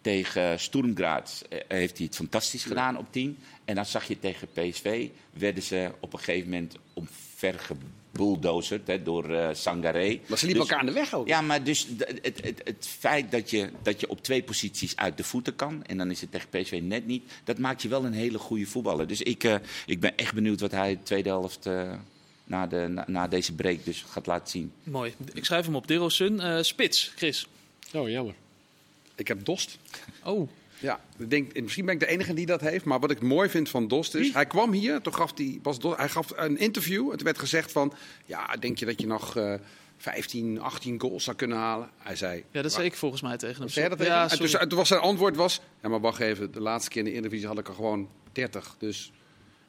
tegen 0.00 0.60
Sturm 0.60 0.96
Graz 0.96 1.42
eh, 1.42 1.58
heeft 1.68 1.96
hij 1.96 2.06
het 2.06 2.16
fantastisch 2.16 2.64
gedaan 2.64 2.98
op 2.98 3.06
10. 3.12 3.38
En 3.64 3.74
dan 3.74 3.86
zag 3.86 4.04
je 4.04 4.18
tegen 4.18 4.48
PSV, 4.48 5.08
werden 5.32 5.62
ze 5.62 5.90
op 6.00 6.12
een 6.12 6.18
gegeven 6.18 6.50
moment 6.50 6.76
omvergebulldozerd 8.20 8.86
hè, 8.86 9.02
door 9.02 9.34
eh 9.34 9.48
Sangaré. 9.54 10.20
Maar 10.26 10.38
ze 10.38 10.46
liepen 10.46 10.62
Dus- 10.62 10.70
elkaar 10.70 10.78
aan 10.78 10.86
de 10.86 10.92
weg 11.00 11.14
ook. 11.14 11.26
ja, 11.28 11.40
maar 11.40 11.64
dus 11.64 11.86
het, 11.98 12.18
het, 12.42 12.60
het 12.64 12.86
feit 12.98 13.30
dat 13.30 13.50
je, 13.50 13.70
dat 13.82 14.00
je 14.00 14.08
op 14.08 14.22
twee 14.22 14.42
posities 14.42 14.96
uit 14.96 15.16
de 15.16 15.24
voeten 15.24 15.56
kan... 15.56 15.84
en 15.84 15.96
dan 15.98 16.10
is 16.10 16.20
het 16.20 16.30
tegen 16.30 16.48
PSV 16.48 16.80
net 16.82 17.06
niet... 17.06 17.32
dat 17.44 17.58
maakt 17.58 17.82
je 17.82 17.88
wel 17.88 18.04
een 18.04 18.12
hele 18.12 18.38
goede 18.38 18.66
voetballer. 18.66 19.06
Dus 19.06 19.22
ik, 19.22 19.44
eh, 19.44 19.54
ik 19.86 20.00
ben 20.00 20.16
echt 20.16 20.34
benieuwd 20.34 20.60
wat 20.60 20.70
hij 20.70 20.96
de 20.96 21.02
tweede 21.02 21.28
helft... 21.28 21.66
eh, 21.66 21.92
na, 22.44 22.66
de, 22.66 22.86
na, 22.88 23.04
na 23.08 23.28
deze 23.28 23.52
break 23.54 23.84
dus 23.84 24.04
gaat 24.08 24.26
laten 24.26 24.48
zien. 24.50 24.72
Mooi. 24.82 25.14
Ik 25.32 25.44
schrijf 25.44 25.64
hem 25.64 25.76
op. 25.76 25.86
Dero 25.86 26.08
Sun. 26.08 26.40
Eh, 26.40 26.62
spits, 26.62 27.12
Chris. 27.16 27.46
Oh, 27.92 28.08
jammer. 28.08 28.34
Ik 29.16 29.28
heb 29.28 29.44
Dost. 29.44 29.78
Oh, 30.24 30.48
Ja, 30.84 31.00
ik 31.18 31.30
denk, 31.30 31.60
misschien 31.60 31.84
ben 31.84 31.94
ik 31.94 32.00
de 32.00 32.06
enige 32.06 32.34
die 32.34 32.46
dat 32.46 32.60
heeft. 32.60 32.84
Maar 32.84 33.00
wat 33.00 33.10
ik 33.10 33.20
mooi 33.20 33.48
vind 33.48 33.68
van 33.68 33.88
Dost 33.88 34.14
is... 34.14 34.32
Hij 34.32 34.46
kwam 34.46 34.72
hier, 34.72 35.00
toen 35.00 35.14
gaf 35.14 35.32
hij, 35.36 35.58
was 35.62 35.78
Dost, 35.78 35.96
hij 35.96 36.08
gaf 36.08 36.32
een 36.36 36.58
interview. 36.58 37.10
Het 37.10 37.22
werd 37.22 37.38
gezegd 37.38 37.72
van... 37.72 37.92
Ja, 38.26 38.56
denk 38.60 38.78
je 38.78 38.84
dat 38.84 39.00
je 39.00 39.06
nog 39.06 39.36
eh 39.36 39.54
15, 39.96 40.60
18 40.60 41.00
goals 41.00 41.24
zou 41.24 41.36
kunnen 41.36 41.58
halen? 41.58 41.90
Hij 41.96 42.16
zei... 42.16 42.44
ja, 42.50 42.62
dat 42.62 42.72
zei 42.72 42.86
ik 42.86 42.94
volgens 42.94 43.22
mij 43.22 43.36
tegen 43.36 43.60
hem. 43.60 43.68
Zei 43.68 43.80
jij 43.80 43.88
dat 43.88 43.98
tegen 43.98 44.14
ja, 44.14 44.28
hem? 44.28 44.60
en, 44.60 44.68
toen, 44.68 44.78
was 44.78 44.88
zijn 44.88 45.00
antwoord 45.00 45.36
was... 45.36 45.60
Ja, 45.82 45.88
maar 45.88 46.00
wacht 46.00 46.20
even. 46.20 46.52
De 46.52 46.60
laatste 46.60 46.90
keer 46.90 46.98
in 46.98 47.04
de 47.04 47.10
Eredivisie 47.10 47.46
had 47.46 47.58
ik 47.58 47.68
er 47.68 47.74
gewoon 47.74 48.08
30. 48.32 48.76
Dus... 48.78 49.12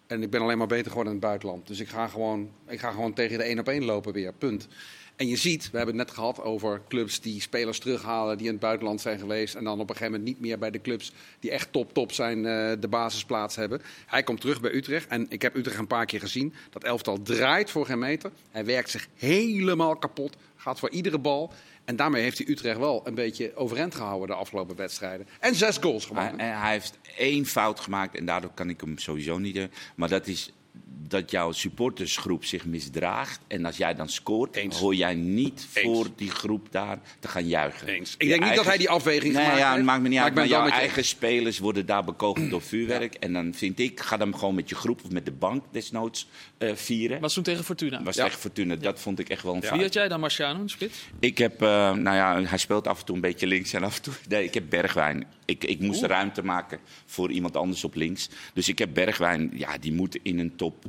En 0.07 0.24
ik 0.24 0.30
ben 0.30 0.41
alleen 0.41 0.57
maar 0.57 0.68
beter 0.68 0.88
geworden 0.88 1.13
in 1.13 1.20
het 1.20 1.28
buitenland. 1.28 1.68
Dus 1.68 1.80
ik 1.80 1.88
ga 1.88 2.07
gewoon, 2.07 2.51
ik 2.68 2.80
ga 2.80 2.91
gewoon 2.91 3.13
tegen 3.13 3.38
de 3.38 3.43
één 3.43 3.59
op 3.59 3.68
één 3.68 3.86
lopen 3.86 4.13
weer. 4.13 4.34
Punt. 4.34 4.68
En 5.16 5.28
je 5.28 5.36
ziet, 5.36 5.72
we 5.72 5.78
hebben 5.78 5.97
het 5.97 6.07
net 6.07 6.16
gehad 6.16 6.41
over 6.41 6.82
clubs 6.88 7.22
die 7.22 7.41
spelers 7.41 7.80
terughalen 7.80 8.38
die 8.38 8.45
in 8.45 8.51
het 8.51 8.61
buitenland 8.61 9.01
zijn 9.01 9.20
geweest. 9.20 9.55
En 9.55 9.63
dan 9.63 9.80
op 9.80 9.89
een 9.89 9.95
gegeven 9.95 10.11
moment 10.11 10.30
niet 10.30 10.39
meer 10.39 10.57
bij 10.57 10.72
de 10.72 10.82
clubs 10.82 11.11
die 11.39 11.51
echt 11.51 11.72
top 11.72 11.93
top 11.93 12.11
zijn 12.11 12.38
eh, 12.38 12.72
de 12.80 12.88
basisplaats 12.88 13.55
hebben. 13.55 13.82
Hij 14.05 14.24
komt 14.24 14.41
terug 14.41 14.61
bij 14.61 14.74
Utrecht. 14.74 15.07
En 15.07 15.26
ik 15.30 15.41
heb 15.41 15.55
Utrecht 15.55 15.80
een 15.80 15.88
paar 15.88 16.05
keer 16.05 16.20
gezien. 16.20 16.53
Dat 16.70 16.84
elftal 16.84 17.22
draait 17.22 17.70
voor 17.70 17.86
geen 17.86 17.99
meter. 17.99 18.32
Hij 18.51 18.66
werkt 18.66 18.89
zich 18.89 19.07
helemaal 19.16 19.95
kapot. 19.95 20.36
Gaat 20.55 20.80
voor 20.80 20.89
iedere 20.89 21.20
bal. 21.20 21.53
En 21.86 21.95
daarmee 21.95 22.22
heeft 22.22 22.38
hij 22.38 22.47
Utrecht 22.47 22.78
wel 22.78 23.01
een 23.07 23.16
beetje 23.16 23.55
overeind 23.55 23.95
gehouden 23.95 24.28
de 24.28 24.34
afgelopen 24.34 24.76
wedstrijden. 24.76 25.28
En 25.39 25.55
zes 25.55 25.78
goals 25.78 26.05
gemaakt. 26.05 26.38
en 26.38 26.59
hij 26.59 26.72
heeft 26.72 26.97
één 27.18 27.45
fout 27.45 27.80
gemaakt 27.80 28.16
en 28.16 28.26
daardoor 28.26 28.51
kan 28.53 28.70
ik 28.70 28.82
hem 28.82 28.97
sowieso 28.97 29.38
niet... 29.38 29.55
eh, 29.55 29.63
maar 29.95 30.09
dat 30.09 30.28
is 30.28 30.51
dat 30.98 31.32
jouw 31.32 31.52
supportersgroep 31.52 32.46
zich 32.46 32.66
misdraagt. 32.66 33.39
En 33.48 33.66
als 33.66 33.78
jij 33.78 33.96
dan 33.96 34.10
scoort, 34.10 34.56
Eens. 34.56 34.80
hoor 34.80 34.96
jij 34.96 35.14
niet 35.14 35.68
Eens. 35.74 35.86
voor 35.88 36.08
die 36.16 36.30
groep 36.32 36.68
daar 36.72 37.00
te 37.20 37.28
gaan 37.28 37.48
juichen. 37.48 37.88
Eens. 37.88 38.14
Ik 38.18 38.22
Je 38.22 38.28
denk 38.28 38.43
niet 38.43 38.56
dat 38.56 38.66
hij 38.66 38.78
die 38.78 38.89
afweging 38.89 39.34
Nee, 39.34 39.41
gemaakt 39.43 39.60
ja, 39.60 39.74
heeft. 39.74 39.86
maakt 39.86 40.02
me 40.02 40.08
niet 40.08 40.18
maar 40.18 40.26
uit. 40.28 40.36
Maar 40.36 40.48
jouw 40.48 40.66
je 40.66 40.72
eigen 40.72 41.06
spelers 41.06 41.60
worden 41.60 41.86
daar 41.86 42.04
bekogeld 42.04 42.50
door 42.50 42.62
vuurwerk. 42.62 43.14
En 43.14 43.34
dan 43.34 43.54
vind 43.54 43.80
ik, 43.80 44.00
ga 44.00 44.18
dan 44.18 44.38
gewoon 44.38 44.56
met 44.56 44.70
je 44.70 44.76
groep 44.76 45.02
of 45.06 45.12
met 45.12 45.26
de 45.26 45.32
bank 45.32 45.64
desnoods 45.72 46.28
eh, 46.58 46.76
vieren. 46.76 47.20
Was 47.20 47.34
toen 47.34 47.43
tegen 47.43 47.64
Fortuna. 47.64 48.04
was 48.04 48.16
Ja. 48.16 48.24
tegen 48.24 48.39
Fortuna. 48.39 48.76
Dat 48.76 49.00
vond 49.00 49.20
ik 49.20 49.30
echt 49.30 49.43
wel 49.43 49.54
een 49.54 49.60
Wie 49.60 49.70
fout. 49.70 49.82
had 49.82 49.93
jij 49.93 50.08
dan, 50.08 50.20
Marciano, 50.20 50.60
een 50.60 50.70
spits? 50.70 50.98
Ik 51.20 51.38
heb, 51.38 51.62
eh, 51.62 51.68
nou 51.93 52.16
ja, 52.16 52.41
hij 52.43 52.58
speelt 52.58 52.88
af 52.88 53.00
en 53.00 53.06
toe 53.06 53.16
een 53.16 53.22
beetje 53.22 53.48
links 53.48 53.74
en 53.74 53.84
af 53.84 53.96
en 53.96 54.02
toe. 54.02 54.14
Nee, 54.30 54.43
ik 54.43 54.54
heb 54.54 54.64
Bergwijn. 54.70 55.26
Ik, 55.46 55.64
ik 55.64 55.80
moest 55.80 56.04
ruimte 56.04 56.43
maken 56.43 56.80
voor 57.06 57.32
iemand 57.32 57.56
anders 57.56 57.84
op 57.84 57.96
links. 57.96 58.30
Dus 58.54 58.68
ik 58.70 58.78
heb 58.80 58.89
Bergwijn, 58.93 59.52
ja, 59.54 59.78
die 59.78 59.93
moet 59.93 60.18
in 60.22 60.39
een 60.39 60.56
top. 60.56 60.84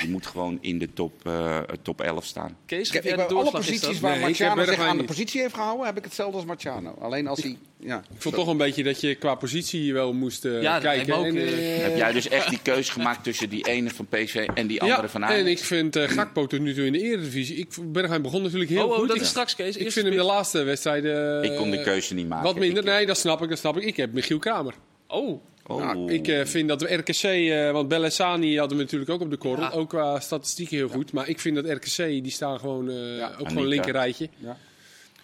Die 0.00 0.08
moet 0.10 0.26
gewoon 0.26 0.58
in 0.60 0.78
de 0.78 0.92
top, 0.92 1.12
eh, 1.26 1.58
top 1.82 2.00
11 2.00 2.24
staan. 2.24 2.56
Kees, 2.66 2.90
Ik 2.90 3.04
ik 3.04 3.12
alle 3.18 3.28
doorslag? 3.28 3.60
Is 3.60 3.66
posities 3.66 3.88
dat? 3.88 3.98
waar 3.98 4.18
Nee, 4.18 4.28
ik 4.28 4.36
heb 4.36 4.54
Marciano 4.54 4.64
zich 4.64 4.90
aan 4.90 4.96
de 4.96 5.04
positie 5.04 5.40
heeft 5.40 5.54
gehouden, 5.54 5.86
heb 5.86 5.96
ik 5.96 6.04
hetzelfde 6.04 6.36
als 6.36 6.44
Marciano. 6.44 6.94
Alleen 7.00 7.26
als 7.26 7.42
hij... 7.42 7.58
Ja. 7.78 7.98
Ik 8.14 8.22
vond 8.22 8.34
toch 8.34 8.46
een 8.48 8.56
beetje 8.56 8.82
dat 8.82 9.00
je 9.00 9.14
qua 9.14 9.34
positie 9.34 9.92
wel 9.92 10.12
moest 10.12 10.44
eh, 10.44 10.62
Ja, 10.62 10.78
kijken. 10.78 11.14
ook, 11.14 11.24
En, 11.24 11.36
eh, 11.36 11.76
eh, 11.76 11.82
Heb 11.82 11.96
jij 11.96 12.12
dus 12.12 12.28
echt 12.28 12.48
die 12.50 12.58
keuze 12.62 12.92
gemaakt 12.92 13.24
tussen 13.24 13.48
die 13.48 13.66
ene 13.68 13.90
van 13.90 14.06
PSV 14.06 14.48
en 14.54 14.66
die 14.66 14.80
andere 14.80 15.02
ja, 15.02 15.08
van 15.08 15.22
en 15.22 15.28
Ajax? 15.28 15.50
ik 15.50 15.58
vind 15.58 15.96
eh 15.96 16.08
Gakpo 16.08 16.46
tot 16.46 16.60
nu 16.60 16.74
toe 16.74 16.86
in 16.86 16.92
de 16.92 17.00
Eredivisie. 17.02 17.56
Ik, 17.56 17.68
Bergwijn 17.92 18.22
begon 18.22 18.42
natuurlijk 18.42 18.70
heel 18.70 18.84
Oh, 18.84 18.90
oh, 18.90 18.98
goed. 18.98 19.06
dat 19.08 19.16
ik, 19.16 19.22
is 19.22 19.28
straks, 19.28 19.54
Kees. 19.54 19.76
ik 19.76 19.92
vind 19.92 20.06
hem 20.06 20.16
de 20.16 20.22
laatste 20.22 20.62
wedstrijden... 20.62 21.42
Ik 21.42 21.56
kon 21.56 21.70
de 21.70 21.76
eh, 21.78 21.84
keuze 21.84 22.14
niet 22.14 22.28
maken. 22.28 22.44
Wat 22.44 22.58
minder. 22.58 22.78
Ik- 22.78 22.88
Nee, 22.88 23.06
dat 23.06 23.18
snap 23.18 23.42
ik, 23.42 23.48
dat 23.48 23.58
snap 23.58 23.76
ik. 23.76 23.82
Ik 23.84 23.96
heb 23.96 24.12
Michiel 24.12 24.38
Kramer. 24.38 24.74
Oh, 25.06 25.40
Oh. 25.66 26.10
Ik 26.12 26.28
eh, 26.28 26.44
vind 26.44 26.68
dat 26.68 26.80
we 26.82 26.94
RKC, 26.94 27.22
eh, 27.22 27.70
want 27.70 27.88
Bellessani 27.88 28.58
hadden 28.58 28.76
we 28.76 28.82
natuurlijk 28.82 29.10
ook 29.10 29.20
op 29.20 29.30
de 29.30 29.36
korrel, 29.36 29.64
Ja. 29.64 29.70
ook 29.70 29.88
qua 29.88 30.20
statistieken 30.20 30.76
heel 30.76 30.88
goed. 30.88 31.12
Maar 31.12 31.28
ik 31.28 31.40
vind 31.40 31.54
dat 31.54 31.64
RKC, 31.68 31.96
die 31.96 32.30
staan 32.30 32.58
gewoon, 32.58 32.90
eh, 32.90 33.16
Ja. 33.16 33.32
ook 33.38 33.48
gewoon 33.48 33.66
linker 33.66 33.92
rijtje. 33.92 34.28
Ja. 34.38 34.56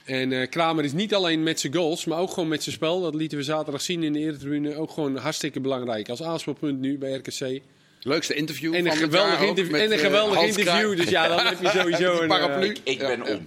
En 0.05 0.33
eh, 0.33 0.49
Kramer 0.49 0.85
is 0.85 0.93
niet 0.93 1.15
alleen 1.15 1.43
met 1.43 1.61
zijn 1.61 1.75
goals, 1.75 2.05
maar 2.05 2.19
ook 2.19 2.31
gewoon 2.31 2.49
met 2.49 2.63
zijn 2.63 2.75
spel. 2.75 3.01
Dat 3.01 3.15
lieten 3.15 3.39
we 3.39 3.45
zaterdag 3.45 3.83
zien 3.83 4.03
in 4.03 4.13
de 4.13 4.19
Eretribune. 4.19 4.77
Ook 4.77 4.91
gewoon 4.91 5.17
hartstikke 5.17 5.61
belangrijk. 5.61 6.09
Als 6.09 6.23
aanspeelpunt 6.23 6.81
nu 6.81 6.99
bij 6.99 7.13
RKC. 7.13 7.61
Leukste 8.03 8.35
interview 8.35 8.75
En 8.75 8.81
een 8.87 8.87
van 8.87 8.97
geweldig, 8.97 9.71
en 9.71 9.93
een 9.93 9.99
geweldig 9.99 10.43
interview. 10.43 10.97
Dus 10.97 11.09
ja, 11.09 11.29
dan 11.29 11.47
heb 11.47 11.61
je 11.63 11.69
sowieso 11.81 12.21
een... 12.21 12.29
paraplu. 12.29 12.77
Ik 12.85 12.99
ben 12.99 13.25
Ja, 13.25 13.35
om. 13.35 13.47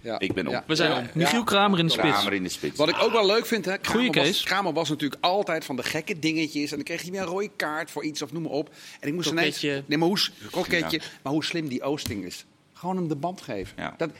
Ja. 0.00 0.18
Ik 0.18 0.32
ben. 0.34 0.48
Ja. 0.48 0.64
we 0.66 0.74
zijn 0.74 0.92
om. 0.92 1.08
Michiel 1.14 1.44
Kramer 1.44 1.78
in 1.78 1.86
de 1.86 1.92
spits. 1.92 2.08
Kramer 2.08 2.32
in 2.32 2.42
de 2.42 2.48
spits. 2.48 2.76
Wat 2.76 2.88
ik 2.88 3.02
ook 3.02 3.12
wel 3.12 3.26
leuk 3.26 3.46
vind, 3.46 3.64
hè, 3.64 3.78
Kramer, 3.78 4.00
Goeie 4.00 4.12
was, 4.12 4.24
Kees. 4.24 4.42
Kramer 4.42 4.72
was 4.72 4.88
natuurlijk 4.88 5.24
altijd 5.24 5.64
van 5.64 5.76
de 5.76 5.82
gekke 5.82 6.18
dingetjes. 6.18 6.70
En 6.70 6.76
dan 6.76 6.84
kreeg 6.84 7.02
hij 7.02 7.10
weer 7.10 7.20
een 7.20 7.26
rode 7.26 7.50
kaart 7.56 7.90
voor 7.90 8.04
iets 8.04 8.22
of 8.22 8.32
noem 8.32 8.42
maar 8.42 8.52
op. 8.52 8.70
En 9.00 9.08
ik 9.08 9.14
moest 9.14 9.30
ineens... 9.30 9.58
Kroketje. 9.58 9.84
Nee, 9.86 9.98
maar 9.98 10.08
hoe, 10.08 10.18
kroketje, 10.50 10.98
Ja. 11.00 11.06
maar 11.22 11.32
hoe 11.32 11.44
slim 11.44 11.68
die 11.68 11.82
Oosting 11.82 12.24
is. 12.24 12.44
Gewoon 12.72 12.96
hem 12.96 13.08
de 13.08 13.16
band 13.16 13.40
geven. 13.40 13.74
Ja. 13.76 13.94
Dat, 13.96 14.10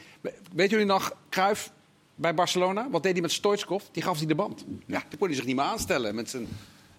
weet 0.53 0.69
jullie 0.69 0.85
nog, 0.85 1.13
Cruijff 1.29 1.71
bij 2.15 2.33
Barcelona? 2.33 2.89
Wat 2.89 3.03
deed 3.03 3.11
hij 3.11 3.21
met 3.21 3.31
Stoichkov? 3.31 3.83
Die 3.91 4.03
gaf 4.03 4.17
hij 4.17 4.27
de 4.27 4.35
band. 4.35 4.65
Ja, 4.85 5.03
die 5.09 5.17
kon 5.17 5.27
hij 5.27 5.35
zich 5.35 5.45
niet 5.45 5.55
meer 5.55 5.65
aanstellen 5.65 6.15
met 6.15 6.29
zijn... 6.29 6.47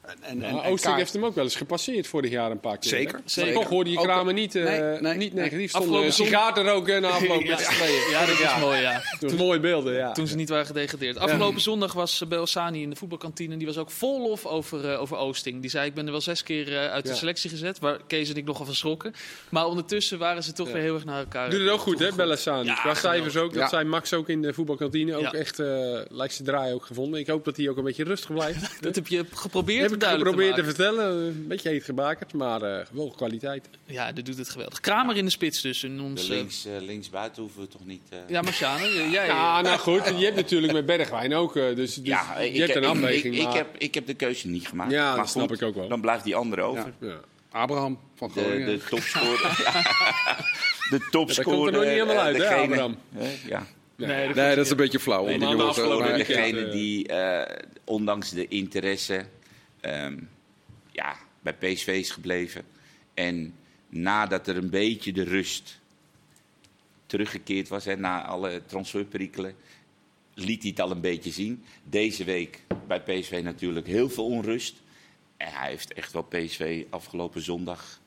En, 0.02 0.16
en, 0.22 0.42
en 0.42 0.54
Oosting 0.54 0.80
kaart. 0.80 0.96
heeft 0.96 1.12
hem 1.12 1.24
ook 1.24 1.34
wel 1.34 1.44
eens 1.44 1.56
gepasseerd 1.56 2.06
vorig 2.06 2.30
jaar 2.30 2.50
een 2.50 2.60
paar 2.60 2.78
keer. 2.78 2.90
Zeker, 2.90 3.20
zeker. 3.24 3.52
Toch 3.54 3.68
hoorde 3.68 3.90
je 3.90 3.96
Kramer 4.00 4.32
niet, 4.32 4.54
eh, 4.54 4.64
Nee, 4.64 4.80
nee, 4.80 5.14
niet 5.16 5.32
nee. 5.34 5.42
negatief. 5.42 5.68
Stond 5.68 5.84
Afgelopen 5.84 6.06
een 6.06 6.12
sigaar 6.12 6.54
te 6.54 6.62
roken 6.62 7.02
na 7.02 7.08
afloop 7.18 7.44
met 7.44 7.60
z'n 7.60 7.72
tweeën. 7.72 8.10
Ja, 8.10 8.26
dat 8.26 8.38
is 8.38 8.56
mooi, 8.60 8.80
ja. 8.80 9.02
Toen 9.20 9.36
mooie 9.36 9.60
beelden, 9.60 9.94
ja. 9.94 10.12
Toen 10.12 10.26
ze 10.26 10.36
niet 10.36 10.48
waren 10.48 10.66
gedegradeerd. 10.66 11.18
Afgelopen 11.18 11.60
zondag 11.60 11.92
was 11.92 12.20
eh, 12.22 12.28
Belosani 12.28 12.82
in 12.82 12.90
de 12.90 12.96
voetbalkantine. 12.96 13.52
En 13.52 13.58
die 13.58 13.66
was 13.66 13.78
ook 13.78 13.90
vol 13.90 14.22
lof 14.28 14.46
over, 14.46 14.90
eh, 14.92 15.00
over 15.00 15.16
Oosting. 15.16 15.60
Die 15.60 15.70
zei, 15.70 15.86
ik 15.86 15.94
ben 15.94 16.04
er 16.06 16.10
wel 16.12 16.20
zes 16.20 16.42
keer 16.42 16.68
eh, 16.76 16.90
uit 16.90 17.06
de 17.06 17.14
selectie 17.14 17.50
gezet. 17.50 17.78
Waar 17.78 17.98
Kees 18.06 18.30
en 18.30 18.36
ik 18.36 18.44
nogal 18.44 18.64
van 18.64 18.74
schrokken. 18.74 19.14
Maar 19.48 19.66
ondertussen 19.66 20.18
waren 20.18 20.42
ze 20.42 20.52
toch 20.52 20.66
Ja. 20.66 20.72
weer 20.72 20.82
heel 20.82 20.94
erg 20.94 21.04
naar 21.04 21.18
elkaar. 21.18 21.50
Doet 21.50 21.60
het 21.60 21.68
ook 21.70 21.80
goed, 21.80 21.98
hè. 21.98 22.06
Ja, 22.62 22.74
Qua 22.74 22.94
cijfers 22.94 23.36
ook. 23.36 23.54
Dat 23.54 23.70
zei 23.70 23.84
Max 23.84 24.12
ook 24.12 24.28
in 24.28 24.42
de 24.42 24.52
voetbalkantine. 24.54 25.16
Ook 25.16 25.32
echt, 25.32 25.58
eh 25.58 26.00
lijkt 26.08 26.34
zijn 26.34 26.48
draai 26.48 26.72
ook 26.74 26.84
gevonden. 26.86 27.20
Ik 27.20 27.26
hoop 27.26 27.44
dat 27.44 27.56
hij 27.56 27.68
ook 27.68 27.76
een 27.76 27.84
beetje 27.84 28.04
rustig 28.04 28.32
blijft. 28.32 28.60
Dat 28.82 28.94
heb 28.94 29.06
je 29.08 29.24
geprobeerd 29.34 29.91
Heb 29.92 30.00
duidelijk 30.00 30.30
geprobeerd 30.30 30.54
te, 30.56 30.60
te 30.62 30.66
vertellen. 30.74 31.26
Een 31.26 31.46
beetje 31.48 31.68
heet 31.68 31.84
gebakerd, 31.84 32.32
maar 32.32 32.62
eh, 32.62 32.86
wel 32.92 33.12
kwaliteit. 33.16 33.68
Ja, 33.84 34.12
dat 34.12 34.24
doet 34.24 34.38
het 34.38 34.48
geweldig. 34.48 34.80
Kramer 34.80 35.16
in 35.16 35.24
de 35.24 35.30
spits 35.30 35.60
dus. 35.60 35.84
In 35.84 35.96
De 35.96 36.02
ons, 36.02 36.22
eh, 36.22 36.28
links, 36.28 36.66
eh, 36.66 36.72
linksbuiten 36.80 37.42
hoeven 37.42 37.60
we 37.60 37.68
toch 37.68 37.84
niet... 37.86 38.02
eh, 38.08 38.18
ja, 38.28 38.42
Marciano, 38.42 38.84
jij... 38.86 39.08
jij- 39.10 39.26
Ja, 39.26 39.60
nou 39.60 39.78
goed. 39.78 40.04
Je 40.18 40.24
hebt 40.24 40.36
natuurlijk 40.36 40.72
met 40.72 40.86
Bergwijn 40.86 41.34
ook. 41.34 41.56
eh, 41.56 41.62
Dus, 41.76 41.94
dus 41.94 42.00
ja, 42.06 42.40
je 42.40 42.48
ik, 42.50 42.56
hebt 42.58 42.74
een 42.74 42.82
ik- 42.82 42.88
afweging. 42.88 43.34
Ik, 43.34 43.40
ik, 43.40 43.46
maar- 43.46 43.56
heb, 43.56 43.66
ik 43.78 43.94
heb 43.94 44.06
de 44.06 44.14
keuze 44.14 44.48
niet 44.48 44.68
gemaakt. 44.68 44.90
Ja, 44.90 45.08
maar 45.08 45.16
dat 45.16 45.28
snap 45.28 45.48
goed, 45.48 45.60
ik 45.60 45.66
ook 45.68 45.74
wel. 45.74 45.88
Dan 45.88 46.00
blijft 46.00 46.24
die 46.24 46.34
andere 46.36 46.62
over. 46.62 46.92
ja. 47.00 47.20
Abraham 47.50 47.98
van 48.14 48.30
De, 48.34 48.40
Groningen. 48.40 48.66
de 48.66 48.84
topscorer. 48.90 49.40
ja. 49.64 49.82
De 50.90 51.06
topscorer. 51.10 51.44
komt 51.58 51.66
er 51.66 51.72
nog 51.72 51.82
niet 51.82 51.90
helemaal 51.90 52.14
eh, 52.14 52.20
uit, 52.22 52.36
hè, 52.36 52.54
Abraham? 52.54 52.96
Ja. 53.46 53.66
Nee, 53.96 54.26
dat 54.26 54.36
nee, 54.36 54.54
dat 54.56 54.64
is 54.64 54.70
een 54.70 54.76
beetje 54.76 55.00
flauw. 55.00 55.24
Nee, 55.24 55.38
weekend. 55.38 56.16
Degene 56.26 56.68
die, 56.68 57.08
eh, 57.08 57.56
ondanks 57.84 58.30
de 58.30 58.48
interesse, 58.48 59.24
ehm, 59.82 60.18
ja, 60.92 61.16
bij 61.40 61.54
PSV 61.54 61.86
is 61.86 62.10
gebleven. 62.10 62.64
En 63.14 63.54
nadat 63.88 64.46
er 64.48 64.56
een 64.56 64.70
beetje 64.70 65.12
de 65.12 65.22
rust 65.24 65.80
teruggekeerd 67.06 67.68
was, 67.68 67.84
hè, 67.84 67.96
na 67.96 68.24
alle 68.24 68.62
transferperikelen, 68.66 69.54
liet 70.34 70.60
hij 70.62 70.70
het 70.70 70.80
al 70.80 70.90
een 70.90 71.00
beetje 71.00 71.30
zien. 71.30 71.64
Deze 71.84 72.24
week 72.24 72.62
bij 72.86 73.00
PSV 73.02 73.40
natuurlijk 73.44 73.86
heel 73.86 74.10
veel 74.10 74.26
onrust. 74.26 74.74
En 75.36 75.52
hij 75.52 75.68
heeft 75.68 75.92
echt 75.92 76.12
wel 76.12 76.22
PSV 76.22 76.84
afgelopen 76.90 77.42
zondag 77.42 78.00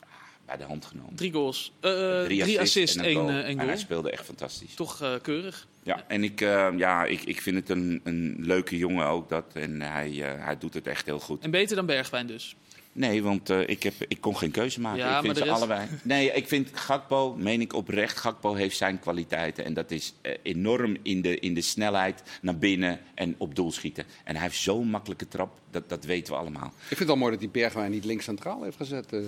ah, 0.00 0.08
bij 0.46 0.56
de 0.56 0.64
hand 0.64 0.84
genomen. 0.84 1.14
Drie 1.14 1.32
goals. 1.32 1.72
Eh, 1.80 2.24
drie, 2.24 2.60
assists 2.60 2.96
één, 2.96 3.14
goal. 3.14 3.28
eh, 3.28 3.48
En 3.48 3.58
hij 3.58 3.76
speelde 3.76 4.10
echt 4.10 4.24
fantastisch. 4.24 4.74
Toch 4.74 5.02
eh, 5.02 5.14
keurig. 5.22 5.66
Ja, 5.86 6.04
en 6.06 6.24
ik, 6.24 6.40
eh, 6.40 6.68
ja, 6.76 7.04
ik, 7.04 7.22
ik 7.22 7.40
vind 7.40 7.56
het 7.56 7.68
een, 7.68 8.00
een 8.04 8.36
leuke 8.38 8.76
jongen 8.76 9.06
ook. 9.06 9.28
Dat, 9.28 9.44
en 9.52 9.82
hij, 9.82 10.22
eh, 10.22 10.44
hij 10.44 10.58
doet 10.58 10.74
het 10.74 10.86
echt 10.86 11.06
heel 11.06 11.20
goed. 11.20 11.42
En 11.42 11.50
beter 11.50 11.76
dan 11.76 11.86
Bergwijn 11.86 12.26
dus. 12.26 12.56
Nee, 12.96 13.22
want 13.22 13.50
eh, 13.50 13.60
ik, 13.68 13.82
heb, 13.82 13.94
ik 14.08 14.20
kon 14.20 14.36
geen 14.36 14.50
keuze 14.50 14.80
maken. 14.80 14.98
Ja, 14.98 15.16
ik 15.18 15.24
vind 15.24 15.36
ze 15.36 15.50
allebei. 15.50 15.86
Nee, 16.02 16.32
ik 16.32 16.48
vind 16.48 16.68
Gakpo, 16.72 17.34
meen 17.38 17.60
ik 17.60 17.72
oprecht, 17.72 18.16
Gakpo 18.18 18.54
heeft 18.54 18.76
zijn 18.76 18.98
kwaliteiten. 19.00 19.64
En 19.64 19.74
dat 19.74 19.90
is 19.90 20.14
eh, 20.20 20.32
enorm 20.42 20.96
in 21.02 21.22
de, 21.22 21.38
in 21.38 21.54
de 21.54 21.60
snelheid 21.60 22.22
naar 22.42 22.56
binnen 22.58 23.00
en 23.14 23.34
op 23.38 23.54
doel 23.54 23.72
schieten. 23.72 24.04
En 24.24 24.34
hij 24.34 24.44
heeft 24.44 24.58
zo'n 24.58 24.88
makkelijke 24.88 25.28
trap, 25.28 25.50
dat, 25.70 25.88
dat 25.88 26.04
weten 26.04 26.32
we 26.32 26.38
allemaal. 26.38 26.66
Ik 26.66 26.72
vind 26.86 26.98
het 26.98 27.08
wel 27.08 27.16
mooi 27.16 27.30
dat 27.30 27.40
die 27.40 27.48
Bergwijn 27.48 27.90
niet 27.90 28.04
links 28.04 28.24
centraal 28.24 28.62
heeft 28.62 28.76
gezet. 28.76 29.12
eh. 29.12 29.18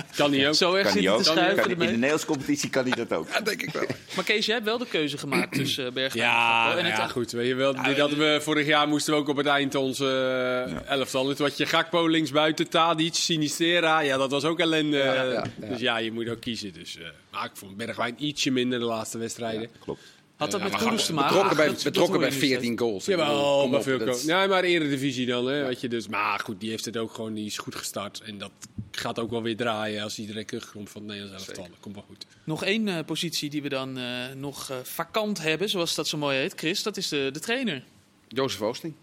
Kan 0.16 0.30
niet 0.30 0.46
ook. 0.46 0.54
Zo 0.54 0.74
erg 0.74 0.82
Kan 0.82 0.92
zit 0.92 1.02
hij 1.02 1.10
hij 1.10 1.18
ook. 1.18 1.22
te 1.22 1.30
schuiven 1.30 1.56
Kan, 1.62 1.70
in 1.70 1.78
de 1.78 1.82
ermee. 1.84 1.94
Nederlandse 1.96 2.26
competitie 2.26 2.70
kan 2.70 2.82
hij 2.86 2.96
dat 2.96 3.12
ook. 3.12 3.28
Ja, 3.34 3.40
denk 3.40 3.62
ik 3.62 3.70
wel. 3.70 3.84
Maar 4.16 4.24
Kees, 4.24 4.46
jij 4.46 4.54
hebt 4.54 4.66
wel 4.66 4.78
de 4.78 4.86
keuze 4.86 5.18
gemaakt 5.18 5.52
tussen 5.52 5.94
Bergwijn 5.94 6.24
en 6.24 6.30
Ja, 6.30 6.62
Gakpo. 6.62 6.76
En 6.78 6.84
nou 6.84 6.94
het- 6.96 7.02
ja, 7.02 7.08
goed. 7.08 7.30
Weet 7.30 7.46
je 7.48 7.54
wel, 7.54 7.82
dit 7.82 7.98
hadden 7.98 8.18
we, 8.18 8.38
vorig 8.42 8.66
jaar 8.66 8.88
moesten 8.88 9.14
we 9.14 9.18
ook 9.20 9.28
op 9.28 9.36
het 9.36 9.46
eind 9.46 9.74
onze 9.74 10.82
elftal. 10.86 11.30
En 11.30 11.36
toen 11.36 11.46
had 11.46 11.56
je 11.56 11.66
Gakpo 11.66 12.06
linksbuiten, 12.06 12.48
Tadic, 12.54 13.14
Sinistera. 13.14 14.00
Ja, 14.00 14.16
dat 14.16 14.30
was 14.30 14.44
ook 14.44 14.58
ellende. 14.58 14.96
Ja, 14.96 15.14
ja, 15.14 15.32
ja. 15.32 15.68
Dus 15.68 15.80
ja, 15.80 15.96
je 15.96 16.12
moet 16.12 16.28
ook 16.28 16.40
kiezen. 16.40 16.72
Dus, 16.72 16.96
eh, 16.96 17.04
maar 17.30 17.44
ik 17.44 17.50
vond 17.54 17.76
Bergwijn 17.76 18.14
ietsje 18.18 18.50
minder 18.50 18.78
de 18.78 18.84
laatste 18.84 19.18
wedstrijden. 19.18 19.68
Klopt. 19.80 20.00
Had 20.40 20.50
dat 20.50 20.60
Ja, 20.60 20.66
met 20.66 20.74
maar 20.74 20.82
Koeders 20.82 21.06
te 21.06 21.12
maken? 21.12 21.32
Betrokken 21.32 21.56
bij, 21.56 21.74
betrokken 21.82 22.18
bij 22.20 22.28
je 22.28 22.34
nu 22.34 22.40
14 22.40 22.78
goals. 22.78 23.04
Jawel, 23.04 23.68
maar 23.68 23.82
veel 23.82 23.98
Nee, 24.26 24.48
maar 24.48 24.64
eredivisie 24.64 25.26
dan. 25.26 25.46
Hè, 25.46 25.66
weet 25.66 25.80
je, 25.80 25.88
dus, 25.88 26.08
maar 26.08 26.38
goed, 26.38 26.60
die 26.60 26.70
heeft 26.70 26.84
het 26.84 26.96
ook 26.96 27.14
gewoon 27.14 27.34
die 27.34 27.46
is 27.46 27.58
goed 27.58 27.74
gestart. 27.74 28.20
En 28.20 28.38
dat 28.38 28.50
gaat 28.90 29.18
ook 29.18 29.30
wel 29.30 29.42
weer 29.42 29.56
draaien 29.56 30.02
als 30.02 30.18
iedereen 30.18 30.46
terugkomt 30.46 30.90
van 30.90 31.02
het 31.02 31.10
Nederlands 31.10 31.46
elftal. 31.46 31.64
Dat 31.68 31.80
komt 31.80 31.94
wel 31.94 32.04
goed. 32.06 32.26
Nog 32.44 32.64
één 32.64 32.88
eh, 32.88 33.04
positie 33.04 33.50
die 33.50 33.62
we 33.62 33.68
dan 33.68 33.98
eh, 33.98 34.04
nog 34.36 34.70
eh, 34.70 34.76
vakant 34.82 35.42
hebben, 35.42 35.68
zoals 35.68 35.94
dat 35.94 36.08
zo 36.08 36.18
mooi 36.18 36.38
heet, 36.38 36.52
Chris. 36.56 36.82
Dat 36.82 36.96
is 36.96 37.08
de, 37.08 37.30
de 37.32 37.40
trainer. 37.40 37.82
Jozef 38.28 38.60
Oosting. 38.60 38.94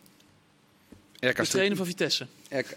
RK 1.20 1.36
De 1.36 1.47
trainer 1.47 1.78
van 1.78 1.86
Vitesse. 1.86 2.28
RK, 2.49 2.68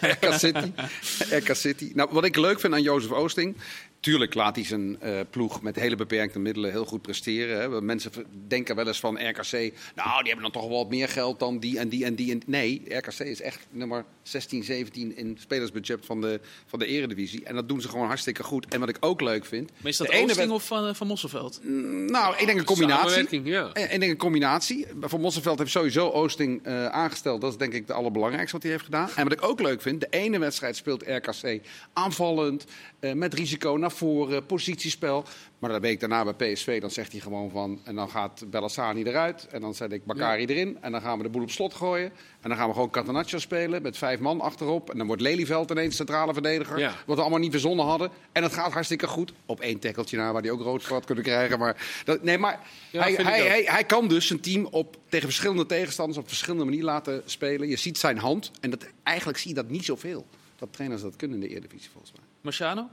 RK 0.00 0.32
City. 0.32 0.72
RK 1.38 1.54
City. 1.54 1.90
Nou, 1.94 2.08
wat 2.12 2.24
ik 2.24 2.36
leuk 2.36 2.60
vind 2.60 2.72
aan 2.72 2.82
Jozef 2.82 3.10
Oosting. 3.10 3.56
Tuurlijk 4.00 4.34
laat 4.34 4.56
hij 4.56 4.64
zijn 4.64 5.00
eh, 5.00 5.20
ploeg 5.30 5.62
met 5.62 5.76
hele 5.76 5.96
beperkte 5.96 6.38
middelen 6.38 6.70
heel 6.70 6.84
goed 6.84 7.02
presteren. 7.02 7.60
Hè. 7.60 7.82
Mensen 7.82 8.12
denken 8.48 8.76
wel 8.76 8.86
eens 8.86 9.00
van 9.00 9.28
RKC. 9.28 9.52
Nou, 9.94 10.22
die 10.22 10.32
hebben 10.32 10.42
dan 10.42 10.50
toch 10.50 10.68
wel 10.68 10.78
wat 10.78 10.88
meer 10.88 11.08
geld 11.08 11.38
dan 11.38 11.58
die 11.58 11.78
en 11.78 11.88
die 11.88 12.04
en 12.04 12.14
die. 12.14 12.30
En... 12.30 12.42
Nee, 12.46 12.82
RKC 12.88 13.18
is 13.18 13.40
echt 13.40 13.66
nummer 13.70 14.04
16, 14.22 14.64
17 14.64 15.16
in 15.16 15.36
spelersbudget 15.40 16.06
van 16.06 16.20
de, 16.20 16.40
van 16.66 16.78
de 16.78 16.86
Eredivisie. 16.86 17.44
En 17.44 17.54
dat 17.54 17.68
doen 17.68 17.80
ze 17.80 17.88
gewoon 17.88 18.06
hartstikke 18.06 18.42
goed. 18.42 18.66
En 18.68 18.80
wat 18.80 18.88
ik 18.88 18.96
ook 19.00 19.20
leuk 19.20 19.44
vind. 19.44 19.70
Maar 19.76 19.90
is 19.90 19.96
dat 19.96 20.06
de 20.06 20.12
ene 20.12 20.52
of 20.52 20.66
van, 20.66 20.96
van 20.96 21.06
Mosselveld? 21.06 21.60
Nou, 21.62 22.36
ik 22.38 22.46
denk 22.46 22.58
een 22.58 22.64
combinatie. 22.64 23.42
Ja. 23.42 23.72
En 23.72 23.92
ik 23.92 24.00
denk 24.00 24.12
een 24.12 24.16
combinatie. 24.16 24.86
Van 25.00 25.20
Mosselveld 25.20 25.58
heeft 25.58 25.70
sowieso 25.70 26.08
Oosting 26.08 26.60
eh, 26.64 26.86
aangesteld. 26.86 27.40
Dat 27.40 27.52
is 27.52 27.58
denk 27.58 27.72
ik 27.72 27.86
de 27.86 27.92
allerbelangrijkste 27.92 28.52
wat 28.52 28.62
hij 28.62 28.72
heeft 28.72 28.84
gedaan. 28.84 29.08
En 29.16 29.24
wat 29.24 29.32
ik 29.32 29.42
ook 29.42 29.60
leuk 29.60 29.82
vind, 29.82 30.00
de 30.00 30.08
ene 30.10 30.38
wedstrijd 30.38 30.76
speelt 30.76 31.02
RKC 31.06 31.60
aanvallend, 31.92 32.64
eh, 33.00 33.12
met 33.12 33.34
risico 33.34 33.76
naar 33.76 33.89
voren, 33.90 34.46
positiespel. 34.46 35.24
Maar 35.58 35.72
de 35.72 35.80
week 35.80 36.00
daarna 36.00 36.24
bij 36.24 36.52
PSV, 36.52 36.80
dan 36.80 36.90
zegt 36.90 37.12
hij 37.12 37.20
gewoon 37.20 37.50
van... 37.50 37.80
En 37.84 37.94
dan 37.94 38.10
gaat 38.10 38.44
Bellassani 38.50 39.02
eruit 39.02 39.46
en 39.46 39.60
dan 39.60 39.74
zet 39.74 39.92
ik 39.92 40.04
Bakari 40.04 40.46
erin. 40.46 40.78
En 40.80 40.92
dan 40.92 41.00
gaan 41.00 41.16
we 41.16 41.22
de 41.22 41.28
boel 41.28 41.42
op 41.42 41.50
slot 41.50 41.74
gooien. 41.74 42.12
En 42.40 42.48
dan 42.48 42.58
gaan 42.58 42.66
we 42.66 42.72
gewoon 42.72 42.90
Catenaccio 42.90 43.38
spelen 43.38 43.82
met 43.82 43.96
vijf 43.96 44.18
man 44.20 44.40
achterop. 44.40 44.90
En 44.90 44.98
dan 44.98 45.06
wordt 45.06 45.22
Lelyveld 45.22 45.70
ineens 45.70 45.96
centrale 45.96 46.32
verdediger. 46.32 46.78
Ja. 46.78 46.94
Wat 47.06 47.16
we 47.16 47.22
allemaal 47.22 47.40
niet 47.40 47.50
verzonnen 47.50 47.84
hadden. 47.86 48.10
En 48.32 48.42
dat 48.42 48.52
gaat 48.52 48.72
hartstikke 48.72 49.06
goed. 49.06 49.32
Op 49.46 49.60
één 49.60 49.78
tackeltje 49.78 50.16
na 50.16 50.32
waar 50.32 50.42
hij 50.42 50.50
ook 50.50 50.60
rood 50.60 50.82
voor 50.82 50.96
had 50.96 51.04
kunnen 51.04 51.24
krijgen. 51.24 51.58
Maar, 51.58 52.02
dat, 52.04 52.22
nee, 52.22 52.38
maar 52.38 52.60
Ja, 52.90 53.02
hij, 53.02 53.12
ik 53.12 53.18
hij, 53.18 53.46
hij, 53.46 53.62
hij 53.66 53.84
kan 53.84 54.08
dus 54.08 54.26
zijn 54.26 54.40
team 54.40 54.66
op, 54.70 54.96
tegen 55.08 55.26
verschillende 55.26 55.66
tegenstanders 55.66 56.18
op 56.18 56.28
verschillende 56.28 56.64
manieren 56.64 56.86
laten 56.86 57.22
spelen. 57.24 57.68
Je 57.68 57.76
ziet 57.76 57.98
zijn 57.98 58.18
hand. 58.18 58.50
En 58.60 58.70
dat, 58.70 58.86
eigenlijk 59.02 59.38
zie 59.38 59.48
je 59.48 59.54
dat 59.54 59.68
niet 59.68 59.84
zoveel. 59.84 60.26
Dat 60.56 60.72
trainers 60.72 61.02
dat 61.02 61.16
kunnen 61.16 61.42
in 61.42 61.48
de 61.48 61.54
Eredivisie 61.54 61.90
volgens 61.90 62.12
mij. 62.12 62.22
Marciano? 62.40 62.88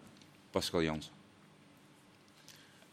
Pascal 0.58 0.82
Jansen. 0.82 1.17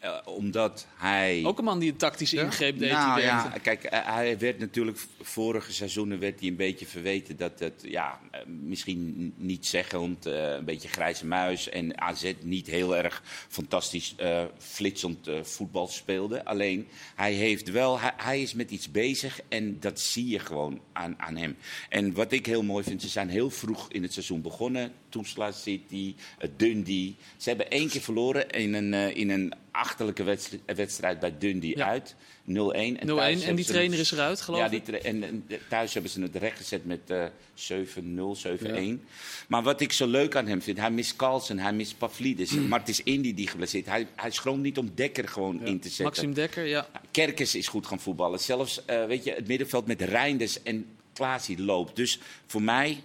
Eh, 0.04 0.16
omdat 0.24 0.86
hij... 0.96 1.42
Ook 1.44 1.58
een 1.58 1.64
man 1.64 1.78
die 1.78 1.90
een 1.90 1.96
tactische 1.96 2.40
ingreep 2.40 2.78
deed. 2.78 2.90
Nou 2.90 3.20
ja, 3.20 3.52
kijk, 3.62 3.84
eh, 3.84 4.14
hij 4.14 4.38
werd 4.38 4.58
natuurlijk 4.58 4.98
vorige 5.20 5.72
seizoenen 5.72 6.18
werd 6.18 6.40
hij 6.40 6.48
een 6.48 6.56
beetje 6.56 6.86
verweten 6.86 7.36
dat 7.36 7.58
het 7.58 7.84
ja, 7.86 8.20
eh, 8.30 8.40
misschien 8.46 9.32
niet 9.36 9.66
zeggend, 9.66 10.24
een 10.24 10.64
beetje 10.64 10.88
grijze 10.88 11.26
muis 11.26 11.68
en 11.68 12.00
AZ 12.00 12.32
niet 12.42 12.66
heel 12.66 12.96
erg 12.96 13.22
fantastisch 13.48 14.14
flitsend 14.58 15.28
voetbal 15.42 15.86
speelde. 15.86 16.44
Alleen 16.44 16.88
hij 17.14 17.32
heeft 17.32 17.70
wel, 17.70 18.00
hij, 18.00 18.12
hij 18.16 18.42
is 18.42 18.54
met 18.54 18.70
iets 18.70 18.90
bezig 18.90 19.40
en 19.48 19.80
dat 19.80 20.00
zie 20.00 20.28
je 20.28 20.38
gewoon 20.38 20.80
aan, 20.92 21.14
aan 21.18 21.36
hem. 21.36 21.56
En 21.88 22.12
wat 22.12 22.32
ik 22.32 22.46
heel 22.46 22.62
mooi 22.62 22.84
vind, 22.84 23.02
ze 23.02 23.08
zijn 23.08 23.28
heel 23.28 23.50
vroeg 23.50 23.92
in 23.92 24.02
het 24.02 24.12
seizoen 24.12 24.42
begonnen. 24.42 24.92
Toesla 25.08 25.52
City, 25.52 26.14
Dundee. 26.56 27.16
Ze 27.36 27.48
hebben 27.48 27.70
één 27.70 27.88
keer 27.88 28.00
verloren 28.00 28.50
in 28.50 28.74
een, 28.74 29.14
in 29.14 29.30
een 29.30 29.54
achterlijke 29.74 30.22
wedst- 30.22 30.56
wedstrijd 30.66 31.20
bij 31.20 31.34
Dundee 31.38 31.76
Ja. 31.76 31.86
uit. 31.86 32.14
0-1. 32.44 32.98
En 32.98 33.06
0-1 33.06 33.16
thuis 33.16 33.32
en 33.32 33.38
hebben 33.38 33.56
die 33.56 33.64
ze 33.64 33.70
trainer 33.72 33.98
het- 33.98 34.06
is 34.06 34.12
eruit, 34.12 34.40
geloof 34.40 34.60
ja, 34.60 34.70
ik. 34.70 34.88
en, 34.88 35.22
en 35.22 35.46
thuis 35.68 35.92
hebben 35.92 36.10
ze 36.10 36.20
het 36.22 36.36
recht 36.36 36.56
gezet 36.56 36.84
met 36.84 37.00
eh 37.06 37.24
7-0, 37.54 38.36
7-1. 38.36 39.06
Maar 39.48 39.62
wat 39.62 39.80
ik 39.80 39.92
zo 39.92 40.06
leuk 40.06 40.36
aan 40.36 40.46
hem 40.46 40.62
vind, 40.62 40.78
hij 40.78 40.90
mist 40.90 41.16
Carlsen, 41.16 41.58
hij 41.58 41.72
mist 41.72 41.98
Pavlidis. 41.98 42.50
maar 42.50 42.78
het 42.78 42.88
is 42.88 43.02
Indy 43.02 43.34
die 43.34 43.48
geblesseerd. 43.48 43.86
Hij, 43.86 44.06
hij 44.14 44.30
schroomt 44.30 44.62
niet 44.62 44.78
om 44.78 44.90
Dekker 44.94 45.28
gewoon 45.28 45.64
in 45.66 45.80
te 45.80 45.88
zetten. 45.88 46.04
Maxim 46.04 46.34
Dekker, 46.34 46.66
ja. 46.66 46.88
Kerkers 47.10 47.54
is 47.54 47.68
goed 47.68 47.86
gaan 47.86 48.00
voetballen. 48.00 48.40
Zelfs 48.40 48.84
eh, 48.84 49.04
weet 49.06 49.24
je, 49.24 49.32
het 49.32 49.46
middenveld 49.48 49.86
met 49.86 50.00
Reinders 50.02 50.62
en 50.62 50.86
Klaas 51.12 51.46
die 51.46 51.62
loopt. 51.62 51.96
Dus 51.96 52.18
voor 52.46 52.62
mij 52.62 53.02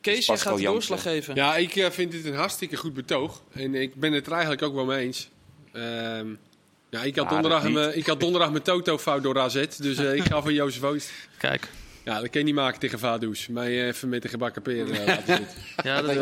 Kees, 0.00 0.26
jij 0.26 0.38
gaat 0.38 0.60
doorslag 0.62 1.02
geven. 1.02 1.34
Ja, 1.34 1.56
ik 1.56 1.76
eh, 1.76 1.90
vind 1.90 2.10
dit 2.12 2.24
een 2.24 2.34
hartstikke 2.34 2.76
goed 2.76 2.94
betoog. 2.94 3.42
En 3.52 3.74
ik 3.74 3.94
ben 3.94 4.12
het 4.12 4.26
er 4.26 4.32
eigenlijk 4.32 4.62
ook 4.62 4.74
wel 4.74 4.84
mee 4.84 5.04
eens. 5.04 5.28
Ehm, 5.76 6.26
ja, 6.90 7.02
ik, 7.02 7.16
had 7.16 7.24
Ja, 7.24 7.30
donderdag 7.30 7.68
mijn, 7.68 7.96
ik 7.96 8.06
had 8.06 8.20
donderdag 8.20 8.50
mijn 8.50 8.62
toto 8.62 8.98
fout 8.98 9.22
door 9.22 9.38
AZ. 9.38 9.66
Dus 9.78 9.98
eh, 9.98 10.14
ik 10.14 10.24
ga 10.24 10.42
voor 10.42 10.52
Jozef 10.52 10.82
Oost. 10.82 11.10
Kijk. 11.38 11.68
Ja, 12.04 12.20
dat 12.20 12.30
kan 12.30 12.40
je 12.40 12.46
niet 12.46 12.54
maken 12.54 12.80
tegen 12.80 12.98
Vaduz. 12.98 13.46
Mij 13.46 13.80
eh, 13.80 13.86
even 13.86 14.08
met 14.08 14.22
de 14.22 14.28
gebakken 14.28 14.62
peer 14.62 14.90
eh, 14.90 15.06
laten 15.06 15.26
zitten. 15.26 15.46
Ja, 15.82 16.02
dat 16.02 16.14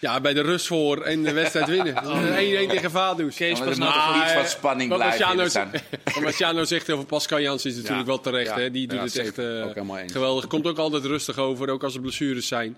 ja, 0.00 0.20
bij 0.20 0.34
de 0.34 0.40
rust 0.40 0.66
voor 0.66 1.02
en 1.02 1.22
de 1.22 1.32
wedstrijd 1.32 1.68
winnen. 1.68 1.94
Eh, 2.10 2.66
1-1 2.66 2.70
tegen 2.70 2.90
Vaduz. 2.90 3.36
Kees 3.36 3.58
maar 3.58 3.68
er 3.68 3.78
moet 3.78 3.86
de 3.86 3.92
toch 3.92 4.08
Maar, 4.10 4.24
iets 4.24 4.32
van 4.32 4.46
spanning 4.46 4.90
wat 4.90 4.98
blijven 4.98 5.20
Marciano, 5.20 5.42
in 5.42 5.50
staan. 5.50 5.70
wat 6.14 6.22
Marciano 6.22 6.64
zegt 6.64 6.90
over 6.90 7.04
Pascal 7.06 7.40
Jansen 7.40 7.70
is 7.70 7.76
natuurlijk 7.76 8.00
Ja, 8.02 8.06
wel 8.06 8.20
terecht. 8.20 8.46
ja, 8.50 8.58
hè? 8.58 8.70
Die 8.70 8.86
doet 8.86 8.98
ja, 8.98 9.04
het 9.04 9.16
echt 9.16 9.38
eh, 9.38 10.00
eens. 10.00 10.12
geweldig. 10.12 10.46
Komt 10.46 10.66
ook 10.66 10.78
altijd 10.78 11.04
rustig 11.04 11.38
over, 11.38 11.70
ook 11.70 11.82
als 11.82 11.94
er 11.94 12.00
blessures 12.00 12.46
zijn. 12.46 12.76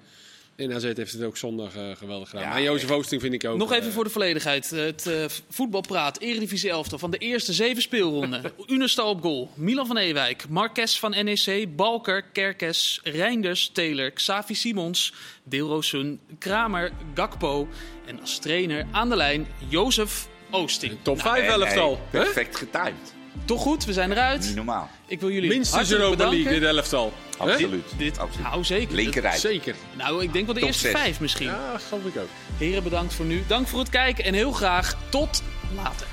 En 0.57 0.73
AZ 0.73 0.83
heeft 0.83 1.13
het 1.13 1.23
ook 1.23 1.37
zondag 1.37 1.77
eh, 1.77 1.97
geweldig 1.97 2.29
gedaan. 2.29 2.45
Ja, 2.45 2.51
maar 2.51 2.63
Jozef 2.63 2.91
Oosting 2.91 3.21
vind 3.21 3.35
ik 3.35 3.45
ook... 3.45 3.59
Nog 3.59 3.73
even 3.73 3.87
eh, 3.87 3.93
voor 3.93 4.05
de 4.05 4.11
volledigheid. 4.11 4.71
Het 4.71 5.07
eh, 5.07 5.25
voetbalpraat, 5.51 6.19
Eredivisie 6.19 6.71
elftal 6.71 6.99
van 6.99 7.11
de 7.11 7.19
eerste 7.19 7.53
zeven 7.53 7.83
speelronden. 7.83 8.43
Unestal 8.67 9.09
op 9.11 9.23
goal. 9.23 9.51
Milan 9.55 9.87
van 9.87 9.97
Ewijk, 9.97 10.49
Marques 10.49 10.99
van 10.99 11.11
NEC, 11.11 11.77
Balker, 11.77 12.23
Kerkes, 12.23 13.01
Reinders, 13.03 13.71
Taylor, 13.73 14.11
Xavi 14.11 14.55
Simons, 14.55 15.15
Deelroosun, 15.43 16.21
Kramer, 16.39 16.93
Gakpo. 17.15 17.69
En 18.07 18.21
als 18.21 18.39
trainer 18.39 18.87
aan 18.91 19.09
de 19.09 19.17
lijn 19.17 19.47
Jozef 19.69 20.29
Oosting. 20.51 20.99
Top 21.03 21.21
5 21.21 21.41
Nee, 21.41 21.51
elftal. 21.51 22.01
perfect 22.11 22.57
getimed. 22.57 23.22
Toch 23.45 23.61
goed, 23.63 23.85
we 23.85 23.93
zijn 23.93 24.09
Niet 24.09 24.19
eruit. 24.19 24.53
normaal. 24.55 24.91
Ik 25.07 25.21
wil 25.21 25.31
jullie 25.31 25.49
Minstens 25.49 25.91
Europa 25.93 26.11
bedanken. 26.11 26.43
League, 26.43 26.61
dit 26.61 26.69
elftal. 26.69 27.13
Absoluut. 27.39 27.85
Dit, 27.97 28.19
Absoluut. 28.19 28.47
nou 28.47 28.65
zeker. 28.65 28.95
Linkerrij. 28.95 29.39
Zeker. 29.39 29.75
Nou, 29.97 30.23
ik 30.23 30.33
denk 30.33 30.45
wel 30.45 30.55
de 30.55 30.61
Top 30.61 30.69
eerste 30.69 30.89
zes. 30.89 31.01
vijf 31.01 31.21
misschien. 31.21 31.47
Ja, 31.47 31.79
geloof 31.89 32.05
ik 32.05 32.17
ook. 32.17 32.29
Heren, 32.57 32.83
bedankt 32.83 33.15
voor 33.15 33.25
nu. 33.25 33.43
Dank 33.47 33.69
voor 33.69 33.79
het 33.79 33.89
kijken 33.91 34.25
en 34.25 34.35
heel 34.35 34.53
graag 34.53 34.97
tot 35.09 35.43
later. 35.77 36.07